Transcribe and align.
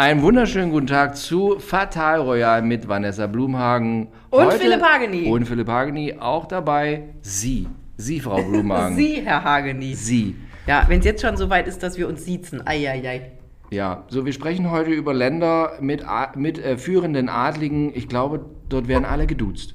Einen 0.00 0.22
wunderschönen 0.22 0.70
guten 0.70 0.86
Tag 0.86 1.14
zu 1.14 1.58
Fatal 1.58 2.22
Royal 2.22 2.62
mit 2.62 2.88
Vanessa 2.88 3.26
Blumhagen. 3.26 4.08
Und 4.30 4.50
Philipp 4.54 4.80
Hageni. 4.80 5.28
Und 5.28 5.44
Philipp 5.44 5.68
Hageni 5.68 6.14
auch 6.18 6.46
dabei. 6.46 7.02
Sie. 7.20 7.68
Sie, 7.98 8.18
Frau 8.18 8.42
Blumhagen. 8.48 8.96
Sie, 8.96 9.20
Herr 9.22 9.44
Hageni. 9.44 9.92
Sie. 9.94 10.36
Ja, 10.66 10.86
wenn 10.88 11.00
es 11.00 11.04
jetzt 11.04 11.20
schon 11.20 11.36
so 11.36 11.50
weit 11.50 11.68
ist, 11.68 11.82
dass 11.82 11.98
wir 11.98 12.08
uns 12.08 12.24
siezen. 12.24 12.66
Eieiei. 12.66 13.32
Ja, 13.70 14.04
so 14.08 14.24
wir 14.24 14.32
sprechen 14.32 14.70
heute 14.70 14.88
über 14.90 15.12
Länder 15.12 15.72
mit, 15.82 16.02
mit 16.34 16.58
äh, 16.58 16.78
führenden 16.78 17.28
Adligen. 17.28 17.94
Ich 17.94 18.08
glaube, 18.08 18.46
dort 18.70 18.88
werden 18.88 19.04
alle 19.04 19.26
geduzt. 19.26 19.74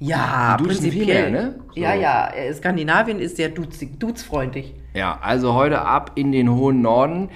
Ja, 0.00 0.56
Die 0.58 0.64
duzen 0.64 0.82
viel 0.82 0.90
prinzipiell. 0.90 1.30
mehr, 1.30 1.42
ne? 1.42 1.54
So. 1.72 1.80
Ja, 1.80 1.94
ja. 1.94 2.28
äh, 2.34 2.52
Skandinavien 2.52 3.20
ist 3.20 3.36
sehr 3.36 3.50
duzig, 3.50 4.00
duzfreundlich. 4.00 4.74
Ja, 4.94 5.16
also 5.22 5.54
heute 5.54 5.82
ab 5.82 6.10
in 6.16 6.32
den 6.32 6.50
hohen 6.50 6.82
Norden. 6.82 7.30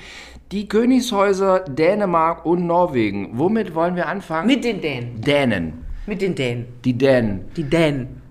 Die 0.50 0.66
Königshäuser 0.66 1.60
Dänemark 1.60 2.46
und 2.46 2.66
Norwegen. 2.66 3.30
Womit 3.34 3.74
wollen 3.74 3.96
wir 3.96 4.08
anfangen? 4.08 4.46
Mit 4.46 4.64
den 4.64 4.80
Dänen. 4.80 5.20
Dänen. 5.20 5.84
Mit 6.06 6.22
den 6.22 6.34
Dänen. 6.34 6.66
Die 6.84 6.96
Dänen. 6.96 7.44
Die 7.54 7.64
Dänen. 7.64 8.22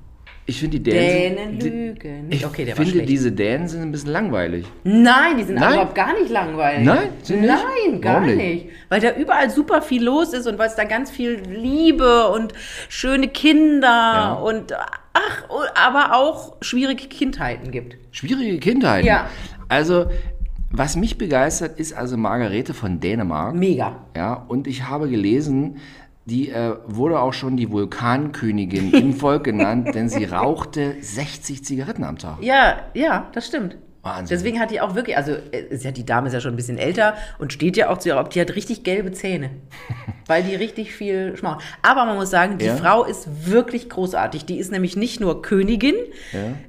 Ich 0.49 0.59
finde 0.59 0.79
die 0.79 0.83
Dänen. 0.91 1.35
Dänen 1.35 1.61
sind- 1.61 1.73
lügen. 1.73 2.27
Ich 2.31 2.45
okay, 2.45 2.65
finde, 2.73 3.03
diese 3.03 3.31
Dänen 3.31 3.67
sind 3.67 3.81
ein 3.81 3.91
bisschen 3.91 4.11
langweilig. 4.11 4.65
Nein, 4.83 5.37
die 5.37 5.43
sind 5.43 5.55
Nein? 5.59 5.73
überhaupt 5.73 5.93
gar 5.93 6.13
nicht 6.13 6.31
langweilig. 6.31 6.85
Nein? 6.85 7.09
Sind 7.21 7.41
nicht? 7.41 7.53
Nein, 7.53 8.01
gar 8.01 8.21
nicht? 8.21 8.37
nicht? 8.37 8.65
Weil 8.89 9.01
da 9.01 9.11
überall 9.15 9.49
super 9.51 9.81
viel 9.83 10.03
los 10.03 10.33
ist 10.33 10.47
und 10.47 10.57
weil 10.57 10.69
es 10.69 10.75
da 10.75 10.85
ganz 10.85 11.11
viel 11.11 11.41
Liebe 11.49 12.29
und 12.29 12.53
schöne 12.89 13.27
Kinder 13.27 14.41
und 14.41 14.73
ach, 15.13 15.43
aber 15.75 16.15
auch 16.15 16.55
schwierige 16.61 17.07
Kindheiten 17.07 17.69
gibt. 17.69 17.97
Schwierige 18.11 18.57
Kindheit. 18.59 19.05
Ja. 19.05 19.27
Also, 19.69 20.05
was 20.69 20.95
mich 20.95 21.17
begeistert, 21.17 21.79
ist 21.79 21.93
also 21.93 22.17
Margarete 22.17 22.73
von 22.73 22.99
Dänemark. 22.99 23.55
Mega. 23.55 24.05
Ja, 24.15 24.33
und 24.33 24.67
ich 24.67 24.87
habe 24.87 25.09
gelesen, 25.09 25.77
die 26.25 26.49
äh, 26.49 26.75
wurde 26.87 27.19
auch 27.19 27.33
schon 27.33 27.55
die 27.55 27.71
Vulkankönigin 27.71 28.91
im 28.91 29.13
Volk 29.19 29.45
genannt, 29.45 29.95
denn 29.95 30.09
sie 30.09 30.25
rauchte 30.25 30.95
60 30.99 31.63
Zigaretten 31.63 32.03
am 32.03 32.17
Tag. 32.17 32.41
Ja, 32.41 32.79
ja, 32.93 33.27
das 33.33 33.47
stimmt. 33.47 33.77
Wahnsinn. 34.07 34.35
Deswegen 34.37 34.59
hat 34.59 34.71
die 34.71 34.81
auch 34.81 34.95
wirklich, 34.95 35.17
also 35.17 35.33
äh, 35.51 35.59
ist 35.69 35.83
ja, 35.83 35.91
die 35.91 36.05
Dame 36.05 36.27
ist 36.27 36.33
ja 36.33 36.41
schon 36.41 36.53
ein 36.53 36.57
bisschen 36.57 36.77
älter 36.77 37.15
und 37.39 37.53
steht 37.53 37.77
ja 37.77 37.89
auch 37.89 37.97
zu 37.97 38.09
ihr, 38.09 38.23
die 38.23 38.41
hat 38.41 38.55
richtig 38.55 38.83
gelbe 38.83 39.11
Zähne, 39.11 39.49
weil 40.27 40.43
die 40.43 40.55
richtig 40.55 40.93
viel 40.93 41.35
schmaucht. 41.37 41.63
Aber 41.81 42.05
man 42.05 42.15
muss 42.15 42.29
sagen, 42.29 42.57
die 42.57 42.65
Ja. 42.65 42.75
Frau 42.75 43.03
ist 43.03 43.49
wirklich 43.49 43.89
großartig. 43.89 44.45
Die 44.45 44.57
ist 44.57 44.71
nämlich 44.71 44.95
nicht 44.97 45.19
nur 45.19 45.41
Königin 45.41 45.95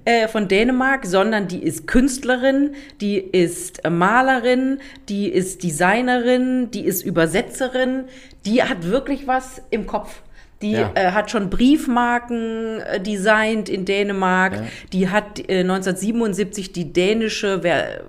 äh, 0.04 0.28
von 0.28 0.48
Dänemark, 0.48 1.06
sondern 1.06 1.48
die 1.48 1.62
ist 1.62 1.86
Künstlerin, 1.86 2.74
die 3.00 3.16
ist 3.18 3.84
äh, 3.84 3.90
Malerin, 3.90 4.80
die 5.08 5.28
ist 5.28 5.62
Designerin, 5.62 6.70
die 6.70 6.84
ist 6.84 7.02
Übersetzerin. 7.04 8.04
Die 8.46 8.62
hat 8.62 8.84
wirklich 8.84 9.26
was 9.26 9.62
im 9.70 9.86
Kopf. 9.86 10.22
Die 10.62 10.72
Ja. 10.72 10.90
äh, 10.94 11.12
hat 11.12 11.30
schon 11.30 11.50
Briefmarken 11.50 12.80
äh, 12.80 13.00
designt 13.00 13.68
in 13.68 13.84
Dänemark. 13.84 14.58
Die 14.92 15.08
hat 15.08 15.38
äh, 15.48 15.60
1977 15.60 16.72
die 16.72 16.92
dänische 16.92 17.62
Wer 17.62 18.00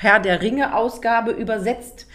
Herr 0.00 0.20
der 0.20 0.42
Ringe 0.42 0.74
Ausgabe 0.76 1.30
übersetzt. 1.30 2.06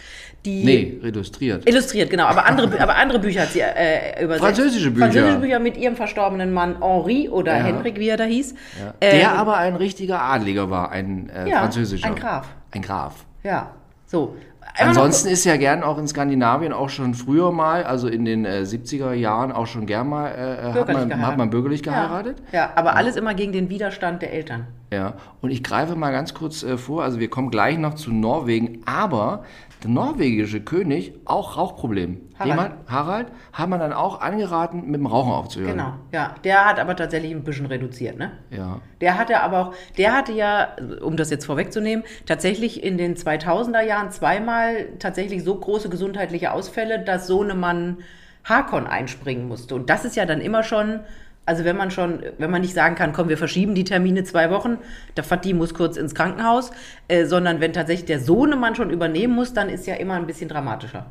Die 0.44 0.64
Nee, 0.64 0.98
illustriert. 1.02 1.68
Illustriert, 1.68 2.10
genau. 2.10 2.24
Aber 2.26 2.46
andere, 2.46 2.80
aber 2.80 2.96
andere 2.96 3.18
Bücher 3.20 3.42
hat 3.42 3.50
sie 3.50 3.60
äh, 3.60 4.22
übersetzt. 4.24 4.44
Französische 4.44 4.90
Bücher. 4.90 5.06
Französische 5.06 5.38
Bücher 5.38 5.58
mit 5.60 5.76
ihrem 5.76 5.94
verstorbenen 5.96 6.52
Mann 6.52 6.80
Henri 6.82 7.28
oder 7.28 7.56
Ja. 7.56 7.62
Henrik, 7.64 7.98
wie 7.98 8.08
er 8.08 8.16
da 8.16 8.24
hieß. 8.24 8.54
Der 9.00 9.12
Ähm, 9.12 9.26
aber 9.28 9.56
ein 9.56 9.76
richtiger 9.76 10.20
Adliger 10.20 10.68
war, 10.70 10.90
ein 10.90 11.28
äh, 11.30 11.48
Ja, 11.48 11.58
französischer. 11.60 12.06
ein 12.08 12.14
Graf. 12.16 12.48
Ein 12.72 12.82
Graf. 12.82 13.24
Ja, 13.44 13.70
so. 14.06 14.36
Ansonsten 14.78 15.28
ist 15.28 15.44
ja 15.44 15.56
gern 15.56 15.82
auch 15.82 15.98
in 15.98 16.08
Skandinavien 16.08 16.72
auch 16.72 16.88
schon 16.88 17.14
früher 17.14 17.52
mal, 17.52 17.84
also 17.84 18.08
in 18.08 18.24
den 18.24 18.44
äh, 18.44 18.62
70er 18.64 19.12
Jahren 19.12 19.52
auch 19.52 19.66
schon 19.66 19.86
gern 19.86 20.08
mal, 20.08 20.28
äh, 20.28 20.62
hat, 20.68 20.72
Bürgerlich 20.72 21.08
man, 21.08 21.26
hat 21.26 21.36
man 21.36 21.50
bürgerlich 21.50 21.84
Ja. 21.84 21.92
geheiratet. 21.92 22.42
Ja, 22.52 22.70
aber 22.74 22.96
alles 22.96 23.16
immer 23.16 23.34
gegen 23.34 23.52
den 23.52 23.68
Widerstand 23.68 24.22
der 24.22 24.32
Eltern. 24.32 24.66
Ja, 24.92 25.14
und 25.40 25.50
ich 25.50 25.62
greife 25.62 25.94
mal 25.94 26.10
ganz 26.12 26.34
kurz 26.34 26.62
äh, 26.62 26.76
vor, 26.78 27.02
also 27.02 27.18
wir 27.20 27.28
kommen 27.28 27.50
gleich 27.50 27.78
noch 27.78 27.94
zu 27.94 28.12
Norwegen, 28.12 28.82
aber 28.86 29.44
der 29.82 29.90
norwegische 29.90 30.60
König, 30.60 31.14
auch 31.24 31.56
Rauchproblem. 31.56 32.20
Harald. 32.38 32.58
Hat, 32.58 32.72
Harald, 32.88 33.26
hat 33.52 33.68
man 33.68 33.80
dann 33.80 33.92
auch 33.92 34.20
angeraten, 34.20 34.86
mit 34.86 35.00
dem 35.00 35.06
Rauchen 35.06 35.32
aufzuhören. 35.32 35.72
Genau, 35.72 35.94
ja. 36.12 36.34
Der 36.44 36.64
hat 36.64 36.78
aber 36.78 36.96
tatsächlich 36.96 37.32
ein 37.32 37.44
bisschen 37.44 37.66
reduziert, 37.66 38.18
ne? 38.18 38.32
Ja. 38.50 38.80
Der 39.00 39.18
hatte 39.18 39.40
aber 39.40 39.60
auch, 39.60 39.74
der 39.98 40.14
hatte 40.14 40.32
ja, 40.32 40.76
um 41.02 41.16
das 41.16 41.30
jetzt 41.30 41.46
vorwegzunehmen, 41.46 42.04
tatsächlich 42.26 42.82
in 42.82 42.98
den 42.98 43.16
2000er 43.16 43.82
Jahren 43.82 44.10
zweimal 44.10 44.88
tatsächlich 44.98 45.44
so 45.44 45.54
große 45.54 45.88
gesundheitliche 45.88 46.52
Ausfälle, 46.52 47.00
dass 47.00 47.26
Sohnemann 47.26 47.98
Hakon 48.44 48.86
einspringen 48.86 49.46
musste. 49.46 49.74
Und 49.74 49.88
das 49.88 50.04
ist 50.04 50.16
ja 50.16 50.26
dann 50.26 50.40
immer 50.40 50.62
schon, 50.62 51.00
also 51.44 51.64
wenn 51.64 51.76
man 51.76 51.90
schon, 51.90 52.20
wenn 52.38 52.50
man 52.50 52.60
nicht 52.60 52.74
sagen 52.74 52.94
kann, 52.94 53.12
komm, 53.12 53.28
wir 53.28 53.38
verschieben 53.38 53.74
die 53.74 53.84
Termine 53.84 54.24
zwei 54.24 54.50
Wochen, 54.50 54.78
der 55.16 55.24
Fatih 55.24 55.54
muss 55.54 55.74
kurz 55.74 55.96
ins 55.96 56.14
Krankenhaus, 56.14 56.70
äh, 57.08 57.24
sondern 57.24 57.60
wenn 57.60 57.72
tatsächlich 57.72 58.06
der 58.06 58.20
Sohnemann 58.20 58.74
schon 58.74 58.90
übernehmen 58.90 59.34
muss, 59.34 59.52
dann 59.52 59.68
ist 59.68 59.86
ja 59.86 59.94
immer 59.94 60.14
ein 60.14 60.26
bisschen 60.26 60.48
dramatischer. 60.48 61.06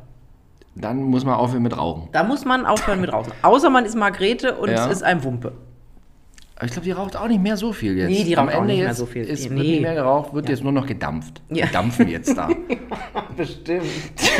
Dann 0.74 1.02
muss 1.02 1.24
man 1.24 1.34
aufhören 1.34 1.62
mit 1.62 1.76
Rauchen. 1.76 2.08
Da 2.12 2.22
muss 2.24 2.46
man 2.46 2.64
aufhören 2.64 3.00
mit 3.00 3.12
rauchen. 3.12 3.32
Außer 3.42 3.68
man 3.68 3.84
ist 3.84 3.94
Margrete 3.94 4.54
und 4.56 4.70
Ja. 4.70 4.86
es 4.86 4.92
ist 4.92 5.02
ein 5.02 5.22
Wumpe. 5.22 5.52
Aber 6.62 6.66
ich 6.68 6.72
glaube, 6.74 6.84
die 6.84 6.92
raucht 6.92 7.16
auch 7.16 7.26
nicht 7.26 7.42
mehr 7.42 7.56
so 7.56 7.72
viel 7.72 7.98
jetzt. 7.98 8.08
Nee, 8.08 8.22
die 8.22 8.38
Am 8.38 8.46
raucht 8.46 8.54
auch 8.54 8.60
Ende 8.60 8.74
nicht 8.74 8.84
mehr 8.84 8.94
so 8.94 9.04
viel. 9.04 9.24
Ist, 9.24 9.50
Nee. 9.50 9.56
wird 9.56 9.66
nicht 9.66 9.82
mehr 9.82 9.94
geraucht, 9.96 10.32
wird 10.32 10.48
jetzt 10.48 10.62
nur 10.62 10.70
noch 10.70 10.86
gedampft. 10.86 11.42
Ja. 11.50 11.66
Die 11.66 11.72
dampfen 11.72 12.06
jetzt 12.06 12.38
da. 12.38 12.48
Bestimmt. 13.36 13.82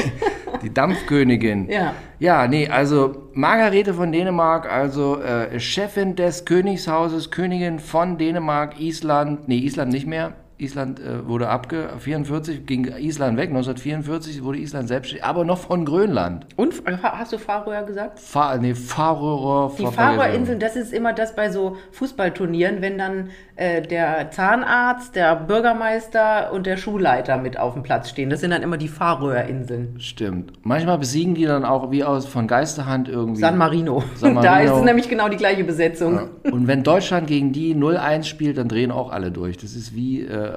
Die 0.62 0.72
Dampfkönigin. 0.72 1.68
Ja. 1.68 1.96
Ja, 2.20 2.46
nee, 2.46 2.68
also 2.68 3.28
Margarete 3.32 3.94
von 3.94 4.12
Dänemark, 4.12 4.70
also 4.70 5.20
äh, 5.20 5.58
Chefin 5.58 6.14
des 6.14 6.44
Königshauses, 6.44 7.32
Königin 7.32 7.80
von 7.80 8.18
Dänemark, 8.18 8.78
Island, 8.78 9.48
nee, 9.48 9.58
Island 9.58 9.90
nicht 9.92 10.06
mehr. 10.06 10.34
Island 10.62 11.00
äh, 11.00 11.26
wurde 11.26 11.48
abge 11.48 11.90
44 11.98 12.66
ging 12.66 12.86
Island 12.86 13.36
weg 13.36 13.48
1944 13.48 14.42
wurde 14.42 14.58
Island 14.58 14.88
selbstständig, 14.88 15.24
aber 15.24 15.44
noch 15.44 15.58
von 15.58 15.84
Grönland. 15.84 16.46
Und 16.56 16.82
hast 17.02 17.32
du 17.32 17.38
Färöer 17.38 17.82
gesagt? 17.82 18.20
Fa 18.20 18.56
nee, 18.56 18.74
Färöer. 18.74 19.72
Die 19.78 19.86
Färöerinseln, 19.86 20.60
das 20.60 20.76
ist 20.76 20.92
immer 20.92 21.12
das 21.12 21.34
bei 21.34 21.50
so 21.50 21.76
Fußballturnieren, 21.92 22.80
wenn 22.80 22.98
dann 22.98 23.30
äh, 23.56 23.82
der 23.82 24.30
Zahnarzt, 24.30 25.16
der 25.16 25.36
Bürgermeister 25.36 26.52
und 26.52 26.66
der 26.66 26.76
Schulleiter 26.76 27.36
mit 27.38 27.58
auf 27.58 27.74
dem 27.74 27.82
Platz 27.82 28.08
stehen. 28.08 28.30
Das 28.30 28.40
sind 28.40 28.50
dann 28.50 28.62
immer 28.62 28.76
die 28.76 28.88
Färöerinseln. 28.88 29.96
Stimmt. 29.98 30.52
Manchmal 30.62 30.98
besiegen 30.98 31.34
die 31.34 31.44
dann 31.44 31.64
auch 31.64 31.90
wie 31.90 32.04
aus 32.04 32.26
von 32.26 32.46
Geisterhand 32.46 33.08
irgendwie. 33.08 33.40
San 33.40 33.58
Marino. 33.58 34.02
San 34.16 34.34
Da 34.42 34.60
ist 34.60 34.66
Marino. 34.66 34.78
es 34.78 34.84
nämlich 34.84 35.08
genau 35.08 35.28
die 35.28 35.36
gleiche 35.36 35.64
Besetzung. 35.64 36.30
Und 36.44 36.66
wenn 36.66 36.82
Deutschland 36.82 37.26
gegen 37.26 37.52
die 37.52 37.74
0-1 37.74 38.24
spielt, 38.24 38.58
dann 38.58 38.68
drehen 38.68 38.90
auch 38.90 39.12
alle 39.12 39.30
durch. 39.30 39.58
Das 39.58 39.74
ist 39.74 39.94
wie 39.94 40.22
äh, 40.22 40.51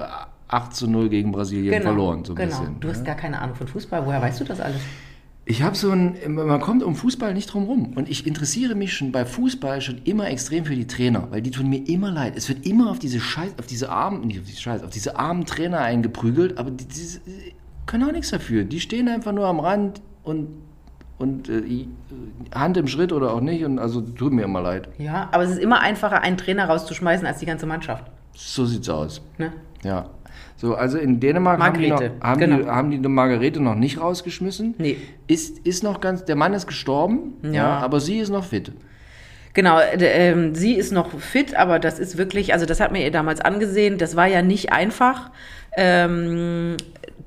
8 0.48 0.76
zu 0.76 0.88
0 0.88 1.10
gegen 1.10 1.32
Brasilien 1.32 1.82
verloren, 1.82 2.24
so 2.24 2.34
ein 2.34 2.36
genau. 2.36 2.60
bisschen. 2.60 2.80
Du 2.80 2.90
hast 2.90 3.06
gar 3.06 3.16
keine 3.16 3.40
Ahnung 3.40 3.56
von 3.56 3.68
Fußball. 3.68 4.06
Woher 4.06 4.22
weißt 4.22 4.40
du 4.40 4.44
das 4.44 4.60
alles? 4.60 4.82
Ich 5.48 5.62
habe 5.62 5.76
so 5.76 5.92
ein, 5.92 6.18
man 6.28 6.60
kommt 6.60 6.82
um 6.82 6.96
Fußball 6.96 7.34
nicht 7.36 7.54
drum 7.54 7.66
rum. 7.66 7.94
Und 7.96 8.10
ich 8.10 8.26
interessiere 8.26 8.74
mich 8.74 8.94
schon 8.94 9.12
bei 9.12 9.26
Fußball 9.26 9.80
schon 9.80 10.02
immer 10.04 10.28
extrem 10.28 10.66
für 10.66 10.76
die 10.76 10.88
Trainer, 10.88 11.28
weil 11.30 11.42
die 11.42 11.52
tun 11.52 11.70
mir 11.70 11.88
immer 11.88 12.10
leid. 12.10 12.34
Es 12.36 12.50
wird 12.50 12.66
immer 12.66 12.90
auf 12.90 12.98
diese 12.98 13.20
Scheiß, 13.20 13.54
auf 13.60 13.68
diese 13.68 13.92
armen, 13.92 14.26
nicht 14.26 14.40
auf 14.40 14.46
diese 14.46 14.60
Scheiß, 14.60 14.84
auf 14.84 14.90
diese 14.90 15.20
armen 15.20 15.46
Trainer 15.46 15.80
eingeprügelt, 15.80 16.58
aber 16.58 16.72
die, 16.72 16.86
die, 16.86 17.20
die 17.28 17.54
können 17.86 18.04
auch 18.06 18.12
nichts 18.12 18.32
dafür. 18.32 18.64
Die 18.64 18.80
stehen 18.80 19.08
einfach 19.08 19.34
nur 19.34 19.46
am 19.46 19.60
Rand 19.60 20.02
und, 20.24 20.48
und 21.20 21.48
äh, 21.48 21.88
Hand 22.54 22.78
im 22.78 22.88
Schritt 22.88 23.14
oder 23.14 23.32
auch 23.32 23.42
nicht. 23.42 23.64
Und 23.66 23.78
also 23.78 24.02
tut 24.02 24.34
mir 24.34 24.44
immer 24.44 24.62
leid. 24.62 24.90
Ja, 24.98 25.30
aber 25.32 25.44
es 25.44 25.52
ist 25.52 25.60
immer 25.60 25.80
einfacher, 25.80 26.24
einen 26.24 26.38
Trainer 26.38 26.66
rauszuschmeißen 26.66 27.28
als 27.28 27.38
die 27.38 27.46
ganze 27.46 27.68
Mannschaft. 27.68 28.12
So 28.34 28.66
sieht's 28.66 28.90
aus. 28.90 29.22
Ne? 29.38 29.54
Ja. 29.86 30.10
So, 30.58 30.76
also 30.76 30.98
in 30.98 31.20
Dänemark 31.20 31.62
haben 31.62 31.80
die, 31.80 31.90
noch, 31.90 32.02
haben, 32.22 32.40
die, 32.40 32.46
genau. 32.48 32.68
haben 32.68 32.92
die 32.92 32.98
eine 32.98 33.10
Margarete 33.10 33.62
noch 33.62 33.76
nicht 33.76 34.00
rausgeschmissen. 34.00 34.76
Nee. 34.78 34.98
Ist, 35.28 35.60
ist 35.60 35.84
noch 35.84 36.02
ganz, 36.02 36.26
der 36.26 36.36
Mann 36.36 36.54
ist 36.54 36.68
gestorben, 36.68 37.34
Ja. 37.52 37.80
aber 37.80 38.00
sie 38.00 38.20
ist 38.20 38.30
noch 38.30 38.46
fit. 38.46 38.72
Genau, 39.54 39.80
äh, 39.80 39.98
ähm, 39.98 40.56
sie 40.56 40.74
ist 40.74 40.92
noch 40.92 41.18
fit, 41.20 41.56
aber 41.56 41.80
das 41.80 42.00
ist 42.00 42.18
wirklich, 42.18 42.54
also 42.54 42.66
das 42.66 42.80
hat 42.80 42.92
mir 42.92 43.04
ihr 43.04 43.12
damals 43.12 43.42
angesehen, 43.42 43.98
das 43.98 44.16
war 44.16 44.28
ja 44.28 44.42
nicht 44.42 44.72
einfach. 44.72 45.32
Ähm, 45.78 46.78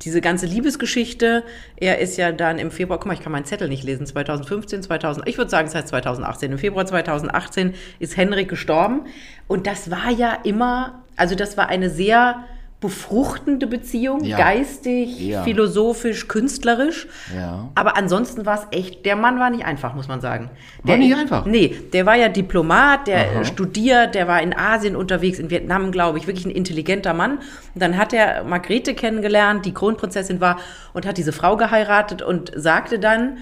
diese 0.02 0.20
ganze 0.20 0.46
Liebesgeschichte, 0.46 1.43
er 1.76 1.99
ist 1.99 2.16
ja 2.19 2.31
dann 2.32 2.58
im 2.58 2.70
Februar, 2.70 2.99
guck 2.99 3.06
mal, 3.06 3.14
ich 3.14 3.20
kann 3.20 3.32
meinen 3.32 3.46
Zettel 3.46 3.69
nicht 3.69 3.82
lesen, 3.82 4.06
2015, 4.06 4.82
2000, 4.82 5.26
ich 5.28 5.38
würde 5.38 5.50
sagen, 5.50 5.66
es 5.69 5.75
heißt 5.75 5.88
2018. 5.88 6.52
Im 6.52 6.58
Februar 6.58 6.87
2018 6.87 7.75
ist 7.99 8.16
Henrik 8.16 8.49
gestorben 8.49 9.02
und 9.49 9.66
das 9.66 9.90
war 9.90 10.10
ja 10.10 10.38
immer, 10.44 11.02
also 11.19 11.35
das 11.35 11.56
war 11.56 11.69
eine 11.69 11.91
sehr 11.91 12.44
befruchtende 12.81 13.67
Beziehung, 13.67 14.23
Ja. 14.23 14.37
geistig, 14.37 15.19
Ja. 15.19 15.43
philosophisch, 15.43 16.29
künstlerisch. 16.29 17.09
Ja. 17.35 17.69
Aber 17.75 17.97
ansonsten 17.97 18.47
war 18.47 18.55
es 18.55 18.67
echt, 18.79 19.05
der 19.05 19.17
Mann 19.17 19.41
war 19.41 19.50
nicht 19.50 19.65
einfach, 19.65 19.94
muss 19.97 20.06
man 20.06 20.20
sagen. 20.20 20.49
War 20.85 20.97
der, 20.97 21.05
nicht 21.05 21.17
einfach? 21.17 21.44
Nee, 21.44 21.75
der 21.93 22.06
war 22.06 22.15
ja 22.15 22.29
Diplomat, 22.29 23.09
der 23.09 23.19
Aha. 23.32 23.44
studiert, 23.44 24.15
der 24.15 24.29
war 24.29 24.41
in 24.41 24.56
Asien 24.56 24.94
unterwegs, 24.94 25.41
in 25.41 25.50
Vietnam, 25.50 25.91
glaube 25.91 26.19
ich, 26.19 26.29
wirklich 26.29 26.47
ein 26.47 26.53
intelligenter 26.53 27.15
Mann. 27.15 27.38
Und 27.75 27.82
dann 27.82 27.97
hat 27.97 28.12
er 28.12 28.44
Margrethe 28.44 28.94
kennengelernt, 28.94 29.67
die 29.67 29.75
Kronprinzessin 29.75 30.41
war, 30.41 30.59
und 30.93 31.05
hat 31.05 31.19
diese 31.19 31.32
Frau 31.32 31.56
geheiratet 31.56 32.23
und 32.23 32.53
sagte 32.55 33.00
dann, 33.00 33.38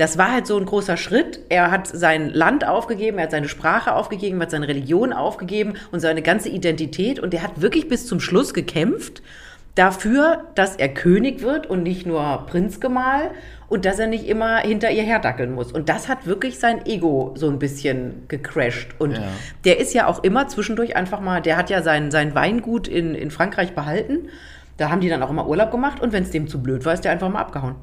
das 0.00 0.16
war 0.16 0.32
halt 0.32 0.46
so 0.46 0.56
ein 0.56 0.64
großer 0.64 0.96
Schritt. 0.96 1.40
Er 1.50 1.70
hat 1.70 1.86
sein 1.86 2.30
Land 2.30 2.66
aufgegeben, 2.66 3.18
er 3.18 3.24
hat 3.24 3.32
seine 3.32 3.50
Sprache 3.50 3.94
aufgegeben, 3.94 4.38
er 4.40 4.44
hat 4.44 4.50
seine 4.50 4.66
Religion 4.66 5.12
aufgegeben 5.12 5.74
und 5.92 6.00
seine 6.00 6.22
ganze 6.22 6.48
Identität. 6.48 7.18
Und 7.18 7.34
er 7.34 7.42
hat 7.42 7.60
wirklich 7.60 7.86
bis 7.86 8.06
zum 8.06 8.18
Schluss 8.18 8.54
gekämpft 8.54 9.20
dafür, 9.74 10.44
dass 10.54 10.76
er 10.76 10.88
König 10.88 11.42
wird 11.42 11.66
und 11.66 11.82
nicht 11.82 12.06
nur 12.06 12.46
Prinzgemahl 12.46 13.32
und 13.68 13.84
dass 13.84 13.98
er 13.98 14.06
nicht 14.06 14.26
immer 14.26 14.60
hinter 14.60 14.90
ihr 14.90 15.02
herdackeln 15.02 15.52
muss. 15.52 15.70
Und 15.70 15.90
das 15.90 16.08
hat 16.08 16.26
wirklich 16.26 16.58
sein 16.58 16.86
Ego 16.86 17.34
so 17.36 17.50
ein 17.50 17.58
bisschen 17.58 18.26
gecrashed. 18.26 18.98
Und 18.98 19.18
Ja. 19.18 19.24
der 19.66 19.80
ist 19.80 19.92
ja 19.92 20.06
auch 20.06 20.24
immer 20.24 20.48
zwischendurch 20.48 20.96
einfach 20.96 21.20
mal, 21.20 21.42
der 21.42 21.58
hat 21.58 21.68
ja 21.68 21.82
sein, 21.82 22.10
sein 22.10 22.34
Weingut 22.34 22.88
in, 22.88 23.14
in 23.14 23.30
Frankreich 23.30 23.74
behalten. 23.74 24.30
Da 24.78 24.88
haben 24.88 25.02
die 25.02 25.10
dann 25.10 25.22
auch 25.22 25.28
immer 25.28 25.46
Urlaub 25.46 25.70
gemacht 25.70 26.00
und 26.00 26.14
wenn 26.14 26.22
es 26.22 26.30
dem 26.30 26.48
zu 26.48 26.62
blöd 26.62 26.86
war, 26.86 26.94
ist 26.94 27.04
der 27.04 27.12
einfach 27.12 27.28
mal 27.28 27.40
abgehauen. 27.40 27.74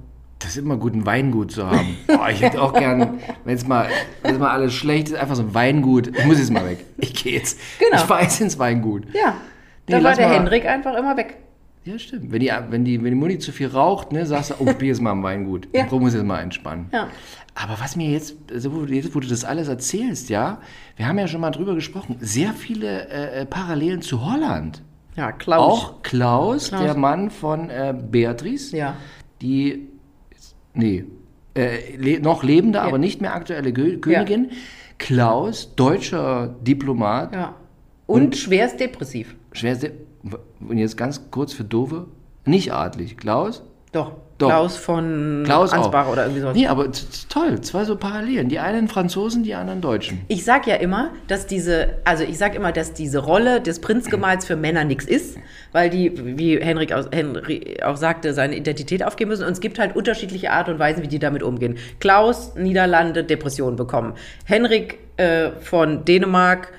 Das 0.47 0.55
ist 0.55 0.63
immer 0.63 0.77
gut, 0.77 0.93
ein 0.93 1.05
Weingut 1.05 1.51
zu 1.51 1.67
haben. 1.69 1.97
Boah, 2.07 2.29
ich 2.29 2.41
hätte 2.41 2.61
auch 2.61 2.71
gern, 2.73 3.19
wenn 3.43 3.55
es 3.55 3.67
mal, 3.67 3.89
wenn's 4.23 4.39
mal 4.39 4.49
alles 4.51 4.73
schlecht 4.73 5.09
ist, 5.09 5.15
einfach 5.17 5.35
so 5.35 5.41
ein 5.43 5.53
Weingut. 5.53 6.17
Ich 6.17 6.25
muss 6.25 6.39
jetzt 6.39 6.51
mal 6.51 6.65
weg. 6.65 6.85
Ich 6.99 7.13
gehe 7.13 7.33
jetzt. 7.33 7.59
Genau. 7.79 7.95
Ich 8.01 8.07
fahre 8.07 8.21
jetzt 8.23 8.39
ins 8.39 8.57
Weingut. 8.57 9.03
Ja, 9.13 9.33
Nee, 9.89 9.95
da 9.99 10.03
war 10.03 10.15
der 10.15 10.29
mal- 10.29 10.35
Henrik 10.35 10.65
einfach 10.65 10.95
immer 10.97 11.17
weg. 11.17 11.37
Ja, 11.83 11.99
stimmt. 11.99 12.31
Wenn 12.31 12.39
die, 12.39 12.51
wenn 12.69 12.85
die, 12.85 12.97
wenn 13.03 13.11
die 13.11 13.15
Mutti 13.15 13.39
zu 13.39 13.51
viel 13.51 13.67
raucht, 13.67 14.11
ne, 14.13 14.25
sagst 14.25 14.51
du, 14.51 14.55
oh, 14.59 14.67
ich 14.69 14.75
bin 14.77 14.87
jetzt 14.87 15.01
mal 15.01 15.11
im 15.13 15.23
Weingut. 15.23 15.67
Ja. 15.73 15.85
Ich 15.85 15.91
muss 15.91 16.13
jetzt 16.13 16.25
mal 16.25 16.39
entspannen. 16.39 16.87
Ja. 16.93 17.07
Aber 17.55 17.77
was 17.79 17.95
mir 17.97 18.09
jetzt, 18.09 18.35
also 18.51 18.73
wo, 18.73 18.85
du- 18.85 18.93
jetzt, 18.93 19.13
wo 19.15 19.19
du 19.19 19.27
das 19.27 19.43
alles 19.43 19.67
erzählst, 19.67 20.29
ja, 20.29 20.59
wir 20.95 21.07
haben 21.07 21.17
ja 21.19 21.27
schon 21.27 21.41
mal 21.41 21.51
drüber 21.51 21.75
gesprochen, 21.75 22.15
sehr 22.21 22.53
viele 22.53 23.09
äh, 23.09 23.41
äh, 23.41 23.45
Parallelen 23.45 24.01
zu 24.01 24.25
Holland. 24.25 24.81
Ja, 25.17 25.31
Klaus. 25.33 25.59
Auch 25.79 26.01
Klaus, 26.03 26.69
Klaus. 26.69 26.81
der 26.83 26.95
Mann 26.95 27.31
von 27.31 27.69
äh, 27.69 27.93
Beatrice, 27.99 28.75
Ja. 28.77 28.95
die, 29.41 29.87
nee, 30.77 31.03
äh, 31.55 31.95
le 31.97 32.19
noch 32.21 32.43
lebende, 32.43 32.81
aber 32.81 32.97
nicht 32.97 33.19
mehr 33.21 33.33
aktuelle 33.35 33.73
Gö 33.73 33.97
Königin. 33.97 34.51
Klaus, 34.99 35.75
deutscher 35.75 36.55
Diplomat, 36.61 37.33
Ja. 37.33 37.55
Und, 38.05 38.37
schwerst 38.37 38.79
depressiv. 38.79 39.35
schwer, 39.51 39.75
sehr- 39.75 39.91
und 40.67 40.77
jetzt 40.77 40.95
ganz 40.97 41.29
kurz 41.29 41.53
für 41.53 41.63
Dove, 41.65 42.07
nicht 42.45 42.71
adlig. 42.73 43.17
Klaus? 43.17 43.63
Doch. 43.91 44.13
Doch. 44.37 44.49
Klaus 44.49 44.77
von 44.77 45.41
Klaus 45.45 45.73
Ansbach 45.73 46.07
oder 46.09 46.23
irgendwie 46.23 46.41
sowas. 46.41 46.55
Nee, 46.55 46.67
aber 46.67 46.89
toll, 47.27 47.59
zwei 47.61 47.85
so 47.85 47.95
Parallelen. 47.95 48.49
Die 48.49 48.59
einen 48.59 48.87
Franzosen, 48.87 49.41
die 49.43 49.55
anderen 49.55 49.81
Deutschen. 49.81 50.21
Ich 50.27 50.45
sag 50.45 50.67
ja 50.67 50.75
immer, 50.75 51.09
dass 51.27 51.47
diese, 51.47 51.95
also 52.03 52.23
ich 52.23 52.37
sag 52.37 52.53
immer, 52.53 52.71
dass 52.71 52.93
diese 52.93 53.17
Rolle 53.17 53.61
des 53.61 53.79
Prinzgemahls 53.79 54.45
für 54.45 54.55
Männer 54.55 54.83
nichts 54.83 55.05
ist, 55.05 55.39
weil 55.71 55.89
die, 55.89 56.37
wie 56.37 56.59
Henrik, 56.59 56.93
aus, 56.93 57.07
Henry 57.11 57.77
auch 57.83 57.97
sagte, 57.97 58.33
seine 58.33 58.55
Identität 58.55 59.03
aufgeben 59.03 59.29
müssen. 59.29 59.45
Und 59.45 59.53
es 59.53 59.59
gibt 59.59 59.79
halt 59.79 59.95
unterschiedliche 59.95 60.51
Art 60.51 60.69
und 60.69 60.77
Weisen, 60.77 61.01
wie 61.01 61.07
die 61.07 61.19
damit 61.19 61.41
umgehen. 61.41 61.77
Klaus, 61.99 62.53
Niederlande, 62.55 63.23
Depressionen 63.23 63.75
bekommen. 63.75 64.13
Henrik 64.45 64.99
äh, 65.17 65.49
von 65.61 66.05
Dänemark, 66.05 66.71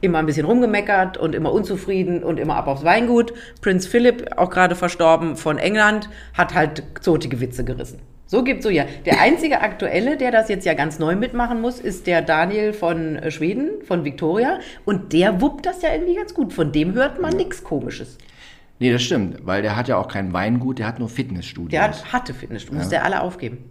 immer 0.00 0.18
ein 0.18 0.26
bisschen 0.26 0.46
rumgemeckert 0.46 1.16
und 1.16 1.34
immer 1.34 1.52
unzufrieden 1.52 2.22
und 2.22 2.38
immer 2.38 2.56
ab 2.56 2.66
aufs 2.68 2.84
Weingut. 2.84 3.32
Prinz 3.60 3.86
Philipp, 3.86 4.36
auch 4.36 4.50
gerade 4.50 4.74
verstorben, 4.74 5.36
von 5.36 5.58
England, 5.58 6.08
hat 6.34 6.54
halt 6.54 6.82
zotige 7.00 7.40
Witze 7.40 7.64
gerissen. 7.64 8.00
So 8.28 8.42
gibt's 8.42 8.64
so 8.64 8.70
ja. 8.70 8.84
Der 9.04 9.20
einzige 9.20 9.60
aktuelle, 9.60 10.16
der 10.16 10.32
das 10.32 10.48
jetzt 10.48 10.66
ja 10.66 10.74
ganz 10.74 10.98
neu 10.98 11.14
mitmachen 11.14 11.60
muss, 11.60 11.78
ist 11.78 12.08
der 12.08 12.22
Daniel 12.22 12.72
von 12.72 13.16
äh, 13.16 13.30
Schweden, 13.30 13.82
von 13.84 14.04
Victoria. 14.04 14.58
Und 14.84 15.12
der 15.12 15.40
wuppt 15.40 15.64
das 15.64 15.82
ja 15.82 15.92
irgendwie 15.92 16.16
ganz 16.16 16.34
gut. 16.34 16.52
Von 16.52 16.72
dem 16.72 16.94
hört 16.94 17.20
man 17.20 17.36
nichts 17.36 17.62
Komisches. 17.62 18.18
Nee, 18.78 18.92
das 18.92 19.02
stimmt, 19.02 19.46
weil 19.46 19.62
der 19.62 19.76
hat 19.76 19.88
ja 19.88 19.96
auch 19.96 20.08
kein 20.08 20.32
Weingut, 20.32 20.78
der 20.78 20.86
hat 20.86 20.98
nur 20.98 21.08
Fitnessstudios. 21.08 21.70
Der 21.70 21.82
hat, 21.82 22.12
hatte 22.12 22.34
Fitnessstudios, 22.34 22.84
muss 22.84 22.90
der 22.90 23.04
alle 23.04 23.22
aufgeben. 23.22 23.70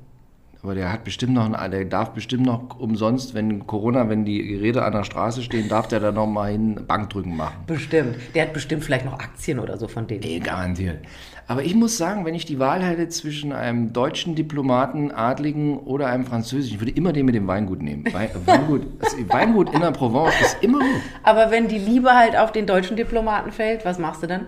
Aber 0.66 0.74
der 0.74 0.92
hat 0.92 1.04
bestimmt 1.04 1.36
noch, 1.36 1.48
der 1.70 1.86
darf 1.86 2.10
bestimmt 2.14 2.44
noch 2.44 2.80
umsonst, 2.80 3.36
wenn 3.36 3.68
Corona, 3.68 4.10
wenn 4.10 4.26
die 4.26 4.44
Geräte 4.48 4.82
an 4.82 4.94
der 4.94 5.04
Straße 5.04 5.44
stehen, 5.44 5.70
darf 5.70 5.88
der 5.88 6.00
da 6.00 6.12
noch 6.12 6.26
mal 6.26 6.52
hin 6.52 6.80
Bankdrücken 6.88 7.38
machen. 7.38 7.54
Bestimmt. 7.68 8.16
Der 8.34 8.46
hat 8.46 8.54
bestimmt 8.54 8.84
vielleicht 8.84 9.06
noch 9.06 9.14
Aktien 9.20 9.60
oder 9.60 9.78
so 9.78 9.88
von 9.88 10.08
denen. 10.08 10.22
Nee, 10.22 10.40
garantiert. 10.40 11.06
Aber 11.46 11.62
ich 11.62 11.76
muss 11.76 12.00
sagen, 12.00 12.26
wenn 12.26 12.34
ich 12.34 12.46
die 12.46 12.58
Wahl 12.58 12.82
hätte 12.82 13.08
zwischen 13.10 13.54
einem 13.54 13.94
deutschen 13.94 14.34
Diplomaten, 14.34 15.12
Adligen 15.12 15.78
oder 15.78 16.08
einem 16.08 16.26
französischen, 16.26 16.78
ich 16.78 16.82
würde 16.82 16.94
immer 16.94 17.14
den 17.14 17.28
mit 17.28 17.36
dem 17.36 17.46
Weingut 17.46 17.84
nehmen. 17.84 18.04
Wein, 18.12 18.30
Weingut, 18.46 18.88
das 19.02 19.16
Weingut 19.28 19.72
in 19.72 19.82
der 19.82 19.92
Provence 19.92 20.34
ist 20.42 20.58
immer 20.64 20.80
gut. 20.80 21.02
Aber 21.22 21.52
wenn 21.52 21.68
die 21.68 21.78
Liebe 21.78 22.10
halt 22.10 22.36
auf 22.36 22.52
den 22.52 22.66
deutschen 22.66 22.98
Diplomaten 22.98 23.52
fällt, 23.52 23.86
was 23.86 24.00
machst 24.00 24.24
du 24.24 24.28
dann? 24.28 24.48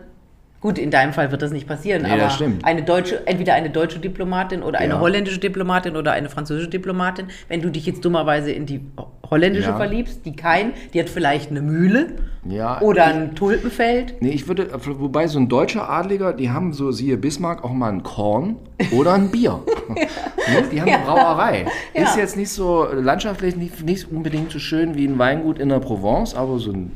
Gut, 0.59 0.79
in 0.79 0.89
deinem 0.89 1.13
Fall 1.13 1.31
wird 1.31 1.43
das 1.43 1.51
nicht 1.51 1.67
passieren, 1.67 2.01
Nee, 2.01 2.09
aber 2.09 2.31
eine 2.63 2.81
deutsche, 2.81 3.27
entweder 3.27 3.53
eine 3.53 3.69
deutsche 3.69 3.99
Diplomatin 3.99 4.63
oder 4.63 4.79
eine 4.79 4.95
Ja. 4.95 4.99
holländische 4.99 5.39
Diplomatin 5.39 5.95
oder 5.95 6.13
eine 6.13 6.29
französische 6.29 6.69
Diplomatin, 6.69 7.27
wenn 7.47 7.61
du 7.61 7.69
dich 7.69 7.85
jetzt 7.85 8.03
dummerweise 8.03 8.51
in 8.51 8.65
die 8.65 8.81
holländische 9.29 9.69
Ja. 9.69 9.75
verliebst, 9.77 10.25
die 10.25 10.35
kein, 10.35 10.73
die 10.93 10.99
hat 10.99 11.09
vielleicht 11.09 11.51
eine 11.51 11.61
Mühle 11.61 12.07
Ja, 12.49 12.81
oder 12.81 13.05
ein 13.05 13.35
Tulpenfeld. 13.35 14.15
Nee, 14.21 14.29
ich 14.29 14.47
würde, 14.47 14.69
wobei 14.99 15.27
so 15.27 15.37
ein 15.37 15.47
deutscher 15.47 15.89
Adliger, 15.89 16.33
die 16.33 16.49
haben 16.49 16.73
so, 16.73 16.91
siehe 16.91 17.17
Bismarck, 17.17 17.63
auch 17.63 17.73
mal 17.73 17.91
ein 17.91 18.01
Korn 18.01 18.55
oder 18.91 19.13
ein 19.13 19.29
Bier. 19.29 19.59
ne? 19.89 20.63
Die 20.71 20.81
haben 20.81 20.89
eine 20.89 21.03
Brauerei. 21.03 21.65
Ist 21.93 22.17
jetzt 22.17 22.35
nicht 22.35 22.49
so 22.49 22.85
landschaftlich 22.91 23.55
nicht, 23.55 23.85
nicht 23.85 24.11
unbedingt 24.11 24.51
so 24.51 24.59
schön 24.59 24.95
wie 24.95 25.05
ein 25.05 25.19
Weingut 25.19 25.59
in 25.59 25.69
der 25.69 25.79
Provence, 25.79 26.33
aber 26.33 26.57
so 26.57 26.71
ein, 26.71 26.91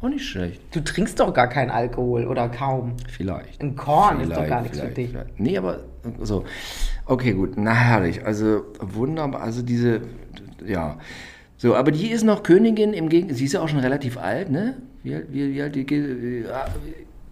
auch 0.00 0.08
nicht 0.08 0.24
schlecht. 0.26 0.60
Du 0.74 0.80
trinkst 0.80 1.18
doch 1.20 1.32
gar 1.34 1.48
keinen 1.48 1.70
Alkohol 1.70 2.26
oder 2.26 2.48
kaum. 2.48 2.92
Vielleicht. 3.10 3.60
Ein 3.62 3.74
Korn 3.76 4.20
ist 4.20 4.28
doch 4.30 4.34
Vielleicht, 4.36 4.48
gar 4.50 4.62
nichts 4.62 4.76
für 4.78 4.82
vielleicht, 4.82 4.96
dich. 4.96 5.10
vielleicht. 5.10 5.40
Nee, 5.40 5.58
aber 5.58 5.80
so. 6.22 6.44
Okay, 7.06 7.32
gut. 7.32 7.52
Na 7.56 7.72
herrlich. 7.72 8.24
Also 8.24 8.62
wunderbar. 8.80 9.42
Also 9.42 9.62
diese, 9.62 10.02
ja. 10.64 10.98
So, 11.56 11.74
aber 11.74 11.90
die 11.90 12.10
ist 12.10 12.22
noch 12.24 12.42
Königin 12.44 12.92
im 12.92 13.08
Gegenteil. 13.08 13.36
Sie 13.36 13.44
ist 13.46 13.52
ja 13.54 13.60
auch 13.60 13.68
schon 13.68 13.80
relativ 13.80 14.16
alt, 14.18 14.50
ne? 14.50 14.76
Wie, 15.02 15.16
wie, 15.30 15.54
wie 15.54 15.62
alt 15.62 15.74
die, 15.74 15.84
die 15.84 16.44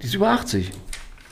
ist 0.00 0.14
über 0.14 0.30
80. 0.30 0.70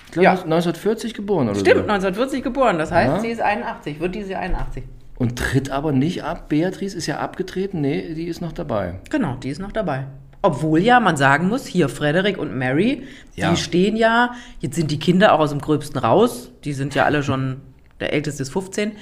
Ich 0.06 0.12
glaube, 0.12 0.24
Ja. 0.24 0.30
1940 0.32 1.14
geboren 1.14 1.48
oder 1.48 1.58
Stimmt, 1.58 1.76
so. 1.78 1.92
1940 1.92 2.42
geboren, 2.44 2.78
das 2.78 2.92
heißt, 2.92 3.14
Ja. 3.14 3.20
sie 3.20 3.28
ist 3.28 3.40
81, 3.40 3.98
wird 3.98 4.14
diese 4.14 4.32
Jahr 4.32 4.42
81. 4.42 4.84
Und 5.16 5.36
tritt 5.38 5.70
aber 5.70 5.90
nicht 5.92 6.22
ab. 6.24 6.48
Beatrice 6.48 6.96
ist 6.96 7.06
ja 7.06 7.18
abgetreten. 7.18 7.80
Nee, 7.80 8.14
die 8.14 8.26
ist 8.26 8.40
noch 8.40 8.52
dabei. 8.52 9.00
Genau, 9.10 9.36
die 9.36 9.48
ist 9.48 9.60
noch 9.60 9.72
dabei. 9.72 10.06
Obwohl 10.44 10.80
ja, 10.80 11.00
man 11.00 11.16
sagen 11.16 11.48
muss, 11.48 11.66
hier 11.66 11.88
Frederick 11.88 12.36
und 12.38 12.54
Mary, 12.56 13.02
Ja. 13.34 13.50
die 13.50 13.56
stehen 13.56 13.96
ja, 13.96 14.32
jetzt 14.60 14.76
sind 14.76 14.90
die 14.90 14.98
Kinder 14.98 15.32
auch 15.32 15.38
aus 15.40 15.50
dem 15.50 15.60
Gröbsten 15.60 15.98
raus, 15.98 16.50
die 16.64 16.74
sind 16.74 16.94
ja 16.94 17.04
alle 17.06 17.22
schon, 17.22 17.62
der 17.98 18.12
älteste 18.12 18.42
ist 18.42 18.52
15, 18.52 18.92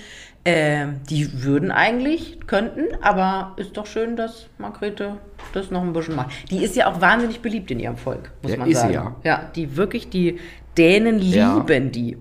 ähm, 0.44 1.00
die 1.11 1.43
würden 1.43 1.71
eigentlich, 1.73 2.39
könnten, 2.46 2.82
aber 3.03 3.55
ist 3.56 3.77
doch 3.77 3.87
schön, 3.87 4.15
dass 4.17 4.46
Margrethe 4.58 5.17
das 5.53 5.70
noch 5.72 5.82
ein 5.82 5.93
bisschen 5.93 6.15
macht. 6.17 6.31
Die 6.51 6.63
ist 6.63 6.77
ja 6.77 6.87
auch 6.87 7.01
wahnsinnig 7.01 7.41
beliebt 7.41 7.70
in 7.72 7.81
ihrem 7.81 7.96
Volk, 7.96 8.31
muss 8.43 8.53
Ja, 8.53 8.58
man 8.58 8.72
sagen. 8.72 8.93
ja. 8.93 9.17
ja, 9.25 9.51
die 9.55 9.77
wirklich, 9.77 10.11
die 10.11 10.39
Dänen 10.79 11.19
lieben 11.19 11.91
die. 11.93 12.17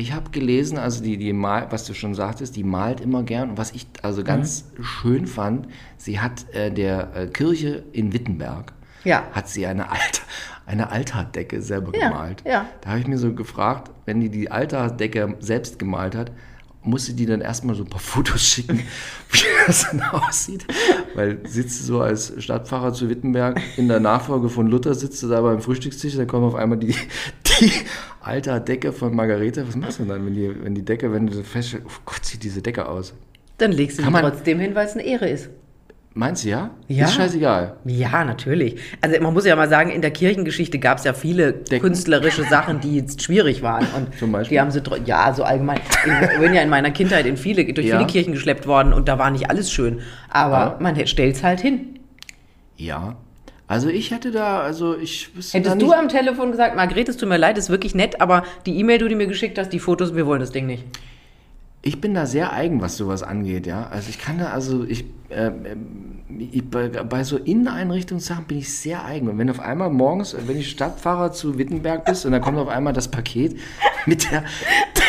Ich 0.00 0.14
habe 0.14 0.30
gelesen, 0.30 0.78
also 0.78 1.04
die, 1.04 1.18
die 1.18 1.34
mal, 1.34 1.66
was 1.70 1.84
du 1.84 1.92
schon 1.92 2.14
sagtest, 2.14 2.56
die 2.56 2.64
malt 2.64 3.02
immer 3.02 3.22
gern. 3.22 3.50
Und 3.50 3.58
was 3.58 3.72
ich 3.72 3.86
also 4.00 4.24
ganz 4.24 4.64
Mhm. 4.78 4.82
schön 4.84 5.26
fand, 5.26 5.68
sie 5.98 6.20
hat 6.20 6.46
äh, 6.54 6.70
der 6.70 7.14
äh, 7.14 7.26
Kirche 7.26 7.84
in 7.92 8.14
Wittenberg, 8.14 8.72
Ja. 9.04 9.24
hat 9.32 9.48
sie 9.50 9.66
eine, 9.66 9.90
Alt, 9.90 10.22
eine 10.64 10.90
Altarendecke 10.90 11.60
selber 11.60 11.92
Ja, 11.94 12.08
gemalt. 12.08 12.42
ja. 12.46 12.64
Da 12.80 12.90
habe 12.90 13.00
ich 13.00 13.06
mir 13.08 13.18
so 13.18 13.34
gefragt, 13.34 13.90
wenn 14.06 14.20
die 14.22 14.30
die 14.30 14.50
Altardecke 14.50 15.36
selbst 15.40 15.78
gemalt 15.78 16.14
hat, 16.14 16.32
musste 16.82 17.12
die 17.12 17.26
dann 17.26 17.40
erstmal 17.40 17.74
so 17.74 17.84
ein 17.84 17.90
paar 17.90 18.00
Fotos 18.00 18.42
schicken, 18.42 18.80
wie 19.30 19.38
das 19.66 19.86
dann 19.90 20.02
aussieht. 20.02 20.66
Weil 21.14 21.38
sitzt 21.46 21.80
du 21.80 21.84
so 21.84 22.00
als 22.00 22.32
Stadtpfarrer 22.38 22.92
zu 22.92 23.08
Wittenberg 23.08 23.60
in 23.76 23.88
der 23.88 24.00
Nachfolge 24.00 24.48
von 24.48 24.66
Luther, 24.66 24.94
sitzt 24.94 25.22
du 25.22 25.28
da 25.28 25.40
beim 25.40 25.60
Frühstückstisch, 25.60 26.16
da 26.16 26.24
kommt 26.24 26.44
auf 26.44 26.54
einmal 26.54 26.78
die, 26.78 26.94
die 27.60 27.72
Altardecke 28.20 28.92
von 28.92 29.14
Margarete. 29.14 29.66
Was 29.66 29.76
machst 29.76 29.98
du 29.98 30.04
denn 30.04 30.10
dann, 30.10 30.26
wenn 30.26 30.34
die, 30.34 30.64
wenn 30.64 30.74
die 30.74 30.84
Decke, 30.84 31.12
wenn 31.12 31.26
du 31.26 31.34
so 31.34 31.42
feststellst, 31.42 31.86
oh 31.88 32.00
Gott, 32.04 32.24
sieht 32.24 32.42
diese 32.42 32.62
Decke 32.62 32.88
aus? 32.88 33.14
Dann 33.58 33.72
legst 33.72 33.98
du 33.98 34.02
sie 34.02 34.10
trotzdem 34.10 34.58
hin, 34.58 34.74
weil 34.74 34.86
es 34.86 34.94
eine 34.94 35.04
Ehre 35.04 35.28
ist. 35.28 35.50
Meinst 36.12 36.44
du 36.44 36.48
ja? 36.48 36.70
Ja. 36.88 37.04
Ist 37.04 37.14
scheißegal. 37.14 37.76
Ja, 37.84 38.24
natürlich. 38.24 38.80
Also 39.00 39.20
man 39.20 39.32
muss 39.32 39.46
ja 39.46 39.54
mal 39.54 39.68
sagen, 39.68 39.90
in 39.90 40.02
der 40.02 40.10
Kirchengeschichte 40.10 40.80
gab 40.80 40.98
es 40.98 41.04
ja 41.04 41.12
viele 41.12 41.52
künstlerische 41.52 42.42
Sachen, 42.44 42.80
die 42.80 42.96
jetzt 42.96 43.22
schwierig 43.22 43.62
waren. 43.62 43.86
Und 43.96 44.08
Zum 44.18 44.32
Beispiel? 44.32 44.56
die 44.56 44.60
haben 44.60 44.72
sie 44.72 44.82
ja 45.06 45.32
so 45.32 45.44
allgemein. 45.44 45.78
Ich 46.32 46.38
bin 46.40 46.52
ja 46.52 46.62
in 46.62 46.68
meiner 46.68 46.90
Kindheit 46.90 47.26
in 47.26 47.36
viele, 47.36 47.64
durch 47.72 47.86
Ja. 47.86 47.96
viele 47.98 48.08
Kirchen 48.08 48.32
geschleppt 48.32 48.66
worden 48.66 48.92
und 48.92 49.08
da 49.08 49.18
war 49.20 49.30
nicht 49.30 49.50
alles 49.50 49.70
schön. 49.70 50.00
Aber 50.28 50.56
Ja. 50.58 50.76
man 50.80 51.06
stellt 51.06 51.36
es 51.36 51.44
halt 51.44 51.60
hin. 51.60 52.00
Ja, 52.76 53.16
Also 53.68 53.88
ich 53.88 54.10
hätte 54.10 54.32
da, 54.32 54.62
also 54.62 54.96
ich 54.98 55.36
wüsste 55.36 55.58
Hättest 55.58 55.80
du 55.80 55.92
am 55.92 56.08
Telefon 56.08 56.50
gesagt, 56.50 56.74
Margret, 56.74 57.08
es 57.08 57.18
tut 57.18 57.28
mir 57.28 57.36
leid, 57.36 57.56
ist 57.56 57.70
wirklich 57.70 57.94
nett, 57.94 58.20
aber 58.20 58.42
die 58.66 58.76
E-Mail, 58.80 58.98
die 58.98 59.08
du 59.10 59.14
mir 59.14 59.28
geschickt 59.28 59.58
hast, 59.58 59.68
die 59.68 59.78
Fotos, 59.78 60.16
wir 60.16 60.26
wollen 60.26 60.40
das 60.40 60.50
Ding 60.50 60.66
nicht. 60.66 60.82
Ich 61.82 62.00
bin 62.00 62.12
da 62.12 62.26
sehr 62.26 62.52
eigen, 62.52 62.82
was 62.82 62.96
sowas 62.96 63.22
angeht, 63.22 63.66
ja. 63.66 63.86
Also 63.88 64.10
ich 64.10 64.18
kann 64.18 64.38
da, 64.38 64.50
also 64.50 64.84
ich, 64.84 65.06
ähm, 65.30 66.20
ich 66.28 66.68
bei, 66.68 66.88
bei 66.88 67.24
so 67.24 67.38
Inneneinrichtungssachen 67.38 68.44
bin 68.44 68.58
ich 68.58 68.74
sehr 68.76 69.04
eigen. 69.04 69.28
Und 69.28 69.38
wenn 69.38 69.48
auf 69.48 69.60
einmal 69.60 69.88
morgens, 69.88 70.36
wenn 70.46 70.58
ich 70.58 70.70
Stadtfahrer 70.70 71.32
zu 71.32 71.58
Wittenberg 71.58 72.04
bist 72.04 72.26
und 72.26 72.32
dann 72.32 72.42
kommt 72.42 72.58
auf 72.58 72.68
einmal 72.68 72.92
das 72.92 73.08
Paket 73.08 73.58
mit 74.06 74.30
der 74.30 74.44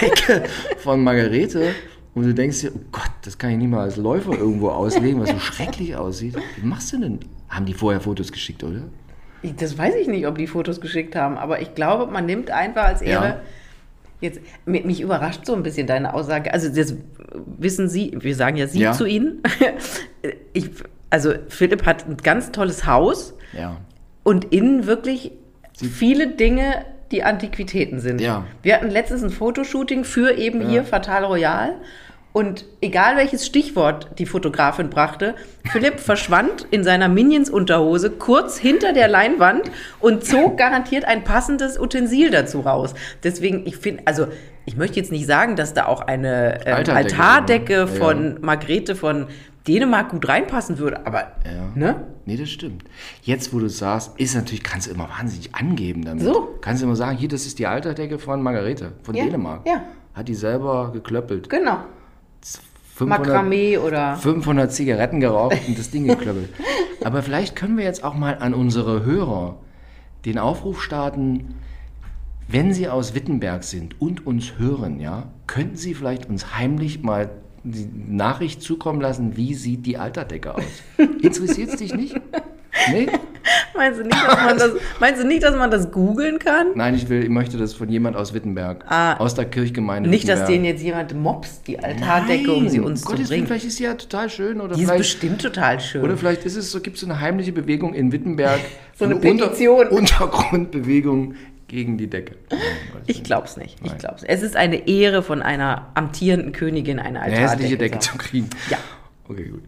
Decke 0.02 0.44
von 0.78 1.04
Margarete 1.04 1.74
und 2.14 2.24
du 2.24 2.34
denkst 2.34 2.62
dir, 2.62 2.72
oh 2.74 2.80
Gott, 2.92 3.12
das 3.24 3.38
kann 3.38 3.52
ich 3.52 3.58
nicht 3.58 3.70
mal 3.70 3.82
als 3.82 3.98
Läufer 3.98 4.32
irgendwo 4.32 4.70
auslegen, 4.70 5.20
was 5.20 5.30
so 5.30 5.40
schrecklich 5.40 5.96
aussieht. 5.98 6.36
Wie 6.56 6.66
machst 6.66 6.94
du 6.94 7.00
denn? 7.00 7.20
Haben 7.50 7.66
die 7.66 7.74
vorher 7.74 8.00
Fotos 8.00 8.32
geschickt, 8.32 8.64
oder? 8.64 8.84
Das 9.58 9.78
weiß 9.78 9.96
ich 9.96 10.08
nicht, 10.08 10.26
ob 10.26 10.38
die 10.38 10.48
Fotos 10.48 10.80
geschickt 10.80 11.16
haben, 11.16 11.38
aber 11.38 11.62
ich 11.62 11.76
glaube, 11.76 12.10
man 12.12 12.26
nimmt 12.26 12.50
einfach 12.50 12.84
als 12.84 13.02
Ehre. 13.02 13.26
Ja. 13.26 13.42
Jetzt, 14.22 14.40
mi- 14.66 14.84
mich 14.86 15.02
überrascht 15.02 15.46
so 15.46 15.54
ein 15.56 15.64
bisschen 15.64 15.88
deine 15.88 16.14
Aussage. 16.14 16.54
Also, 16.54 16.70
das 16.74 16.96
wissen 17.58 17.90
Sie, 17.90 18.16
wir 18.20 18.36
sagen 18.36 18.56
ja 18.56 18.68
Sie 18.68 18.80
Ja. 18.80 18.94
zu 18.94 19.06
Ihnen. 19.06 19.42
Ich, 20.54 20.70
also, 21.10 21.34
Philipp 21.50 21.86
hat 21.88 22.08
ein 22.08 22.18
ganz 22.18 22.52
tolles 22.52 22.86
Haus 22.86 23.34
Ja. 23.58 23.78
und 24.24 24.46
innen 24.54 24.86
wirklich 24.86 25.32
viele 25.74 26.28
Dinge, 26.28 26.86
die 27.12 27.24
Antiquitäten 27.24 28.00
sind. 28.00 28.22
Ja. 28.22 28.46
Wir 28.62 28.76
hatten 28.76 28.90
letztens 28.92 29.24
ein 29.24 29.32
Fotoshooting 29.32 30.04
für 30.04 30.38
eben 30.38 30.70
hier 30.70 30.84
Fatal 30.84 31.26
Royal. 31.26 31.74
Und 32.34 32.66
egal 32.80 33.18
welches 33.18 33.46
Stichwort 33.46 34.12
die 34.18 34.26
Fotografin 34.26 34.90
brachte, 34.90 35.36
Philipp 35.72 36.00
verschwand 36.00 36.66
in 36.72 36.84
seiner 36.84 37.10
Minions-Unterhose 37.10 38.10
kurz 38.12 38.58
hinter 38.58 38.94
der 38.94 39.08
Leinwand 39.10 39.70
und 40.00 40.24
zog 40.26 40.58
garantiert 40.58 41.04
ein 41.06 41.24
passendes 41.26 41.78
Utensil 41.80 42.30
dazu 42.32 42.62
raus. 42.62 42.94
Deswegen, 43.24 43.66
ich 43.66 43.76
finde, 43.78 44.04
also 44.06 44.28
ich 44.66 44.78
möchte 44.78 44.98
jetzt 45.00 45.12
nicht 45.12 45.26
sagen, 45.26 45.56
dass 45.56 45.74
da 45.74 45.88
auch 45.88 46.02
eine 46.02 46.66
ähm, 46.66 46.76
Altardecke 46.76 47.16
Altardecke 47.18 47.76
drin, 47.86 47.94
ja. 47.94 48.00
von 48.00 48.38
Margrethe 48.42 48.96
von 48.96 49.28
Dänemark 49.68 50.10
gut 50.10 50.28
reinpassen 50.28 50.78
würde, 50.80 51.06
aber 51.06 51.34
Ja. 51.46 51.70
ne? 51.76 51.96
Nee, 52.26 52.38
das 52.38 52.50
stimmt. 52.50 52.84
Jetzt, 53.24 53.54
wo 53.54 53.60
du 53.60 53.66
es 53.66 53.78
sagst, 53.80 54.12
ist 54.18 54.36
natürlich, 54.36 54.64
kannst 54.64 54.88
du 54.88 54.92
immer 54.94 55.10
wahnsinnig 55.10 55.54
angeben 55.54 56.06
damit. 56.06 56.24
So. 56.24 56.58
Kannst 56.62 56.82
du 56.82 56.86
immer 56.88 56.96
sagen, 56.96 57.18
hier, 57.18 57.28
das 57.30 57.46
ist 57.46 57.60
die 57.60 57.68
Alterdecke 57.68 58.18
von 58.20 58.42
Margarete, 58.42 58.94
von 59.04 59.16
Ja, 59.16 59.26
Dänemark. 59.26 59.68
ja. 59.68 59.84
Hat 60.14 60.28
die 60.28 60.36
selber 60.36 60.92
geklöppelt. 60.94 61.50
Genau. 61.50 61.80
500, 62.96 63.28
Makramee 63.28 63.78
oder 63.78 64.18
500 64.18 64.72
Zigaretten 64.72 65.20
geraucht 65.20 65.58
und 65.68 65.78
das 65.78 65.90
Ding 65.90 66.06
geklöppelt. 66.06 66.50
Aber 67.04 67.24
vielleicht 67.24 67.56
können 67.56 67.78
wir 67.78 67.86
jetzt 67.86 68.04
auch 68.04 68.14
mal 68.14 68.38
an 68.40 68.54
unsere 68.54 69.04
Hörer 69.04 69.58
den 70.26 70.38
Aufruf 70.38 70.82
starten, 70.82 71.56
wenn 72.48 72.74
Sie 72.74 72.88
aus 72.90 73.16
Wittenberg 73.16 73.64
sind 73.64 74.00
und 74.02 74.28
uns 74.28 74.58
hören, 74.58 75.00
ja, 75.00 75.30
könnten 75.48 75.78
Sie 75.78 75.94
vielleicht 75.94 76.30
uns 76.30 76.56
heimlich 76.56 77.02
mal 77.02 77.32
die 77.64 77.88
Nachricht 78.08 78.62
zukommen 78.62 79.02
lassen, 79.02 79.38
wie 79.38 79.54
sieht 79.54 79.86
die 79.86 79.98
Alterdecke 79.98 80.56
aus? 80.56 80.64
Interessiert 81.22 81.70
es 81.70 81.76
dich 81.78 81.94
nicht? 81.94 82.20
Nee? 82.92 83.08
Meinst 83.76 84.00
du 84.00 84.04
nicht, 84.04 84.16
dass 84.16 84.36
man 84.38 84.58
das, 84.58 84.72
meinst 85.00 85.22
du 85.24 85.28
nicht, 85.28 85.44
dass 85.44 85.56
man 85.56 85.72
das 85.72 85.92
googeln 85.92 86.40
kann? 86.40 86.68
Nein, 86.76 86.96
ich 86.96 87.10
will, 87.10 87.24
ich 87.24 87.30
möchte 87.30 87.58
das 87.58 87.74
von 87.74 87.90
jemand 87.90 88.16
aus 88.16 88.34
Wittenberg, 88.34 88.84
Ah. 88.88 89.16
aus 89.18 89.34
der 89.36 89.46
Kirchgemeinde 89.46 90.10
Nicht, 90.10 90.24
dass 90.28 90.42
Wittenberg. 90.42 90.50
denen 90.54 90.66
jetzt 90.66 90.84
jemand 90.84 91.14
mobst, 91.16 91.68
die 91.68 91.80
Altardecke, 91.80 92.52
um 92.54 92.70
sie 92.70 92.78
Nein, 92.80 92.88
uns 92.88 93.04
Gottes 93.04 93.24
zu 93.28 93.30
bringen. 93.34 93.48
vielleicht 93.48 93.66
ist 93.66 93.78
sie 93.78 93.86
ja 93.86 93.94
total 93.96 94.30
schön 94.30 94.62
oder 94.62 94.76
Die 94.76 94.84
ist 94.84 94.96
bestimmt 94.98 95.42
total 95.42 95.80
schön. 95.80 96.02
Oder 96.04 96.18
vielleicht 96.18 96.46
ist 96.46 96.56
es 96.56 96.72
so, 96.72 96.80
gibt 96.82 96.96
es 96.96 97.02
so 97.02 97.08
eine 97.08 97.20
heimliche 97.20 97.52
Bewegung 97.52 97.94
in 97.94 98.12
Wittenberg. 98.12 98.60
So 98.98 99.06
eine 99.06 99.16
Unter- 99.16 99.48
Petition. 99.48 99.88
Untergrundbewegung 99.90 101.34
gegen 101.68 101.98
die 101.98 102.08
Decke. 102.08 102.36
Nein, 102.52 102.60
ich 103.08 103.18
nicht. 103.18 103.24
glaub's 103.26 103.58
nicht. 103.58 103.78
Ich 103.82 103.90
Nein. 103.90 103.98
glaub's. 103.98 104.22
Es 104.24 104.44
ist 104.44 104.56
eine 104.56 104.88
Ehre 104.88 105.24
von 105.24 105.42
einer 105.42 105.88
amtierenden 105.96 106.52
Königin, 106.52 107.00
eine 107.00 107.20
Eine 107.22 107.22
Altardecke. 107.22 107.52
hässliche 107.52 107.78
Decke 107.78 108.00
zu 108.00 108.12
zu 108.12 108.18
kriegen. 108.20 108.50
Ja. 108.70 108.78
Okay, 109.28 109.46
gut. 109.46 109.64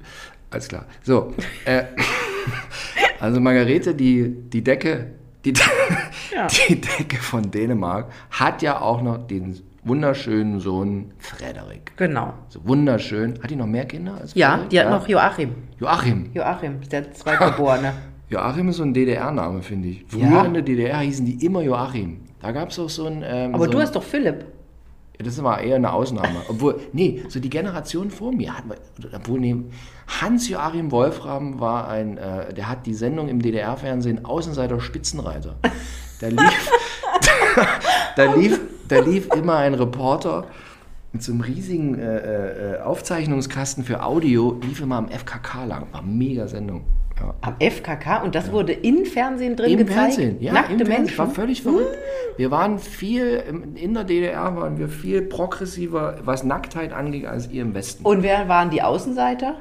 Alles 0.51 0.67
klar. 0.67 0.85
So. 1.01 1.33
Äh, 1.65 1.83
also 3.23 3.39
Margarete, 3.39 3.95
die, 3.95 4.29
die 4.49 4.63
Decke, 4.63 5.11
die, 5.45 5.53
Ja. 6.35 6.47
die 6.47 6.79
Decke 6.81 7.17
von 7.17 7.49
Dänemark 7.51 8.11
hat 8.31 8.61
ja 8.61 8.81
auch 8.81 9.01
noch 9.01 9.27
den 9.27 9.59
wunderschönen 9.83 10.59
Sohn 10.59 11.11
Frederik. 11.17 11.91
Genau. 11.97 12.33
So 12.49 12.59
wunderschön. 12.65 13.39
Hat 13.41 13.49
die 13.49 13.55
noch 13.55 13.67
mehr 13.67 13.85
Kinder 13.85 14.15
als 14.19 14.33
Ja, 14.33 14.51
Frederik? 14.51 14.69
die 14.69 14.79
hat 14.79 14.89
noch 14.89 15.07
Joachim. 15.07 15.49
Joachim. 15.79 16.29
Joachim 16.33 16.81
der 16.91 17.11
Zweitgeborene. 17.13 17.93
Joachim 18.29 18.69
ist 18.69 18.77
so 18.77 18.83
ein 18.83 18.93
DDR-Name, 18.93 19.61
finde 19.61 19.89
ich. 19.89 20.05
Früher 20.07 20.23
Ja? 20.23 20.45
in 20.45 20.53
der 20.53 20.63
DDR 20.63 20.99
hießen 20.99 21.25
die 21.25 21.45
immer 21.45 21.61
Joachim. 21.61 22.21
Da 22.41 22.51
gab 22.51 22.69
es 22.69 22.79
auch 22.79 22.89
so 22.89 23.05
ein. 23.05 23.23
Ähm, 23.25 23.53
Aber 23.55 23.65
so 23.65 23.71
du 23.71 23.79
hast 23.79 23.95
doch 23.95 24.03
Philipp. 24.03 24.45
Ja, 25.19 25.25
das 25.25 25.41
war 25.43 25.61
eher 25.61 25.75
eine 25.75 25.93
Ausnahme. 25.93 26.41
Obwohl, 26.49 26.79
nee, 26.93 27.23
so 27.29 27.39
die 27.39 27.49
Generation 27.49 28.09
vor 28.09 28.31
mir 28.33 28.57
hat, 28.57 28.63
obwohl, 29.13 29.39
nee, 29.39 29.55
Hans-Joachim 30.07 30.91
Wolfram 30.91 31.59
war 31.59 31.87
ein, 31.87 32.17
äh, 32.17 32.53
der 32.53 32.69
hat 32.69 32.85
die 32.85 32.93
Sendung 32.93 33.29
im 33.29 33.41
DDR-Fernsehen 33.41 34.25
Außenseiter 34.25 34.79
Spitzenreiter. 34.79 35.55
Da 36.19 36.27
lief, 36.27 36.71
da, 38.15 38.33
lief, 38.33 38.59
da 38.87 38.99
lief 38.99 39.27
immer 39.33 39.57
ein 39.57 39.73
Reporter 39.73 40.47
mit 41.11 41.21
so 41.21 41.31
einem 41.31 41.41
riesigen 41.41 41.99
äh, 41.99 42.77
äh, 42.77 42.81
Aufzeichnungskasten 42.81 43.83
für 43.83 44.03
Audio, 44.03 44.59
lief 44.63 44.81
immer 44.81 44.97
am 44.97 45.09
FKK 45.09 45.65
lang. 45.65 45.87
War 45.91 46.01
mega 46.01 46.47
Sendung. 46.47 46.83
Ja. 47.19 47.35
Am 47.41 47.55
FKK 47.59 48.23
und 48.23 48.33
das 48.33 48.51
wurde 48.51 48.73
im 48.73 49.05
Fernsehen 49.05 49.55
drin 49.55 49.71
Im 49.71 49.77
gezeigt. 49.85 50.15
Fernsehen, 50.15 50.41
ja, 50.41 50.53
Nackte 50.53 50.73
im 50.73 50.79
Fernsehen. 50.79 50.97
Menschen. 51.03 51.17
War 51.19 51.29
völlig 51.29 51.61
verrückt. 51.61 51.95
Wir 52.37 52.49
waren 52.49 52.79
viel, 52.79 53.43
in 53.75 53.93
der 53.93 54.03
DDR 54.03 54.55
waren 54.55 54.79
wir 54.79 54.89
viel 54.89 55.21
progressiver, 55.21 56.17
was 56.23 56.43
Nacktheit 56.43 56.91
angeht, 56.91 57.27
als 57.27 57.49
ihr 57.51 57.61
im 57.61 57.75
Westen. 57.75 58.03
Und 58.03 58.23
wer 58.23 58.49
waren 58.49 58.71
die 58.71 58.81
Außenseiter? 58.81 59.57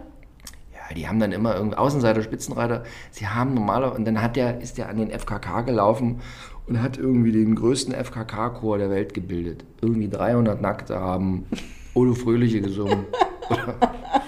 Ja, 0.89 0.95
die 0.95 1.09
haben 1.09 1.21
dann 1.21 1.33
immer 1.33 1.55
irgendwie 1.55 1.77
Außenseiter, 1.77 2.23
Spitzenreiter. 2.23 2.85
Sie 3.11 3.27
haben 3.27 3.55
normaler 3.55 3.95
und 3.95 4.05
dann 4.05 4.21
hat 4.21 4.37
der, 4.37 4.61
ist 4.61 4.79
der 4.79 4.89
an 4.89 4.97
den 4.97 5.11
FKK 5.11 5.63
gelaufen 5.63 6.21
und 6.67 6.83
hat 6.83 6.97
irgendwie 6.97 7.33
den 7.33 7.55
größten 7.55 7.95
FKK-Chor 7.95 8.79
der 8.79 8.91
Welt 8.91 9.15
gebildet. 9.15 9.65
Irgendwie 9.81 10.09
300 10.09 10.61
Nackte 10.61 10.99
haben 10.99 11.47
Odo 11.95 12.15
Fröhliche 12.15 12.61
gesungen. 12.61 13.07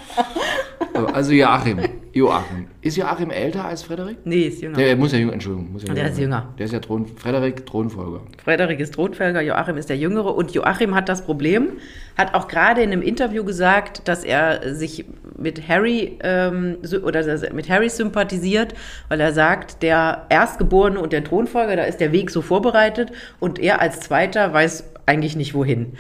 So, 0.97 1.07
also 1.07 1.33
Joachim, 1.33 1.81
Joachim. 2.13 2.69
Ist 2.81 2.97
Joachim 2.97 3.31
älter 3.31 3.65
als 3.65 3.83
Frederik? 3.83 4.19
Nee, 4.25 4.43
ist 4.43 4.63
jünger. 4.63 4.77
Der, 4.77 4.95
muss 4.95 5.11
ja 5.11 5.19
jünger, 5.19 5.33
Entschuldigung. 5.33 5.73
Muss 5.73 5.83
ja 5.83 5.93
Der 5.93 6.09
ist 6.09 6.19
jünger. 6.21 6.55
Der 6.57 6.67
ist 6.67 6.73
ja 6.73 6.79
Thron, 6.79 7.07
Frederik, 7.07 7.67
Thronfolger. 7.67 8.21
Frederik 8.45 8.79
ist 8.79 8.95
Thronfolger, 8.95 9.41
Joachim 9.41 9.77
ist 9.77 9.89
der 9.89 9.97
Jüngere 9.97 10.33
und 10.37 10.53
Joachim 10.53 10.95
hat 10.95 11.09
das 11.09 11.25
Problem, 11.25 11.73
hat 12.17 12.35
auch 12.35 12.47
gerade 12.47 12.81
in 12.83 12.93
einem 12.93 13.03
Interview 13.03 13.43
gesagt, 13.43 14.07
dass 14.07 14.23
er 14.23 14.73
sich 14.73 15.05
mit 15.37 15.67
Harry 15.67 16.17
ähm, 16.23 16.77
oder 17.03 17.25
dass 17.25 17.43
er 17.43 17.53
mit 17.53 17.69
Harry 17.69 17.89
sympathisiert, 17.89 18.75
weil 19.09 19.21
er 19.21 19.33
sagt, 19.33 19.83
der 19.83 20.27
Erstgeborene 20.29 21.01
und 21.01 21.13
der 21.13 21.25
Thronfolger, 21.25 21.75
da 21.75 21.83
ist 21.83 21.99
der 21.99 22.13
Weg 22.13 22.31
so 22.31 22.41
vorbereitet 22.41 23.11
und 23.41 23.59
er 23.59 23.81
als 23.81 23.99
Zweiter 23.99 24.53
weiß 24.53 24.85
eigentlich 25.07 25.35
nicht 25.35 25.55
wohin. 25.55 25.95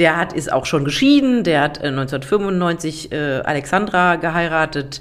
Der 0.00 0.16
hat 0.16 0.32
ist 0.32 0.52
auch 0.52 0.66
schon 0.66 0.84
geschieden, 0.84 1.44
der 1.44 1.60
hat 1.60 1.78
äh, 1.78 1.88
1995 1.88 3.12
äh, 3.12 3.16
Alexandra 3.44 4.16
geheiratet 4.16 5.00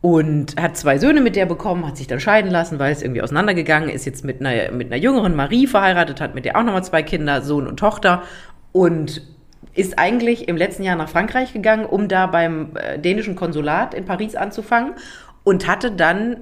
und 0.00 0.54
hat 0.60 0.76
zwei 0.76 0.98
Söhne 0.98 1.20
mit 1.20 1.34
der 1.34 1.46
bekommen, 1.46 1.86
hat 1.86 1.96
sich 1.96 2.06
dann 2.06 2.20
scheiden 2.20 2.50
lassen, 2.50 2.78
weil 2.78 2.92
es 2.92 3.02
irgendwie 3.02 3.22
auseinandergegangen 3.22 3.90
ist, 3.90 4.06
jetzt 4.06 4.24
mit 4.24 4.40
einer, 4.40 4.70
mit 4.70 4.92
einer 4.92 5.02
jüngeren 5.02 5.34
Marie 5.34 5.66
verheiratet, 5.66 6.20
hat 6.20 6.34
mit 6.34 6.44
der 6.44 6.56
auch 6.56 6.62
nochmal 6.62 6.84
zwei 6.84 7.02
Kinder, 7.02 7.42
Sohn 7.42 7.66
und 7.66 7.78
Tochter 7.78 8.22
und 8.72 9.22
ist 9.74 9.98
eigentlich 9.98 10.48
im 10.48 10.56
letzten 10.56 10.84
Jahr 10.84 10.96
nach 10.96 11.08
Frankreich 11.08 11.52
gegangen, 11.52 11.84
um 11.84 12.08
da 12.08 12.26
beim 12.26 12.76
äh, 12.76 12.98
dänischen 12.98 13.34
Konsulat 13.34 13.94
in 13.94 14.04
Paris 14.04 14.36
anzufangen 14.36 14.94
und 15.42 15.66
hatte 15.66 15.90
dann 15.90 16.36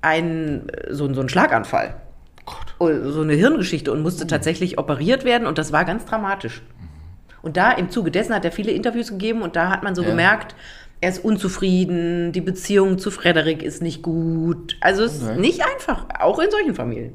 einen, 0.00 0.68
äh, 0.70 0.94
so, 0.94 1.12
so 1.12 1.20
einen 1.20 1.28
Schlaganfall. 1.28 1.96
Oh, 2.78 2.88
So 3.04 3.22
eine 3.22 3.34
Hirngeschichte 3.34 3.92
und 3.92 4.02
musste 4.02 4.26
tatsächlich 4.26 4.78
operiert 4.78 5.24
werden 5.24 5.46
und 5.46 5.58
das 5.58 5.72
war 5.72 5.84
ganz 5.84 6.04
dramatisch. 6.04 6.62
Und 7.44 7.56
da 7.56 7.72
im 7.72 7.90
Zuge 7.90 8.10
dessen 8.10 8.34
hat 8.34 8.44
er 8.44 8.52
viele 8.52 8.72
Interviews 8.72 9.08
gegeben 9.10 9.42
und 9.42 9.54
da 9.56 9.68
hat 9.70 9.82
man 9.82 9.94
so 9.94 10.02
Ja. 10.02 10.08
gemerkt, 10.10 10.54
er 11.00 11.10
ist 11.10 11.22
unzufrieden, 11.24 12.32
die 12.32 12.40
Beziehung 12.40 12.98
zu 12.98 13.10
Frederik 13.10 13.62
ist 13.62 13.82
nicht 13.82 14.02
gut. 14.02 14.76
Also 14.80 15.02
es 15.04 15.16
ist 15.16 15.24
Okay. 15.28 15.40
nicht 15.40 15.60
einfach, 15.64 16.06
auch 16.20 16.38
in 16.38 16.50
solchen 16.50 16.74
Familien. 16.74 17.12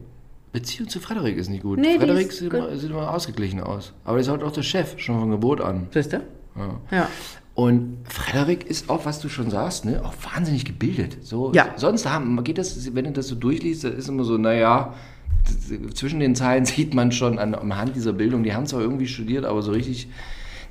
Beziehung 0.54 0.88
zu 0.90 1.00
Frederik 1.00 1.38
ist 1.38 1.50
nicht 1.50 1.64
gut. 1.64 1.80
Nee, 1.80 1.98
Frederik 1.98 2.28
ist 2.30 2.38
sieht 2.40 2.50
gut. 2.52 2.60
immer, 2.60 2.78
sieht 2.78 2.90
immer 2.92 3.14
ausgeglichen 3.14 3.62
aus. 3.62 3.94
Aber 4.04 4.16
der 4.16 4.22
ist 4.22 4.30
halt 4.30 4.44
auch 4.44 4.52
der 4.52 4.64
Chef, 4.64 5.00
schon 5.00 5.20
von 5.20 5.30
Geburt 5.32 5.62
an. 5.62 5.88
Siehst 5.92 6.14
du? 6.14 6.18
Ja. 6.56 6.80
Ja. 6.92 7.08
Und 7.56 7.98
Frederik 8.08 8.66
ist 8.70 8.90
auch, 8.90 9.06
was 9.06 9.20
du 9.20 9.30
schon 9.30 9.50
sagst, 9.50 9.86
ne, 9.86 10.02
auch 10.04 10.14
wahnsinnig 10.34 10.66
gebildet. 10.66 11.18
So, 11.22 11.52
Ja. 11.54 11.70
Sonst 11.76 12.10
haben, 12.10 12.42
geht 12.44 12.58
das, 12.58 12.96
wenn 12.96 13.06
du 13.06 13.12
das 13.12 13.28
so 13.28 13.36
durchliest, 13.36 13.84
das 13.84 13.94
ist 13.94 14.08
immer 14.10 14.24
so, 14.24 14.38
naja, 14.38 14.94
zwischen 15.94 16.20
den 16.20 16.36
Zeilen 16.36 16.66
sieht 16.66 16.94
man 16.94 17.12
schon 17.12 17.40
an, 17.40 17.56
anhand 17.56 17.96
dieser 17.96 18.14
Bildung, 18.14 18.44
die 18.44 18.54
haben 18.54 18.66
zwar 18.66 18.82
irgendwie 18.82 19.08
studiert, 19.08 19.46
aber 19.46 19.62
so 19.62 19.72
richtig, 19.72 20.08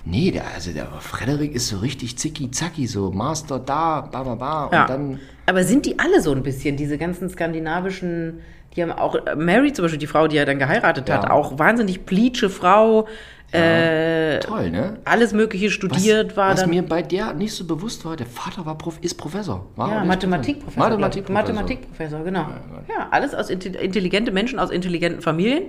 Nee, 0.04 0.30
der, 0.30 0.44
also 0.54 0.72
der 0.72 0.86
Frederik 1.00 1.54
ist 1.54 1.68
so 1.68 1.78
richtig 1.78 2.16
zicki-zacki, 2.16 2.86
so 2.86 3.10
Master 3.10 3.58
da, 3.58 4.00
ba, 4.00 4.22
ba, 4.22 4.34
ba. 4.36 4.70
Ja. 4.72 4.82
Und 4.82 4.90
dann, 4.90 5.20
Aber 5.44 5.64
sind 5.64 5.84
die 5.84 5.98
alle 5.98 6.22
so 6.22 6.32
ein 6.32 6.42
bisschen, 6.42 6.76
diese 6.76 6.96
ganzen 6.96 7.28
skandinavischen, 7.28 8.40
die 8.74 8.82
haben 8.82 8.92
auch, 8.92 9.16
äh, 9.16 9.34
Mary 9.34 9.72
zum 9.72 9.84
Beispiel, 9.84 9.98
die 9.98 10.06
Frau, 10.06 10.28
die 10.28 10.36
er 10.36 10.46
dann 10.46 10.58
geheiratet 10.58 11.10
hat, 11.10 11.24
Ja. 11.24 11.30
auch 11.30 11.58
wahnsinnig 11.58 12.06
pleatsche 12.06 12.48
Frau, 12.48 13.06
äh, 13.52 14.40
toll, 14.40 14.70
ne? 14.70 14.98
alles 15.04 15.32
Mögliche 15.32 15.66
Was, 15.66 15.72
studiert 15.72 16.36
war 16.36 16.52
was 16.52 16.60
dann. 16.60 16.70
mir 16.70 16.82
bei 16.82 17.02
der 17.02 17.32
nicht 17.32 17.54
so 17.54 17.64
bewusst 17.64 18.04
war, 18.04 18.14
der 18.16 18.26
Vater 18.26 18.66
war 18.66 18.76
Prof, 18.76 18.98
ist 19.00 19.14
Professor. 19.14 19.66
War 19.76 19.90
ja, 19.90 20.04
Mathematikprofessor. 20.04 20.82
Mathematikprofessor. 20.88 21.42
Mathematikprofessor, 21.54 22.24
genau. 22.24 22.46
Ja, 22.88 23.08
alles 23.10 23.34
aus 23.34 23.50
intelli- 23.50 23.78
intelligente 23.78 24.32
Menschen 24.32 24.58
aus 24.58 24.70
intelligenten 24.70 25.22
Familien. 25.22 25.64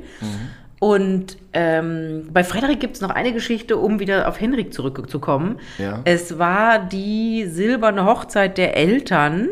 Und 0.79 1.37
ähm, 1.53 2.29
bei 2.31 2.43
Frederik 2.43 2.79
gibt 2.79 2.95
es 2.95 3.01
noch 3.01 3.09
eine 3.09 3.33
Geschichte, 3.33 3.75
um 3.77 3.99
wieder 3.99 4.27
auf 4.29 4.39
Henrik 4.39 4.73
zurückzukommen. 4.73 5.59
Ja. 5.77 5.99
Es 6.05 6.39
war 6.39 6.79
die 6.79 7.45
silberne 7.47 8.05
Hochzeit 8.05 8.57
der 8.57 8.77
Eltern 8.77 9.49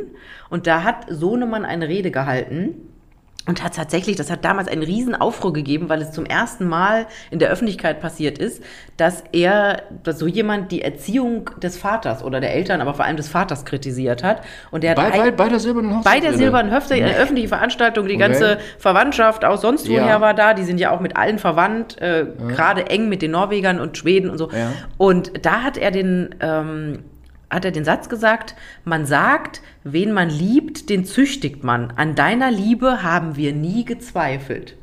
und 0.49 0.67
da 0.67 0.83
hat 0.83 1.05
Sohnemann 1.09 1.65
eine 1.65 1.87
Rede 1.89 2.11
gehalten. 2.11 2.75
Und 3.47 3.63
hat 3.63 3.75
tatsächlich, 3.75 4.17
das 4.17 4.29
hat 4.29 4.43
damals 4.43 4.67
einen 4.67 4.83
riesen 4.83 5.15
Aufruhr 5.15 5.53
gegeben, 5.53 5.87
weil 5.87 6.01
es 6.01 6.11
zum 6.11 6.25
ersten 6.25 6.67
Mal 6.67 7.07
in 7.31 7.39
der 7.39 7.49
Öffentlichkeit 7.49 8.01
passiert 8.01 8.37
ist, 8.37 8.61
dass 8.97 9.23
er, 9.31 9.83
dass 10.03 10.19
so 10.19 10.27
jemand 10.27 10.71
die 10.71 10.81
Erziehung 10.81 11.49
des 11.63 11.77
Vaters 11.77 12.23
oder 12.23 12.41
der 12.41 12.53
Eltern, 12.53 12.81
aber 12.81 12.93
vor 12.93 13.05
allem 13.05 13.15
des 13.15 13.29
Vaters 13.29 13.63
kritisiert 13.63 14.21
hat. 14.21 14.41
Und 14.69 14.83
der 14.83 14.91
hat 14.91 14.97
Bei, 14.97 15.11
ein- 15.13 15.19
bei, 15.21 15.31
bei 15.31 15.49
der 15.49 15.59
silbernen 15.59 15.95
Hochzeit? 15.97 16.13
bei 16.13 16.19
der? 16.19 16.33
Silbernen 16.33 16.73
Hochzeit, 16.75 17.01
eine 17.01 17.15
öffentliche 17.15 17.47
Veranstaltung, 17.47 18.05
die 18.07 18.15
Okay. 18.15 18.23
ganze 18.27 18.57
Verwandtschaft 18.79 19.45
aus 19.45 19.61
sonst 19.61 19.87
woher 19.89 20.05
Ja. 20.07 20.21
war 20.21 20.33
da, 20.33 20.53
die 20.53 20.63
sind 20.63 20.77
ja 20.79 20.91
auch 20.91 20.99
mit 20.99 21.15
allen 21.15 21.39
verwandt, 21.39 22.01
äh, 22.01 22.25
gerade 22.49 22.89
eng 22.89 23.07
mit 23.07 23.21
den 23.21 23.31
Norwegern 23.31 23.79
und 23.79 23.97
Schweden 23.97 24.29
und 24.29 24.37
so. 24.39 24.49
Ja. 24.51 24.73
Und 24.97 25.45
da 25.45 25.61
hat 25.63 25.77
er 25.77 25.91
den, 25.91 26.35
ähm, 26.41 26.99
hat 27.49 27.65
er 27.65 27.71
den 27.71 27.85
Satz 27.85 28.09
gesagt, 28.09 28.55
man 28.83 29.05
sagt, 29.05 29.61
wen 29.83 30.11
man 30.11 30.29
liebt, 30.29 30.89
den 30.89 31.05
züchtigt 31.05 31.63
man. 31.63 31.91
An 31.95 32.15
deiner 32.15 32.51
Liebe 32.51 33.03
haben 33.03 33.35
wir 33.35 33.53
nie 33.53 33.85
gezweifelt. 33.85 34.75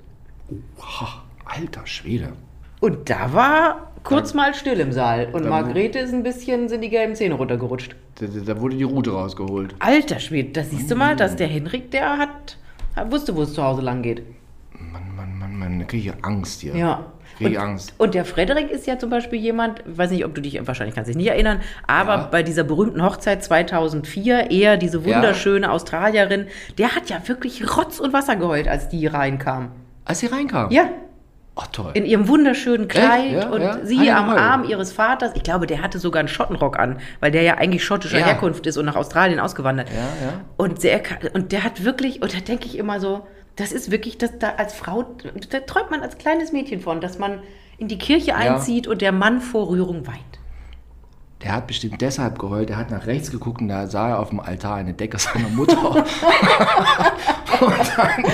Ha, 0.80 1.22
alter 1.44 1.86
Schwede. 1.86 2.32
Und 2.80 3.08
da 3.10 3.32
war 3.32 3.92
kurz 4.02 4.34
mal 4.34 4.54
still 4.54 4.80
im 4.80 4.92
Saal. 4.92 5.28
Und 5.32 5.44
Da- 5.44 5.50
Margarete 5.50 5.98
ist 5.98 6.12
ein 6.12 6.22
bisschen, 6.22 6.68
sind 6.68 6.80
die 6.82 6.90
gelben 6.90 7.14
Zähne 7.14 7.34
runtergerutscht. 7.34 7.96
Da, 8.20 8.26
da 8.26 8.40
da 8.54 8.60
wurde 8.60 8.76
die 8.76 8.84
Route 8.84 9.10
rausgeholt. 9.12 9.74
Alter 9.78 10.20
Schwede, 10.20 10.50
da 10.50 10.62
siehst 10.64 10.90
du 10.90 10.94
mal, 10.96 11.16
dass 11.16 11.36
der 11.36 11.48
Henrik, 11.48 11.90
der 11.90 12.18
hat, 12.18 12.56
hat 12.94 13.10
wusste, 13.12 13.34
wo 13.36 13.42
es 13.42 13.54
zu 13.54 13.62
Hause 13.62 13.82
lang 13.82 14.02
geht. 14.02 14.22
Mann, 14.72 15.14
Mann, 15.16 15.38
Mann, 15.38 15.56
Mann, 15.58 15.78
da 15.80 15.84
kriege 15.86 16.10
ich 16.10 16.24
Angst 16.24 16.60
hier. 16.60 16.76
Ja. 16.76 17.12
Und, 17.40 17.56
Angst. 17.56 17.94
und 17.98 18.14
der 18.14 18.24
Frederik 18.24 18.70
ist 18.70 18.86
ja 18.86 18.98
zum 18.98 19.10
Beispiel 19.10 19.38
jemand, 19.40 19.82
weiß 19.86 20.10
nicht, 20.10 20.24
ob 20.24 20.34
du 20.34 20.40
dich, 20.40 20.58
wahrscheinlich 20.66 20.94
kannst 20.94 21.08
dich 21.08 21.16
nicht 21.16 21.28
erinnern, 21.28 21.60
aber 21.86 22.14
Ja. 22.14 22.28
bei 22.30 22.42
dieser 22.42 22.64
berühmten 22.64 23.02
Hochzeit 23.02 23.42
2004, 23.44 24.50
er, 24.50 24.76
diese 24.76 24.98
Ja. 24.98 25.16
wunderschöne 25.16 25.70
Australierin, 25.70 26.46
der 26.78 26.94
hat 26.94 27.10
ja 27.10 27.16
wirklich 27.26 27.76
Rotz 27.76 27.98
und 28.00 28.12
Wasser 28.12 28.36
geheult, 28.36 28.68
als 28.68 28.88
die 28.88 29.06
reinkam. 29.06 29.70
Als 30.04 30.20
sie 30.20 30.26
reinkam? 30.26 30.70
Ja, 30.70 30.88
Oh, 31.56 31.62
toll. 31.70 31.92
in 31.94 32.04
ihrem 32.04 32.26
wunderschönen 32.28 32.88
Kleid 32.88 33.30
Ja, 33.32 33.48
und 33.48 33.62
ja. 33.62 33.78
sie 33.84 34.10
am 34.10 34.26
geheult? 34.26 34.40
Arm 34.40 34.64
ihres 34.64 34.92
Vaters. 34.92 35.32
Ich 35.34 35.42
glaube, 35.44 35.66
der 35.66 35.82
hatte 35.82 35.98
sogar 36.00 36.18
einen 36.20 36.28
Schottenrock 36.28 36.78
an, 36.78 36.98
weil 37.20 37.30
der 37.30 37.42
ja 37.42 37.54
eigentlich 37.58 37.84
schottischer 37.84 38.18
Ja. 38.18 38.26
Herkunft 38.26 38.66
ist 38.66 38.76
und 38.76 38.84
nach 38.86 38.96
Australien 38.96 39.38
ausgewandert. 39.40 39.88
Ja, 39.90 40.26
ja. 40.26 40.32
Und 40.56 40.82
der, 40.82 41.00
und 41.32 41.52
der 41.52 41.62
hat 41.64 41.84
wirklich, 41.84 42.22
und 42.22 42.34
da 42.34 42.40
denke 42.40 42.66
ich 42.66 42.76
immer 42.76 42.98
so, 43.00 43.26
das 43.56 43.72
ist 43.72 43.90
wirklich, 43.90 44.18
das 44.18 44.38
da 44.38 44.50
als 44.56 44.74
Frau, 44.74 45.04
da 45.50 45.60
träumt 45.60 45.90
man 45.90 46.00
als 46.02 46.18
kleines 46.18 46.52
Mädchen 46.52 46.80
von, 46.80 47.00
dass 47.00 47.18
man 47.18 47.40
in 47.78 47.88
die 47.88 47.98
Kirche 47.98 48.34
einzieht 48.34 48.86
und 48.86 49.00
der 49.02 49.12
Mann 49.12 49.40
vor 49.40 49.68
Rührung 49.68 50.06
weint. 50.06 50.18
Der 51.42 51.52
hat 51.52 51.66
bestimmt 51.66 52.00
deshalb 52.00 52.38
geheult. 52.38 52.70
Der 52.70 52.78
hat 52.78 52.90
nach 52.90 53.06
rechts 53.06 53.30
geguckt 53.30 53.60
und 53.60 53.68
da 53.68 53.86
sah 53.86 54.08
er 54.10 54.18
auf 54.18 54.30
dem 54.30 54.40
Altar 54.40 54.76
eine 54.76 54.94
Decke 54.94 55.18
seiner 55.18 55.48
Mutter. 55.48 55.76
und 55.96 56.04
dann 57.96 58.24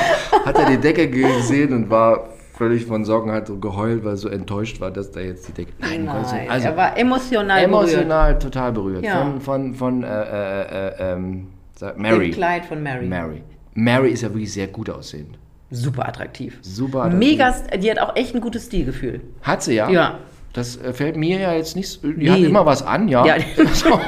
hat 0.47 0.57
er 0.59 0.67
die 0.71 0.79
Decke 0.79 1.11
gesehen 1.11 1.73
und 1.73 1.91
war 1.91 2.29
völlig 2.53 2.87
von 2.87 3.05
Sorgen, 3.05 3.33
hat 3.33 3.49
so 3.49 3.59
geheult, 3.59 4.05
weil 4.05 4.13
er 4.13 4.17
so 4.17 4.29
enttäuscht 4.29 4.81
war, 4.81 4.91
dass 4.93 5.11
da 5.11 5.21
jetzt 5.21 5.49
die 5.49 5.53
Decke. 5.53 5.73
Nein, 5.81 6.07
Willen. 6.07 6.51
also 6.51 6.69
er 6.69 6.77
war 6.77 6.97
emotional, 6.97 7.67
berührt. 7.67 7.89
emotional 7.91 8.39
total 8.39 8.73
berührt. 8.73 9.03
Ja. 9.05 9.23
Von, 9.23 9.41
von, 9.41 9.75
von 9.75 10.03
äh, 10.05 10.07
äh, 10.07 10.63
äh, 10.63 11.13
ähm, 11.15 11.49
sag- 11.75 11.95
Dem 11.95 12.03
Mary. 12.03 12.31
Kleid 12.31 12.67
von 12.67 12.83
Mary. 12.83 13.07
Mary. 13.07 13.43
Mary 13.75 14.11
ist 14.11 14.23
ja 14.23 14.29
wirklich 14.31 14.53
sehr 14.53 14.67
gut 14.67 14.91
aussehend. 14.91 15.39
Super 15.71 16.09
attraktiv. 16.09 16.59
Super 16.63 17.05
attraktiv. 17.05 17.19
Mega, 17.31 17.55
die 17.81 17.91
hat 17.91 17.99
auch 18.01 18.17
echt 18.17 18.35
ein 18.35 18.41
gutes 18.41 18.67
Stilgefühl. 18.67 19.21
Hat 19.43 19.63
sie 19.63 19.75
ja? 19.75 19.89
Ja. 19.89 20.19
Das 20.53 20.77
äh, 20.79 20.93
fällt 20.93 21.15
mir 21.17 21.39
ja 21.39 21.53
jetzt 21.55 21.77
nicht. 21.77 21.89
so- 21.89 22.09
Die 22.09 22.25
Nee. 22.25 22.31
hat 22.31 22.39
immer 22.41 22.67
was 22.67 22.83
an, 22.83 23.07
ja. 23.07 23.25
Ja. 23.25 23.37
So. 23.73 23.91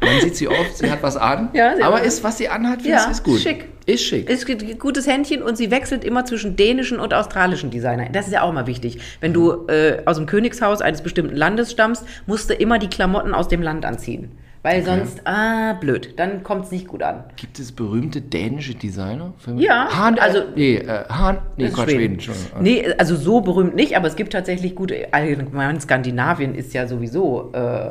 Man 0.00 0.20
sieht 0.20 0.36
sie 0.36 0.48
oft, 0.48 0.76
sie 0.76 0.90
hat 0.90 1.02
was 1.02 1.16
an. 1.16 1.48
Ja, 1.54 1.74
aber 1.82 2.02
ist, 2.02 2.22
was 2.24 2.36
sie 2.38 2.48
anhat, 2.48 2.82
finde 2.82 2.90
Ja, 2.98 3.10
ist 3.10 3.22
gut. 3.24 3.38
schick. 3.40 3.66
Ist 3.86 4.04
schick. 4.04 4.28
Ist 4.28 4.48
ein 4.50 4.78
gutes 4.78 5.06
Händchen 5.06 5.42
und 5.42 5.56
sie 5.56 5.70
wechselt 5.70 6.04
immer 6.04 6.24
zwischen 6.24 6.56
dänischen 6.56 6.98
und 6.98 7.14
australischen 7.14 7.70
Designer. 7.70 8.08
Das 8.12 8.26
ist 8.26 8.32
ja 8.32 8.42
auch 8.42 8.52
mal 8.52 8.66
wichtig. 8.66 8.98
Wenn 9.20 9.32
du 9.32 9.66
äh, 9.68 10.02
aus 10.06 10.16
dem 10.16 10.26
Königshaus 10.26 10.80
eines 10.82 11.00
bestimmten 11.02 11.36
Landes 11.36 11.70
stammst, 11.70 12.04
musst 12.26 12.50
du 12.50 12.54
immer 12.54 12.78
die 12.78 12.88
Klamotten 12.88 13.32
aus 13.32 13.48
dem 13.48 13.62
Land 13.62 13.86
anziehen. 13.86 14.32
Weil 14.64 14.82
sonst, 14.82 15.20
ah, 15.26 15.74
blöd, 15.74 16.14
dann 16.16 16.42
kommt 16.42 16.64
es 16.64 16.70
nicht 16.70 16.88
gut 16.88 17.02
an. 17.02 17.24
Gibt 17.36 17.58
es 17.58 17.70
berühmte 17.70 18.22
dänische 18.22 18.74
Designer? 18.74 19.34
Für 19.36 19.52
Ja, 19.56 19.88
Hahn, 19.94 20.18
also- 20.18 20.38
also. 20.38 20.50
Nee, 20.56 20.76
äh, 20.76 21.04
Hahn. 21.10 21.38
Nee, 21.58 21.68
Quatsch, 21.68 21.90
Schweden. 21.90 22.18
Schweden. 22.18 22.38
schon. 22.50 22.62
Nee, 22.62 22.86
also 22.96 23.14
so 23.14 23.42
berühmt 23.42 23.74
nicht, 23.76 23.94
aber 23.94 24.08
es 24.08 24.16
gibt 24.16 24.32
tatsächlich 24.32 24.74
gute. 24.74 25.12
Allgemein 25.12 25.78
Skandinavien 25.82 26.54
ist 26.54 26.72
ja 26.72 26.86
sowieso 26.86 27.52
äh, 27.52 27.90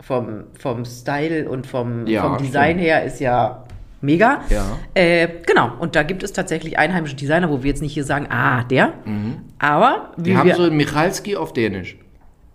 vom, 0.00 0.44
vom 0.56 0.84
Style 0.84 1.48
und 1.48 1.66
vom, 1.66 2.06
Ja, 2.06 2.22
vom 2.22 2.38
Design 2.38 2.78
her 2.78 3.02
ist 3.02 3.18
ja 3.18 3.64
mega. 4.00 4.42
Ja. 4.48 4.64
Äh, 4.94 5.26
genau, 5.44 5.72
und 5.80 5.96
da 5.96 6.04
gibt 6.04 6.22
es 6.22 6.32
tatsächlich 6.32 6.78
einheimische 6.78 7.16
Designer, 7.16 7.50
wo 7.50 7.64
wir 7.64 7.68
jetzt 7.70 7.82
nicht 7.82 7.94
hier 7.94 8.04
sagen, 8.04 8.28
ah, 8.30 8.62
der. 8.62 8.92
Aber 9.58 10.12
wie 10.18 10.22
Die 10.30 10.36
haben 10.36 10.46
wir, 10.46 10.54
so 10.54 10.70
Michalski 10.70 11.34
auf 11.34 11.52
Dänisch. 11.52 11.96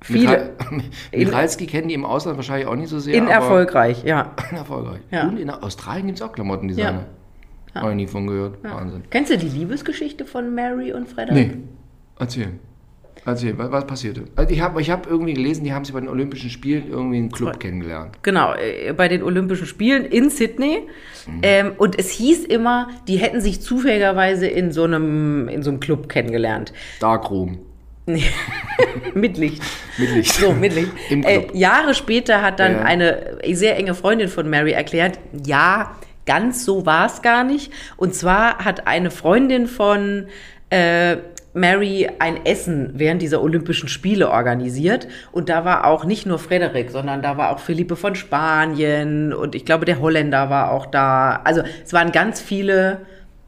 Viele. 0.02 0.54
Michal 0.72 0.84
Michalski 1.16 1.68
kennen 1.68 1.88
die 1.88 1.94
im 1.94 2.06
Ausland 2.06 2.38
wahrscheinlich 2.38 2.68
auch 2.68 2.76
nicht 2.76 2.90
so 2.90 3.00
sehr. 3.00 3.14
in 3.14 3.28
erfolgreich, 3.28 4.04
ja. 4.04 4.34
erfolgreich. 4.52 5.02
Ja. 5.12 5.28
Und 5.28 5.38
in 5.38 5.50
Australien 5.50 6.08
gibt 6.08 6.20
es 6.20 6.22
auch 6.24 6.32
Klamottendesigner. 6.32 7.06
Habe 7.76 7.92
ich 7.92 7.96
nie 7.96 8.08
von 8.08 8.28
gehört. 8.28 8.64
Wahnsinn. 8.64 9.04
Kennst 9.10 9.32
du 9.32 9.38
die 9.38 9.48
Liebesgeschichte 9.48 10.26
von 10.26 10.54
Mary 10.54 10.92
und 10.92 11.08
Frederick? 11.08 11.56
Nee. 11.56 11.64
Erzähl. 12.20 12.50
Erzähl, 13.24 13.56
was, 13.58 13.72
was 13.72 13.86
passierte? 13.86 14.24
Also 14.36 14.52
ich 14.52 14.62
habe 14.62 14.82
ich 14.82 14.90
hab 14.90 15.06
irgendwie 15.06 15.36
gelesen, 15.36 15.64
die 15.64 15.74
haben 15.74 15.86
sich 15.86 15.94
bei 15.94 16.00
den 16.00 16.10
Olympischen 16.10 16.50
Spielen 16.50 16.90
irgendwie 16.90 17.18
einen 17.18 17.32
Club 17.32 17.60
kennengelernt. 17.60 18.18
Genau, 18.24 18.54
äh, 18.56 18.94
bei 18.94 19.08
den 19.08 19.22
Olympischen 19.22 19.68
Spielen 19.68 20.06
in 20.06 20.32
Sydney. 20.32 20.88
Ähm, 21.44 21.74
und 21.78 22.00
es 22.00 22.10
hieß 22.10 22.46
immer, 22.46 22.90
die 23.08 23.18
hätten 23.18 23.40
sich 23.40 23.62
zufälligerweise 23.62 24.48
in 24.48 24.72
so 24.72 24.84
einem, 24.84 25.48
in 25.50 25.62
so 25.62 25.70
einem 25.70 25.80
Club 25.80 26.10
kennengelernt. 26.10 26.74
Darkroom. 27.00 27.60
Nee. 28.06 28.24
mit 29.14 29.38
Licht. 29.38 29.62
Mit 29.98 30.10
Licht. 30.12 30.34
So, 30.34 30.54
mit 30.54 30.74
Licht. 30.74 30.92
Äh. 31.10 31.48
Jahre 31.54 31.94
später 31.94 32.42
hat 32.42 32.60
dann 32.60 32.74
Ja. 32.74 32.82
eine 32.84 33.38
sehr 33.52 33.78
enge 33.78 33.94
Freundin 33.94 34.28
von 34.28 34.50
Mary 34.50 34.72
erklärt, 34.72 35.20
ja, 35.46 35.96
ganz 36.26 36.66
so 36.66 36.86
war 36.86 37.06
es 37.08 37.22
gar 37.22 37.44
nicht. 37.44 37.72
Und 37.98 38.16
zwar 38.16 38.60
hat 38.60 38.88
eine 38.88 39.12
Freundin 39.12 39.68
von 39.68 40.28
äh, 40.70 41.18
Mary 41.54 42.10
ein 42.20 42.46
Essen 42.46 42.92
während 42.96 43.22
dieser 43.22 43.42
Olympischen 43.42 43.90
Spiele 43.90 44.30
organisiert. 44.30 45.08
Und 45.32 45.50
da 45.50 45.66
war 45.66 45.86
auch 45.86 46.06
nicht 46.06 46.26
nur 46.26 46.40
Frederik, 46.40 46.92
sondern 46.92 47.22
da 47.22 47.38
war 47.38 47.50
auch 47.52 47.60
Philippe 47.60 47.96
von 47.98 48.16
Spanien 48.16 49.34
und 49.34 49.54
ich 49.56 49.66
glaube, 49.66 49.86
der 49.86 50.00
Holländer 50.00 50.50
war 50.50 50.72
auch 50.72 50.86
da. 50.86 51.42
Also 51.44 51.62
es 51.84 51.92
waren 51.92 52.12
ganz 52.12 52.40
viele 52.40 53.00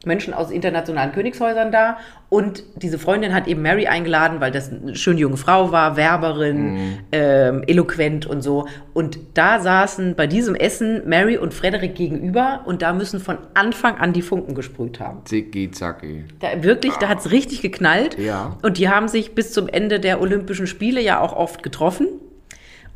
Menschen 0.06 0.34
aus 0.34 0.50
internationalen 0.50 1.12
Königshäusern 1.12 1.72
da. 1.72 1.98
Und 2.28 2.64
diese 2.76 2.98
Freundin 2.98 3.32
hat 3.32 3.46
eben 3.46 3.62
Mary 3.62 3.86
eingeladen, 3.86 4.40
weil 4.40 4.50
das 4.50 4.70
eine 4.70 4.96
schöne 4.96 5.20
junge 5.20 5.36
Frau 5.36 5.70
war, 5.70 5.96
Werberin, 5.96 6.98
ähm, 7.12 7.62
eloquent 7.66 8.26
und 8.26 8.42
so. 8.42 8.66
Und 8.92 9.18
da 9.34 9.60
saßen 9.60 10.14
bei 10.16 10.26
diesem 10.26 10.54
Essen 10.54 11.08
Mary 11.08 11.36
und 11.36 11.54
Frederik 11.54 11.94
gegenüber 11.94 12.62
und 12.64 12.82
da 12.82 12.92
müssen 12.92 13.20
von 13.20 13.38
Anfang 13.54 13.98
an 13.98 14.12
die 14.12 14.22
Funken 14.22 14.54
gesprüht 14.54 15.00
haben. 15.00 15.24
Zicki, 15.24 15.70
zacki. 15.70 16.24
Da 16.40 16.62
wirklich, 16.62 16.94
da 16.94 17.08
hat 17.08 17.20
es 17.20 17.30
richtig 17.30 17.62
geknallt. 17.62 18.18
Ja. 18.18 18.56
Und 18.62 18.78
die 18.78 18.88
haben 18.88 19.08
sich 19.08 19.34
bis 19.34 19.52
zum 19.52 19.68
Ende 19.68 20.00
der 20.00 20.20
Olympischen 20.20 20.66
Spiele 20.66 21.00
ja 21.00 21.20
auch 21.20 21.34
oft 21.34 21.62
getroffen. 21.62 22.08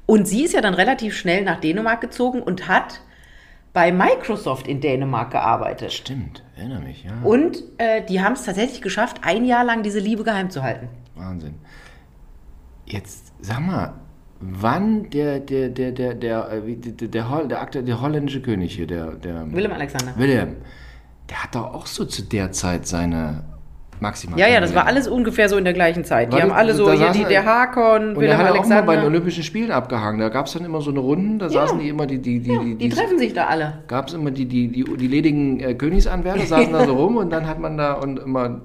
Und 0.06 0.26
sie 0.26 0.44
ist 0.44 0.54
ja 0.54 0.62
dann 0.62 0.74
relativ 0.74 1.14
schnell 1.16 1.44
nach 1.44 1.60
Dänemark 1.60 2.00
gezogen 2.00 2.42
und 2.42 2.66
hat 2.66 3.02
bei 3.72 3.92
Microsoft 3.92 4.66
in 4.66 4.80
Dänemark 4.80 5.30
gearbeitet. 5.30 5.92
Stimmt, 5.92 6.42
erinnere 6.56 6.80
mich, 6.80 7.04
ja. 7.04 7.12
Und 7.22 7.62
äh, 7.78 8.04
die 8.04 8.20
haben 8.20 8.32
es 8.32 8.44
tatsächlich 8.44 8.82
geschafft, 8.82 9.18
ein 9.22 9.44
Jahr 9.44 9.64
lang 9.64 9.82
diese 9.82 9.98
Liebe 10.00 10.24
geheim 10.24 10.50
zu 10.50 10.62
halten. 10.62 10.88
Wahnsinn. 11.14 11.54
Jetzt 12.86 13.32
sag 13.40 13.60
mal, 13.60 13.94
wann 14.40 15.10
der, 15.10 15.40
der, 15.40 15.68
der, 15.68 15.92
der, 15.92 16.14
der, 16.14 16.50
äh, 16.50 16.76
der, 16.76 17.08
der, 17.08 17.44
der, 17.44 17.60
Akte- 17.60 17.82
der 17.82 18.00
holländische 18.00 18.40
König 18.40 18.74
hier, 18.74 18.86
der, 18.86 19.12
der 19.12 19.52
Willem 19.52 19.72
Alexander. 19.72 20.16
Wilhelm, 20.16 20.56
der 21.28 21.42
hat 21.44 21.54
doch 21.54 21.74
auch 21.74 21.86
so 21.86 22.04
zu 22.04 22.22
der 22.22 22.52
Zeit 22.52 22.86
seine 22.86 23.44
maximal. 24.00 24.38
Ja, 24.38 24.46
ja, 24.48 24.60
das 24.60 24.74
war 24.74 24.84
kennengelernt. 24.84 24.96
alles 24.96 25.08
ungefähr 25.08 25.48
so 25.48 25.56
in 25.56 25.64
der 25.64 25.72
gleichen 25.72 26.04
Zeit. 26.04 26.28
Die 26.28 26.34
War 26.36 26.42
haben 26.42 26.48
das- 26.50 26.58
alle 26.58 26.74
so 26.74 26.92
hier 26.92 27.10
die, 27.12 27.22
er- 27.22 27.28
der 27.28 27.44
Hakon, 27.44 28.02
Und 28.10 28.14
er 28.16 28.20
Wilhelm 28.20 28.38
hat 28.38 28.50
auch 28.50 28.54
mal 28.54 28.60
bei 28.60 28.60
den 28.60 28.78
Alexander. 28.88 29.06
Olympischen 29.06 29.42
Spielen 29.44 29.70
abgehangen. 29.70 30.20
Da 30.20 30.28
gab 30.28 30.46
es 30.46 30.52
dann 30.52 30.64
immer 30.64 30.80
so 30.80 30.90
eine 30.90 31.00
Runden, 31.00 31.38
da 31.38 31.48
saßen 31.48 31.78
die 31.78 31.88
immer 31.88 32.06
die, 32.06 32.18
die, 32.18 32.40
die, 32.40 32.52
Ja, 32.52 32.58
die, 32.62 32.74
die 32.76 32.88
treffen 32.88 33.18
sich 33.18 33.32
da 33.32 33.46
alle. 33.46 33.82
gab 33.88 34.08
es 34.08 34.14
immer 34.14 34.30
die, 34.30 34.46
die, 34.46 34.68
die, 34.68 34.84
die 34.84 35.06
ledigen 35.08 35.60
äh, 35.60 35.74
Königsanwärter, 35.74 36.46
saßen 36.46 36.72
da 36.72 36.84
so 36.84 36.94
rum 36.94 37.16
und 37.16 37.30
dann 37.30 37.46
hat 37.46 37.58
man 37.60 37.76
da 37.76 37.94
und 37.94 38.18
immer, 38.18 38.60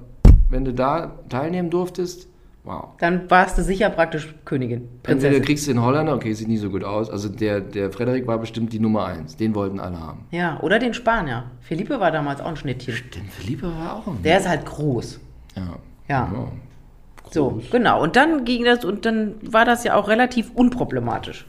wenn 0.49 0.65
du 0.65 0.73
da 0.73 1.11
teilnehmen 1.29 1.69
durftest, 1.69 2.27
wow. 2.65 2.89
Dann 2.99 3.29
warst 3.29 3.57
du 3.57 3.61
sicher 3.63 3.89
praktisch 3.89 4.33
Königin, 4.45 4.77
Entweder 4.77 5.01
Prinzessin. 5.03 5.41
kriegst 5.43 5.67
du 5.67 5.73
den 5.73 5.81
Holländer, 5.83 6.13
okay, 6.15 6.31
sieht 6.33 6.47
nicht 6.47 6.61
so 6.61 6.69
gut 6.69 6.83
aus. 6.83 7.09
Also 7.09 7.27
der, 7.27 7.59
der 7.59 7.91
Frederik 7.91 8.25
war 8.27 8.37
bestimmt 8.37 8.71
die 8.71 8.79
Nummer 8.79 9.05
eins. 9.05 9.35
Den 9.35 9.53
wollten 9.55 9.79
alle 9.81 9.99
haben. 9.99 10.25
Ja, 10.31 10.59
oder 10.61 10.79
den 10.79 10.93
Spanier. 10.93 11.45
Felipe 11.59 11.99
war 11.99 12.11
damals 12.11 12.39
auch 12.39 12.47
ein 12.47 12.55
Schnittchen. 12.55 12.95
Den 13.15 13.25
Philippe 13.29 13.67
war 13.67 13.97
auch 13.97 14.07
ein. 14.07 14.21
Der 14.23 14.37
ist 14.37 14.47
halt 14.47 14.65
groß. 14.65 15.19
Ja. 15.55 15.63
Ja. 16.07 16.29
Groß. 16.31 17.33
So, 17.33 17.61
genau. 17.71 18.01
Und 18.01 18.15
dann 18.15 18.45
ging 18.45 18.65
das 18.65 18.85
und 18.85 19.05
dann 19.05 19.35
war 19.41 19.65
das 19.65 19.83
ja 19.83 19.95
auch 19.95 20.07
relativ 20.07 20.51
unproblematisch. 20.53 21.45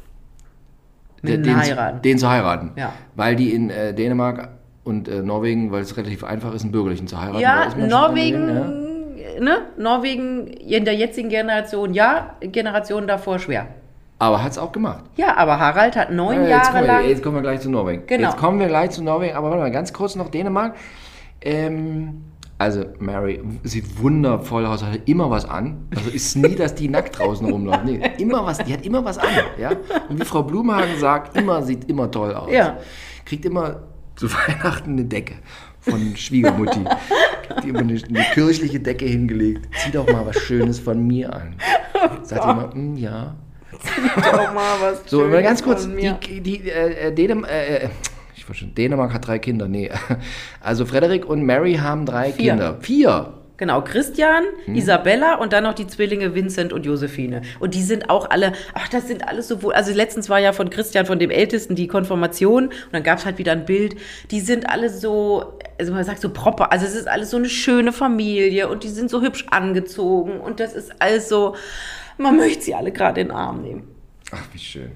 Mit 1.23 1.33
Den, 1.33 1.43
den, 1.43 1.57
Heiraten. 1.57 2.03
den 2.03 2.19
zu 2.19 2.29
heiraten. 2.29 2.73
Ja. 2.77 2.93
Weil 3.17 3.37
die 3.37 3.55
in 3.55 3.71
äh, 3.71 3.95
Dänemark 3.95 4.51
und 4.85 5.09
äh, 5.09 5.23
Norwegen, 5.23 5.73
weil 5.73 5.83
es 5.83 5.97
relativ 5.97 6.23
einfach 6.23 6.55
ist, 6.55 6.63
einen 6.63 6.73
Bürgerlichen 6.73 7.07
zu 7.07 7.21
heiraten. 7.21 7.41
Ja, 7.41 7.69
Norwegen, 7.77 8.49
ja. 8.49 9.41
ne? 9.41 9.59
Norwegen 9.79 10.47
in 10.47 10.85
der 10.85 10.95
jetzigen 10.95 11.31
Generation 11.31 11.95
ja, 11.95 12.37
Generation 12.41 13.07
davor 13.07 13.39
schwer. 13.39 13.69
Aber 14.19 14.43
hat 14.43 14.53
es 14.53 14.59
auch 14.59 14.73
gemacht. 14.73 15.05
Ja, 15.17 15.37
aber 15.37 15.59
Harald 15.59 15.97
hat 15.97 16.11
neun 16.13 16.37
Ja, 16.37 16.41
jetzt, 16.43 16.51
Jahre 16.51 16.67
kommen 16.67 16.87
wir, 16.87 16.93
lang. 16.93 17.09
jetzt 17.09 17.23
kommen 17.23 17.35
wir 17.37 17.43
gleich 17.43 17.61
zu 17.61 17.71
Norwegen. 17.71 18.07
Genau. 18.07 18.29
Jetzt 18.29 18.39
kommen 18.39 18.61
wir 18.61 18.69
gleich 18.69 18.91
zu 18.91 19.03
Norwegen, 19.03 19.35
aber 19.37 19.51
warte 19.51 19.63
mal, 19.63 19.71
ganz 19.71 19.93
kurz 19.93 20.15
noch 20.15 20.29
Dänemark. 20.31 20.77
Ähm, 21.41 22.23
also 22.59 22.85
Mary 22.99 23.41
sieht 23.65 23.99
wundervoll 24.01 24.65
aus, 24.67 24.83
hat 24.85 25.01
immer 25.09 25.29
was 25.31 25.45
an. 25.45 25.89
Also 25.95 26.11
ist 26.11 26.37
nie, 26.37 26.55
dass 26.55 26.75
die 26.75 26.89
nackt 26.89 27.19
draußen 27.19 27.47
rumläuft. 27.51 27.85
Nee, 27.85 28.01
immer 28.19 28.45
was, 28.47 28.59
die 28.59 28.73
hat 28.73 28.85
immer 28.87 29.05
was 29.05 29.19
an. 29.19 29.29
Ja? 29.59 29.73
Und 30.09 30.21
wie 30.21 30.25
Frau 30.25 30.43
Blumhagen 30.43 30.99
sagt, 30.99 31.37
immer 31.37 31.63
sieht 31.63 31.89
immer 31.91 32.11
toll 32.11 32.33
aus. 32.35 32.51
Ja. 32.51 32.79
Kriegt 33.25 33.45
immer 33.45 33.81
zu 34.17 34.33
Weihnachten 34.33 34.93
eine 34.93 35.05
Decke 35.05 35.35
von 35.81 36.17
Schwiegermutti. 36.17 36.85
Kriegt 37.47 37.65
die 37.65 37.69
immer 37.71 37.81
eine, 37.81 38.01
eine 38.09 38.25
kirchliche 38.33 38.79
Decke 38.81 39.05
hingelegt. 39.07 39.69
Zieh 39.83 39.91
doch 39.91 40.07
mal 40.11 40.25
was 40.25 40.37
Schönes 40.37 40.79
von 40.79 41.05
mir 41.07 41.33
an. 41.35 41.57
Sagt 42.23 42.45
die 42.45 42.49
immer, 42.51 42.71
"Mm, 42.75 42.97
ja. 42.97 43.35
Auch 44.17 44.55
mal 44.55 44.77
was 44.81 45.03
So, 45.11 45.19
Schönes 45.19 45.33
mal 45.35 45.43
ganz 45.43 45.63
kurz, 45.63 45.83
von 45.85 45.97
die, 45.97 46.03
mir. 46.05 46.19
die 46.41 46.69
äh, 46.71 47.09
äh, 47.09 47.13
Dänem, 47.13 47.45
äh, 47.45 47.89
ich 48.45 48.51
weiß 48.51 48.57
schon, 48.59 48.75
Dänemark 48.75 49.13
hat 49.15 49.27
drei 49.27 49.39
Kinder, 49.39 49.69
nee. 49.69 49.91
Also 50.61 50.85
Frederik 50.87 51.25
und 51.27 51.43
Mary 51.43 51.75
haben 51.75 52.05
drei 52.07 52.33
Vier. 52.33 52.51
Kinder. 52.53 52.79
Vier. 52.81 53.33
Genau, 53.57 53.83
Christian, 53.83 54.43
Hm. 54.65 54.75
Isabella 54.75 55.37
und 55.37 55.53
dann 55.53 55.63
noch 55.63 55.75
die 55.75 55.87
Zwillinge 55.87 56.35
Vincent 56.35 56.73
und 56.73 56.85
Josephine. 56.85 57.43
Und 57.61 57.75
die 57.75 57.83
sind 57.83 58.11
auch 58.11 58.29
alle, 58.31 58.53
ach, 58.75 58.89
das 58.89 59.07
sind 59.07 59.29
alles 59.29 59.47
so 59.47 59.63
wohl. 59.63 59.73
Also 59.75 59.93
letztens 59.95 60.29
war 60.29 60.41
ja 60.41 60.53
von 60.53 60.71
Christian, 60.71 61.07
von 61.07 61.21
dem 61.21 61.31
Ältesten, 61.31 61.77
die 61.77 61.87
Konfirmation. 61.87 62.65
Und 62.67 62.73
dann 62.93 63.05
gab 63.05 63.19
es 63.19 63.25
halt 63.25 63.39
wieder 63.39 63.53
ein 63.53 63.65
Bild. 63.65 63.95
Die 64.33 64.41
sind 64.41 64.69
alle 64.69 64.91
so, 64.91 65.57
also 65.79 65.93
man 65.93 66.03
sagt 66.03 66.21
so 66.21 66.31
proper. 66.31 66.73
Also 66.73 66.85
es 66.85 66.97
ist 66.97 67.07
alles 67.07 67.31
so 67.31 67.37
eine 67.37 67.49
schöne 67.49 67.93
Familie 67.93 68.69
und 68.69 68.83
die 68.83 68.89
sind 68.89 69.09
so 69.09 69.23
hübsch 69.23 69.47
angezogen. 69.51 70.41
Und 70.41 70.59
das 70.59 70.75
ist 70.75 70.91
alles 70.99 71.29
so, 71.29 71.55
man 72.19 72.37
möchte 72.37 72.65
sie 72.65 72.75
alle 72.75 72.91
gerade 72.91 73.21
in 73.21 73.29
den 73.29 73.37
Arm 73.37 73.63
nehmen. 73.63 73.85
Ach, 74.33 74.43
wie 74.53 74.59
schön. 74.59 74.91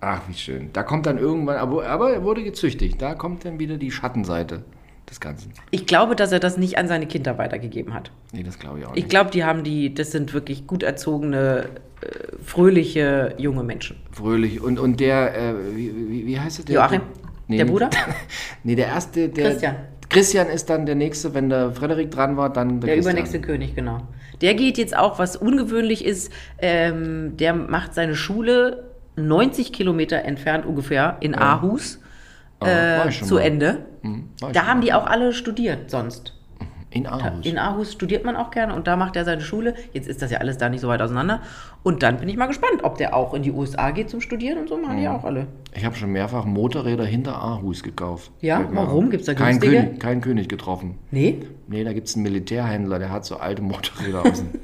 Ach, 0.00 0.22
wie 0.28 0.34
schön. 0.34 0.70
Da 0.72 0.82
kommt 0.82 1.06
dann 1.06 1.18
irgendwann, 1.18 1.56
aber, 1.56 1.86
aber 1.86 2.12
er 2.12 2.22
wurde 2.24 2.42
gezüchtigt. 2.42 3.00
Da 3.02 3.14
kommt 3.14 3.44
dann 3.44 3.58
wieder 3.58 3.76
die 3.76 3.90
Schattenseite 3.90 4.62
des 5.08 5.20
Ganzen. 5.20 5.52
Ich 5.70 5.86
glaube, 5.86 6.16
dass 6.16 6.32
er 6.32 6.40
das 6.40 6.56
nicht 6.56 6.78
an 6.78 6.88
seine 6.88 7.06
Kinder 7.06 7.36
weitergegeben 7.36 7.92
hat. 7.92 8.10
Nee, 8.32 8.42
das 8.42 8.58
glaube 8.58 8.78
ich 8.78 8.86
auch 8.86 8.90
Ich 8.92 8.96
nicht. 9.04 9.08
glaube, 9.10 9.30
die 9.30 9.44
haben 9.44 9.62
die, 9.64 9.92
das 9.92 10.12
sind 10.12 10.32
wirklich 10.32 10.66
gut 10.66 10.82
erzogene, 10.82 11.66
äh, 12.00 12.06
fröhliche 12.42 13.34
junge 13.36 13.62
Menschen. 13.62 13.96
Fröhlich. 14.12 14.60
Und, 14.62 14.78
und 14.78 15.00
der, 15.00 15.36
äh, 15.36 15.54
wie, 15.74 15.92
wie, 16.08 16.26
wie 16.26 16.40
heißt 16.40 16.66
der? 16.68 16.74
Joachim? 16.76 17.02
Der 17.48 17.64
Bruder? 17.64 17.90
nee, 18.64 18.76
der 18.76 18.86
erste, 18.86 19.28
der. 19.28 19.50
Christian. 19.50 19.76
Christian 20.08 20.48
ist 20.48 20.70
dann 20.70 20.86
der 20.86 20.94
nächste, 20.96 21.34
wenn 21.34 21.48
der 21.50 21.72
Frederik 21.72 22.10
dran 22.10 22.36
war, 22.36 22.50
dann 22.52 22.80
der, 22.80 22.86
Der 22.88 22.94
Christian. 22.96 23.14
übernächste 23.14 23.40
König, 23.40 23.74
genau. 23.74 24.00
Der 24.40 24.54
geht 24.54 24.78
jetzt 24.78 24.96
auch, 24.96 25.18
was 25.18 25.36
ungewöhnlich 25.36 26.04
ist, 26.04 26.32
ähm, 26.58 27.36
der 27.36 27.54
macht 27.54 27.94
seine 27.94 28.14
Schule 28.16 28.89
90 29.26 29.72
Kilometer 29.72 30.24
entfernt 30.24 30.66
ungefähr 30.66 31.16
in 31.20 31.34
Aarhus 31.34 32.00
Ah, 32.62 33.06
äh, 33.06 33.10
zu 33.10 33.34
mal. 33.36 33.40
Ende. 33.40 33.78
Hm, 34.02 34.28
Da 34.52 34.66
haben 34.66 34.80
mal. 34.80 34.84
die 34.86 34.92
auch 34.92 35.06
alle 35.06 35.32
studiert 35.32 35.90
sonst. 35.90 36.36
In 36.92 37.06
Aarhus. 37.06 37.46
In 37.46 37.56
Aarhus 37.56 37.92
studiert 37.92 38.24
man 38.24 38.34
auch 38.34 38.50
gerne 38.50 38.74
und 38.74 38.86
da 38.88 38.96
macht 38.96 39.14
er 39.14 39.24
seine 39.24 39.40
Schule. 39.42 39.74
Jetzt 39.92 40.08
ist 40.08 40.20
das 40.22 40.32
ja 40.32 40.38
alles 40.38 40.58
da 40.58 40.68
nicht 40.68 40.80
so 40.80 40.88
weit 40.88 41.00
auseinander. 41.00 41.40
Und 41.84 42.02
dann 42.02 42.16
bin 42.18 42.28
ich 42.28 42.36
mal 42.36 42.46
gespannt, 42.48 42.82
ob 42.82 42.98
der 42.98 43.14
auch 43.14 43.32
in 43.32 43.42
die 43.42 43.52
USA 43.52 43.92
geht 43.92 44.10
zum 44.10 44.20
Studieren 44.20 44.58
und 44.58 44.68
so 44.68 44.76
machen 44.76 44.98
die 44.98 45.06
auch 45.08 45.22
alle. 45.24 45.46
Ich 45.72 45.84
habe 45.84 45.94
schon 45.94 46.10
mehrfach 46.10 46.44
Motorräder 46.44 47.04
hinter 47.04 47.36
Aarhus 47.36 47.84
gekauft. 47.84 48.32
Ja? 48.40 48.68
Warum? 48.72 49.04
auf. 49.04 49.10
Gibt's 49.12 49.26
da 49.26 49.34
kein 49.34 49.60
günstige? 49.60 49.82
König, 49.84 50.00
kein 50.00 50.20
König 50.20 50.48
getroffen. 50.48 50.98
Nee? 51.12 51.46
Nee, 51.68 51.84
da 51.84 51.92
gibt 51.92 52.08
es 52.08 52.14
einen 52.16 52.24
Militärhändler, 52.24 52.98
der 52.98 53.10
hat 53.12 53.24
so 53.24 53.36
alte 53.36 53.62
Motorräder 53.62 54.26
aus. 54.26 54.44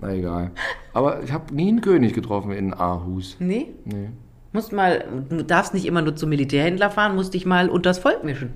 Na 0.00 0.12
egal. 0.14 0.50
Aber 0.92 1.22
ich 1.22 1.32
habe 1.32 1.54
nie 1.54 1.68
einen 1.68 1.80
König 1.80 2.14
getroffen 2.14 2.52
in 2.52 2.72
Aarhus. 2.74 3.36
Nee? 3.38 3.68
Nee. 3.84 4.08
Musst 4.52 4.72
mal, 4.72 5.04
du 5.28 5.44
darfst 5.44 5.74
nicht 5.74 5.84
immer 5.86 6.02
nur 6.02 6.16
zum 6.16 6.28
Militärhändler 6.30 6.90
fahren, 6.90 7.14
musst 7.14 7.34
dich 7.34 7.46
mal 7.46 7.68
unters 7.68 7.98
Volk 7.98 8.24
mischen. 8.24 8.52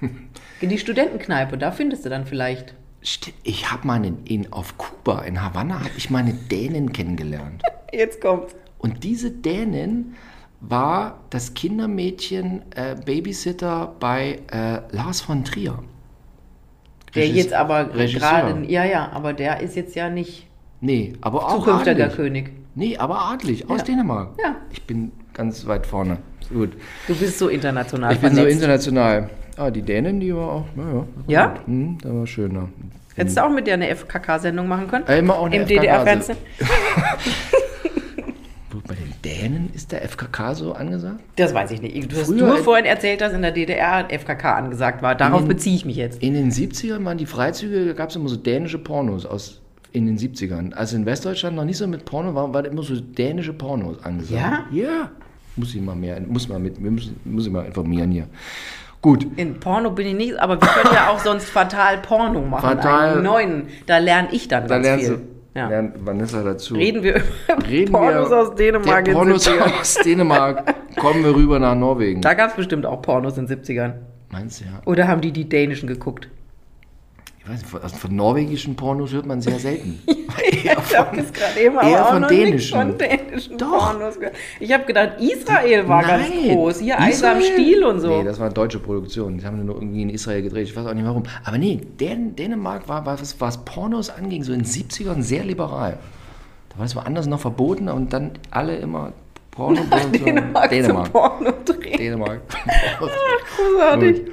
In 0.60 0.68
die 0.70 0.78
Studentenkneipe, 0.78 1.56
da 1.56 1.70
findest 1.70 2.04
du 2.04 2.08
dann 2.10 2.26
vielleicht. 2.26 2.74
Sti- 3.04 3.32
Ich 3.44 3.70
habe 3.70 3.86
mal 3.86 4.04
in, 4.04 4.24
in, 4.24 4.52
auf 4.52 4.76
Kuba, 4.76 5.20
in 5.22 5.40
Havanna, 5.42 5.78
habe 5.80 5.90
ich 5.96 6.10
mal 6.10 6.18
eine 6.18 6.32
Dänin 6.34 6.92
kennengelernt. 6.92 7.62
Jetzt 7.92 8.20
kommt's. 8.20 8.56
Und 8.78 9.04
diese 9.04 9.30
Dänin 9.30 10.14
war 10.60 11.20
das 11.30 11.54
Kindermädchen 11.54 12.62
äh, 12.74 12.96
Babysitter 13.04 13.94
bei 14.00 14.40
äh, 14.50 14.80
Lars 14.90 15.20
von 15.20 15.44
Trier. 15.44 15.78
Der 17.14 17.22
Regis- 17.22 17.36
jetzt 17.44 17.52
aber 17.54 17.84
gerade, 17.84 18.64
ja, 18.66 18.84
ja, 18.84 19.10
aber 19.12 19.32
der 19.32 19.60
ist 19.60 19.76
jetzt 19.76 19.94
ja 19.94 20.10
nicht 20.10 20.47
Nee, 20.80 21.14
aber 21.20 21.46
auch 21.46 21.64
zukünftiger 21.64 22.04
adelig. 22.04 22.14
König. 22.16 22.50
Nee, 22.74 22.96
aber 22.96 23.20
adlig, 23.20 23.68
aus 23.68 23.78
Ja. 23.80 23.84
Dänemark. 23.86 24.28
Ja. 24.42 24.54
Ich 24.70 24.82
bin 24.84 25.10
ganz 25.34 25.66
weit 25.66 25.86
vorne. 25.86 26.18
Gut. 26.52 26.70
Du 27.08 27.14
bist 27.16 27.38
so 27.38 27.48
international 27.48 28.12
Ich 28.12 28.20
bin 28.20 28.30
so 28.30 28.36
vernetzt. 28.36 28.56
international. 28.56 29.30
Ah, 29.56 29.70
die 29.70 29.82
Dänen, 29.82 30.20
die 30.20 30.34
war 30.34 30.48
auch, 30.52 30.64
naja. 30.76 31.04
Ja? 31.26 31.54
Hm, 31.66 31.98
da 32.00 32.14
war 32.14 32.26
schöner. 32.26 32.68
Hättest 33.16 33.36
du 33.36 33.44
auch 33.44 33.50
mit 33.50 33.66
dir 33.66 33.74
eine 33.74 33.88
FKK-Sendung 33.88 34.68
machen 34.68 34.86
können? 34.86 35.04
Äh, 35.08 35.18
immer 35.18 35.36
auch 35.36 35.46
eine 35.46 35.56
Im 35.56 35.66
DDR-Fernsehen? 35.66 36.38
Bei 38.86 38.94
den 38.94 39.12
Dänen 39.24 39.70
ist 39.74 39.92
der 39.92 40.02
FKK 40.08 40.54
so 40.54 40.72
angesagt? 40.72 41.20
Das 41.36 41.52
weiß 41.52 41.72
ich 41.72 41.82
nicht. 41.82 42.10
Du 42.10 42.16
hast 42.16 42.26
Früher- 42.28 42.46
nur 42.46 42.56
vorhin 42.58 42.86
erzählt, 42.86 43.20
dass 43.20 43.32
in 43.34 43.42
der 43.42 43.50
DDR 43.50 44.06
FKK 44.10 44.54
angesagt 44.56 45.02
war. 45.02 45.14
Darauf 45.14 45.44
beziehe 45.46 45.74
ich 45.76 45.84
mich 45.84 45.96
jetzt. 45.96 46.22
In 46.22 46.32
den 46.34 46.50
70ern 46.50 47.04
waren 47.04 47.18
die 47.18 47.26
Freizüge, 47.26 47.84
da 47.86 47.92
gab 47.92 48.08
es 48.10 48.16
immer 48.16 48.28
so 48.30 48.36
dänische 48.36 48.78
Pornos 48.78 49.26
aus 49.26 49.60
in 49.92 50.06
den 50.06 50.18
70ern. 50.18 50.72
Als 50.74 50.92
in 50.92 51.06
Westdeutschland 51.06 51.56
noch 51.56 51.64
nicht 51.64 51.78
so 51.78 51.86
mit 51.86 52.04
Porno 52.04 52.34
war, 52.34 52.52
war 52.52 52.64
immer 52.64 52.82
so 52.82 52.94
dänische 53.00 53.52
Pornos 53.52 54.02
angesagt. 54.04 54.66
Ja? 54.72 54.82
Ja. 54.82 55.10
Muss 55.56 55.74
ich 55.74 55.80
mal 55.80 55.96
mehr, 55.96 56.20
muss 56.20 56.48
mal 56.48 56.58
mit, 56.58 56.78
müssen, 56.80 57.18
muss 57.24 57.46
ich 57.46 57.52
mal 57.52 57.64
informieren 57.66 58.10
hier. 58.10 58.26
Gut. 59.00 59.26
In 59.36 59.58
Porno 59.60 59.90
bin 59.90 60.06
ich 60.08 60.14
nicht, 60.14 60.38
aber 60.40 60.60
wir 60.60 60.68
können 60.68 60.94
ja 60.94 61.08
auch 61.10 61.18
sonst 61.20 61.48
fatal 61.48 61.98
Porno 61.98 62.40
machen. 62.42 62.62
Fatal- 62.62 63.12
Einen 63.14 63.22
neuen. 63.22 63.62
Da 63.86 63.98
lerne 63.98 64.28
ich 64.32 64.48
dann 64.48 64.64
Da 64.68 64.74
ganz 64.76 64.86
lernst 64.86 65.06
viel. 65.06 65.16
du, 65.54 65.58
ja. 65.58 65.68
lernt 65.68 66.04
Vanessa 66.06 66.42
dazu. 66.42 66.74
Reden 66.74 67.02
wir 67.02 67.16
über 67.16 67.66
Reden 67.68 67.92
Pornos 67.92 68.30
wir, 68.30 68.36
aus 68.38 68.54
Dänemark 68.56 69.04
der 69.04 69.12
Pornos 69.12 69.46
70ern. 69.48 69.80
aus 69.80 69.94
Dänemark. 70.04 70.74
Kommen 70.96 71.24
wir 71.24 71.34
rüber 71.34 71.58
nach 71.60 71.74
Norwegen. 71.76 72.20
Da 72.20 72.34
gab 72.34 72.50
es 72.50 72.56
bestimmt 72.56 72.86
auch 72.86 73.00
Pornos 73.02 73.38
in 73.38 73.46
70ern. 73.48 73.92
Meinst 74.30 74.60
du 74.60 74.64
ja? 74.64 74.82
Oder 74.84 75.06
haben 75.08 75.20
die 75.20 75.32
die 75.32 75.48
dänischen 75.48 75.86
geguckt? 75.86 76.28
Nicht, 77.50 77.66
von, 77.66 77.82
also 77.82 77.96
von 77.96 78.14
norwegischen 78.14 78.76
Pornos 78.76 79.12
hört 79.12 79.26
man 79.26 79.40
sehr 79.40 79.58
selten. 79.58 80.02
Ich 80.50 80.96
habe 80.96 81.16
jetzt 81.16 81.34
gerade 81.34 81.60
eben 81.60 81.74
eher 81.76 81.82
aber 81.82 82.02
auch 82.02 82.12
von 82.12 82.22
noch 82.22 82.28
dänischen. 82.28 82.78
von 82.78 82.98
dänischen 82.98 83.58
Doch. 83.58 83.92
Pornos 83.92 84.18
gehört. 84.18 84.34
Ich 84.60 84.72
habe 84.72 84.84
gedacht, 84.84 85.20
Israel 85.20 85.88
war 85.88 86.02
ganz 86.02 86.28
Nein. 86.28 86.54
groß. 86.54 86.80
Hier 86.80 87.00
Eis 87.00 87.22
am 87.22 87.38
Israel? 87.38 87.52
Stiel 87.52 87.84
und 87.84 88.00
so. 88.00 88.08
Nee, 88.18 88.24
das 88.24 88.38
war 88.38 88.46
eine 88.46 88.54
deutsche 88.54 88.78
Produktion. 88.78 89.38
Die 89.38 89.44
haben 89.44 89.64
nur 89.64 89.76
irgendwie 89.76 90.02
in 90.02 90.10
Israel 90.10 90.42
gedreht. 90.42 90.68
Ich 90.68 90.76
weiß 90.76 90.86
auch 90.86 90.94
nicht 90.94 91.04
warum. 91.04 91.24
Aber 91.44 91.58
nee, 91.58 91.80
Dän 92.00 92.34
Dänemark 92.36 92.88
war, 92.88 93.04
was, 93.06 93.40
was 93.40 93.64
Pornos 93.64 94.10
anging, 94.10 94.42
so 94.42 94.52
in 94.52 94.60
den 94.60 94.66
70ern 94.66 95.22
sehr 95.22 95.44
liberal. 95.44 95.98
Da 96.70 96.78
war 96.78 96.86
es 96.86 96.96
woanders 96.96 97.26
noch 97.26 97.40
verboten 97.40 97.88
und 97.88 98.12
dann 98.12 98.32
alle 98.50 98.76
immer 98.76 99.12
Porno. 99.50 99.80
Dänemark, 100.12 100.70
Dänemark. 100.70 101.06
zum 101.06 101.12
Porno 101.12 101.52
drehen. 101.64 101.98
Dänemark. 101.98 102.40
Großartig. 102.98 104.24
Gut. 104.24 104.32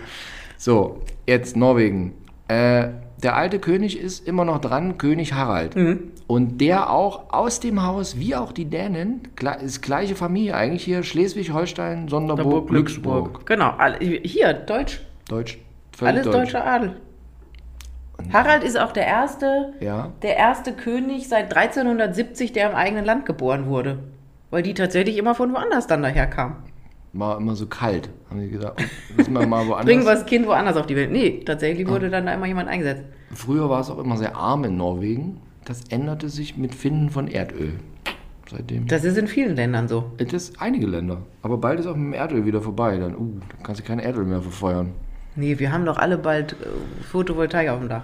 So, 0.58 1.02
jetzt 1.28 1.56
Norwegen. 1.56 2.14
Äh, 2.48 2.90
der 3.26 3.36
alte 3.36 3.58
König 3.58 4.00
ist 4.00 4.28
immer 4.28 4.46
noch 4.46 4.62
dran, 4.62 5.00
König 5.00 5.34
Harald. 5.34 5.76
Mhm. 5.76 6.12
Und 6.28 6.62
der 6.62 6.92
auch 6.92 7.34
aus 7.34 7.60
dem 7.60 7.84
Haus, 7.84 8.20
wie 8.20 8.36
auch 8.36 8.52
die 8.52 8.66
Dänen, 8.66 9.22
ist 9.62 9.82
gleiche 9.82 10.16
Familie 10.16 10.56
eigentlich 10.56 10.84
hier, 10.84 11.02
Schleswig-Holstein, 11.02 12.08
Sonderburg, 12.08 12.68
Glücksburg. 12.70 13.46
Genau, 13.48 13.74
hier, 14.00 14.54
Deutsch. 14.54 15.02
Deutsch. 15.28 15.58
völlig 15.98 16.14
Alles 16.14 16.26
deutsch. 16.26 16.36
deutscher 16.36 16.68
Adel. 16.68 16.96
Harald 18.32 18.64
ist 18.64 18.80
auch 18.80 18.92
der 18.92 19.08
erste, 19.08 19.74
Ja. 19.80 20.12
der 20.22 20.38
erste 20.38 20.74
König 20.74 21.28
seit 21.28 21.50
1370, 21.50 22.54
der 22.54 22.70
im 22.70 22.76
eigenen 22.76 23.06
Land 23.06 23.26
geboren 23.26 23.66
wurde. 23.66 24.00
Weil 24.52 24.62
die 24.62 24.76
tatsächlich 24.76 25.18
immer 25.18 25.34
von 25.34 25.52
woanders 25.52 25.88
dann 25.88 26.04
daher 26.04 26.28
kamen. 26.28 26.58
War 27.18 27.38
immer 27.38 27.56
so 27.56 27.66
kalt, 27.66 28.10
haben 28.30 28.42
die 28.42 28.50
gesagt. 28.50 28.84
Müssen 29.16 29.34
wir 29.34 29.48
mal 29.48 29.66
woanders. 29.66 29.86
Bringen 29.86 30.04
wir 30.04 30.16
das 30.16 30.26
Kind 30.26 30.46
woanders 30.48 30.76
auf 30.76 30.86
die 30.86 30.98
Welt. 30.98 31.12
Nee, 31.12 31.44
tatsächlich 31.46 31.88
wurde 31.88 32.10
dann 32.10 32.26
da 32.26 32.34
immer 32.34 32.46
jemand 32.46 32.68
eingesetzt. 32.68 33.04
Früher 33.34 33.70
war 33.70 33.80
es 33.80 33.90
auch 33.90 34.00
immer 34.00 34.18
sehr 34.18 34.36
arm 34.36 34.66
in 34.66 34.76
Norwegen. 34.76 35.40
Das 35.64 35.86
änderte 35.90 36.28
sich 36.28 36.58
mit 36.58 36.76
Finden 36.76 37.10
von 37.10 37.30
Erdöl. 37.30 37.80
Seitdem. 38.52 38.88
Das 38.88 39.06
ist 39.06 39.18
in 39.18 39.28
vielen 39.28 39.56
Ländern 39.56 39.88
so. 39.88 40.12
Das 40.18 40.34
ist 40.34 40.62
einige 40.62 40.88
Länder. 40.88 41.22
Aber 41.42 41.58
bald 41.58 41.80
ist 41.80 41.88
auch 41.88 41.96
mit 41.96 42.08
dem 42.08 42.14
Erdöl 42.14 42.46
wieder 42.46 42.62
vorbei. 42.62 42.98
Dann, 42.98 43.16
uh, 43.16 43.40
dann 43.50 43.64
kannst 43.64 43.80
du 43.80 43.86
kein 43.86 44.00
Erdöl 44.00 44.26
mehr 44.26 44.42
verfeuern. 44.42 44.92
Nee, 45.38 45.58
wir 45.58 45.72
haben 45.72 45.86
doch 45.86 45.98
alle 45.98 46.18
bald 46.18 46.54
äh, 46.54 47.04
Photovoltaik 47.04 47.70
auf 47.70 47.80
dem 47.80 47.88
Dach. 47.88 48.04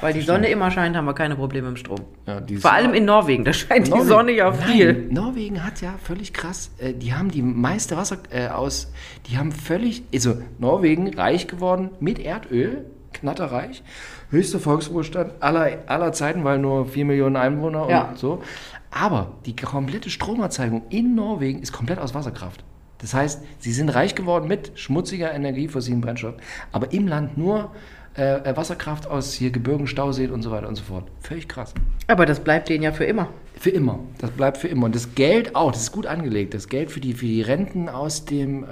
Weil 0.00 0.12
die 0.12 0.20
Sonne 0.20 0.48
immer 0.48 0.70
scheint, 0.70 0.96
haben 0.96 1.06
wir 1.06 1.14
keine 1.14 1.36
Probleme 1.36 1.68
im 1.68 1.76
Strom. 1.76 2.00
Ja, 2.26 2.42
Vor 2.60 2.72
allem 2.72 2.92
in 2.94 3.04
Norwegen, 3.06 3.44
da 3.44 3.52
scheint 3.52 3.86
die 3.86 3.90
Norwegen- 3.90 4.08
Sonne 4.08 4.32
ja 4.32 4.52
viel. 4.52 4.92
Nein, 4.92 5.08
Norwegen 5.12 5.64
hat 5.64 5.80
ja 5.80 5.94
völlig 6.02 6.32
krass, 6.34 6.70
äh, 6.78 6.92
die 6.92 7.14
haben 7.14 7.30
die 7.30 7.42
meiste 7.42 7.96
Wasser 7.96 8.18
äh, 8.30 8.48
aus, 8.48 8.92
die 9.28 9.38
haben 9.38 9.52
völlig, 9.52 10.02
also 10.12 10.34
Norwegen 10.58 11.14
reich 11.14 11.48
geworden 11.48 11.90
mit 12.00 12.18
Erdöl, 12.18 12.84
knatterreich, 13.14 13.82
höchster 14.30 14.60
Volkswohlstand 14.60 15.32
aller, 15.40 15.78
aller 15.86 16.12
Zeiten, 16.12 16.44
weil 16.44 16.58
nur 16.58 16.86
4 16.86 17.04
Millionen 17.06 17.36
Einwohner 17.36 17.88
Ja. 17.88 18.02
und 18.08 18.18
so. 18.18 18.42
Aber 18.90 19.32
die 19.46 19.56
komplette 19.56 20.10
Stromerzeugung 20.10 20.82
in 20.90 21.14
Norwegen 21.14 21.60
ist 21.62 21.72
komplett 21.72 21.98
aus 21.98 22.14
Wasserkraft. 22.14 22.64
Das 22.98 23.12
heißt, 23.14 23.42
sie 23.58 23.72
sind 23.72 23.90
reich 23.90 24.14
geworden 24.14 24.48
mit 24.48 24.72
schmutziger 24.74 25.32
Energie, 25.32 25.68
fossilen 25.68 26.00
Brennstoff, 26.00 26.34
aber 26.72 26.92
im 26.92 27.06
Land 27.08 27.36
nur 27.36 27.72
äh, 28.16 28.56
Wasserkraft 28.56 29.06
aus 29.06 29.32
hier 29.34 29.50
Gebirgen, 29.50 29.86
Stauseen 29.86 30.30
und 30.30 30.42
so 30.42 30.50
weiter 30.50 30.68
und 30.68 30.76
so 30.76 30.82
fort. 30.84 31.04
Völlig 31.20 31.48
krass. 31.48 31.74
Aber 32.06 32.26
das 32.26 32.40
bleibt 32.40 32.68
denen 32.68 32.82
ja 32.82 32.92
für 32.92 33.04
immer. 33.04 33.28
Für 33.58 33.70
immer. 33.70 34.00
Das 34.18 34.30
bleibt 34.30 34.58
für 34.58 34.68
immer. 34.68 34.86
Und 34.86 34.94
das 34.94 35.14
Geld 35.14 35.54
auch, 35.54 35.72
das 35.72 35.82
ist 35.82 35.92
gut 35.92 36.06
angelegt. 36.06 36.54
Das 36.54 36.68
Geld 36.68 36.90
für 36.90 37.00
die, 37.00 37.14
für 37.14 37.26
die 37.26 37.42
Renten 37.42 37.88
aus 37.88 38.24
dem, 38.24 38.64
äh, 38.64 38.66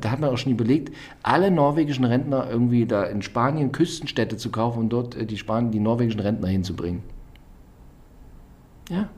da 0.00 0.10
hat 0.10 0.20
man 0.20 0.30
auch 0.30 0.38
schon 0.38 0.52
überlegt, 0.52 0.94
alle 1.22 1.50
norwegischen 1.50 2.04
Rentner 2.04 2.48
irgendwie 2.50 2.86
da 2.86 3.04
in 3.04 3.22
Spanien 3.22 3.72
Küstenstädte 3.72 4.36
zu 4.36 4.50
kaufen 4.50 4.78
und 4.78 4.88
dort 4.90 5.16
äh, 5.16 5.26
die, 5.26 5.36
Span 5.36 5.70
die 5.70 5.80
norwegischen 5.80 6.20
Rentner 6.20 6.48
hinzubringen. 6.48 7.02
Ja. 8.90 9.08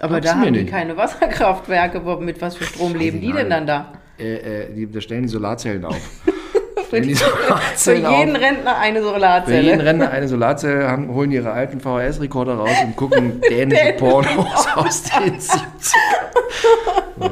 Aber 0.00 0.20
Glaubst 0.20 0.28
da 0.28 0.40
haben 0.40 0.52
die 0.52 0.60
nicht? 0.60 0.70
keine 0.70 0.96
Wasserkraftwerke. 0.96 2.00
Mit 2.20 2.40
was 2.40 2.56
für 2.56 2.64
Strom 2.64 2.94
leben 2.94 3.20
die 3.20 3.32
denn 3.32 3.50
dann 3.50 3.66
da? 3.66 3.92
Äh, 4.18 4.34
äh, 4.34 4.74
die, 4.74 4.90
da 4.90 5.00
stellen 5.00 5.22
die 5.22 5.28
Solarzellen 5.28 5.84
auf. 5.84 5.96
stellen 6.88 7.02
die 7.08 7.14
Für 7.76 7.94
jeden 7.94 8.36
auf. 8.36 8.42
Rentner 8.42 8.78
eine 8.78 8.98
Für 9.00 9.04
jeden 9.06 9.14
Solarzelle. 9.14 9.84
Rentner 9.84 10.10
eine 10.10 10.28
Solarzelle, 10.28 10.90
haben, 10.90 11.14
holen 11.14 11.30
ihre 11.30 11.52
alten 11.52 11.80
VHS-Rekorder 11.80 12.54
raus 12.54 12.70
und 12.84 12.96
gucken 12.96 13.40
dänische 13.50 13.92
Pornos 13.98 14.66
aus 14.74 15.02
den 15.04 15.38
70ern. 15.38 15.60
So. 15.80 17.30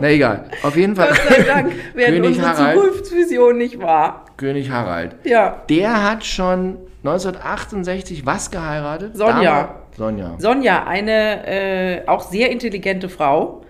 Na 0.00 0.10
egal, 0.10 0.44
auf 0.62 0.76
jeden 0.76 0.94
Fall. 0.94 1.08
Gott 1.08 1.22
sei 1.36 1.42
Dank 1.42 1.72
werden 1.94 2.14
König 2.16 2.28
unsere 2.38 2.48
Harald. 2.48 2.76
Zukunftsvisionen 2.78 3.58
nicht 3.58 3.80
wahr. 3.80 4.24
König 4.36 4.70
Harald. 4.70 5.16
Ja. 5.24 5.62
Der 5.70 6.02
hat 6.08 6.24
schon 6.26 6.76
1968 7.04 8.26
was 8.26 8.50
geheiratet? 8.50 9.16
Sonja. 9.16 9.42
Dame- 9.42 9.68
Sonja. 9.96 10.34
Sonja, 10.38 10.84
eine 10.86 11.46
äh, 11.46 12.06
auch 12.06 12.20
sehr 12.30 12.50
intelligente 12.50 13.08
Frau 13.08 13.62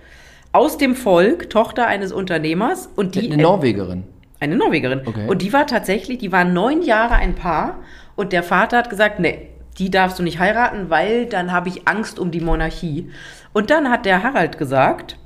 aus 0.51 0.77
dem 0.79 0.96
Volk, 0.96 1.51
Tochter 1.51 1.87
eines 1.87 2.11
Unternehmers 2.12 2.88
und 2.96 3.14
die 3.14 3.31
Eine 3.31 3.42
Norwegerin. 3.44 4.05
Eine 4.40 4.57
Norwegerin. 4.57 5.03
Okay. 5.05 5.27
Und 5.27 5.42
die 5.42 5.53
war 5.53 5.66
tatsächlich, 5.66 6.18
die 6.18 6.33
war 6.33 6.44
neun 6.44 6.83
Jahre 6.83 7.14
ein 7.14 7.35
Paar 7.35 7.79
und 8.16 8.33
der 8.33 8.42
Vater 8.42 8.79
hat 8.79 8.90
gesagt, 8.90 9.20
nee, 9.20 9.49
die 9.79 9.90
darfst 9.90 10.18
du 10.18 10.22
nicht 10.22 10.38
heiraten, 10.38 10.90
weil 10.90 11.27
dann 11.27 11.53
habe 11.53 11.68
ich 11.68 11.87
Angst 11.87 12.18
um 12.18 12.31
die 12.31 12.40
Monarchie. 12.40 13.11
Und 13.53 13.70
dann 13.70 13.90
hat 13.90 14.07
der 14.07 14.22
Harald 14.22 14.59
gesagt, 14.59 15.18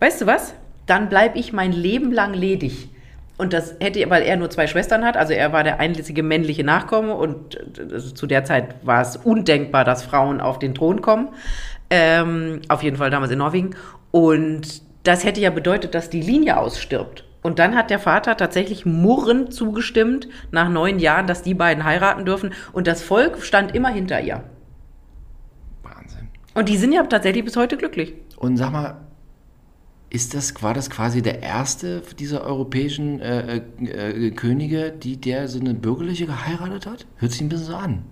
weißt 0.00 0.22
du 0.22 0.26
was? 0.26 0.54
Dann 0.86 1.08
bleibe 1.08 1.38
ich 1.38 1.52
mein 1.52 1.72
Leben 1.72 2.12
lang 2.12 2.32
ledig. 2.32 2.88
Und 3.38 3.52
das 3.52 3.76
hätte, 3.80 4.08
weil 4.08 4.22
er 4.22 4.36
nur 4.36 4.48
zwei 4.48 4.66
Schwestern 4.66 5.04
hat, 5.04 5.16
also 5.16 5.34
er 5.34 5.52
war 5.52 5.62
der 5.62 5.78
einzige 5.78 6.22
männliche 6.22 6.64
Nachkomme 6.64 7.14
und 7.14 7.58
also 7.92 8.10
zu 8.10 8.26
der 8.26 8.44
Zeit 8.44 8.76
war 8.82 9.02
es 9.02 9.16
undenkbar, 9.16 9.84
dass 9.84 10.02
Frauen 10.02 10.40
auf 10.40 10.58
den 10.58 10.74
Thron 10.74 11.02
kommen. 11.02 11.28
Ähm, 11.90 12.62
auf 12.68 12.82
jeden 12.82 12.96
Fall 12.96 13.10
damals 13.10 13.30
in 13.30 13.38
Norwegen. 13.38 13.76
Und 14.10 14.82
das 15.02 15.24
hätte 15.24 15.40
ja 15.40 15.50
bedeutet, 15.50 15.94
dass 15.94 16.08
die 16.08 16.22
Linie 16.22 16.56
ausstirbt. 16.56 17.25
Und 17.46 17.60
dann 17.60 17.76
hat 17.76 17.90
der 17.90 18.00
Vater 18.00 18.36
tatsächlich 18.36 18.84
murrend 18.86 19.54
zugestimmt, 19.54 20.26
nach 20.50 20.68
neun 20.68 20.98
Jahren, 20.98 21.28
dass 21.28 21.42
die 21.42 21.54
beiden 21.54 21.84
heiraten 21.84 22.24
dürfen. 22.24 22.52
Und 22.72 22.88
das 22.88 23.02
Volk 23.02 23.40
stand 23.40 23.72
immer 23.72 23.88
hinter 23.88 24.20
ihr. 24.20 24.42
Wahnsinn. 25.84 26.26
Und 26.54 26.68
die 26.68 26.76
sind 26.76 26.90
ja 26.90 27.04
tatsächlich 27.04 27.44
bis 27.44 27.56
heute 27.56 27.76
glücklich. 27.76 28.14
Und 28.36 28.56
sag 28.56 28.72
mal, 28.72 28.96
ist 30.10 30.34
das, 30.34 30.60
war 30.60 30.74
das 30.74 30.90
quasi 30.90 31.22
der 31.22 31.40
erste 31.40 32.02
dieser 32.18 32.42
europäischen 32.42 33.20
äh, 33.20 33.58
äh, 33.84 34.26
äh, 34.26 34.30
Könige, 34.32 34.90
die 34.90 35.16
der 35.16 35.46
so 35.46 35.60
eine 35.60 35.72
bürgerliche 35.72 36.26
geheiratet 36.26 36.86
hat? 36.86 37.06
Hört 37.14 37.30
sich 37.30 37.42
ein 37.42 37.48
bisschen 37.48 37.66
so 37.66 37.76
an. 37.76 38.02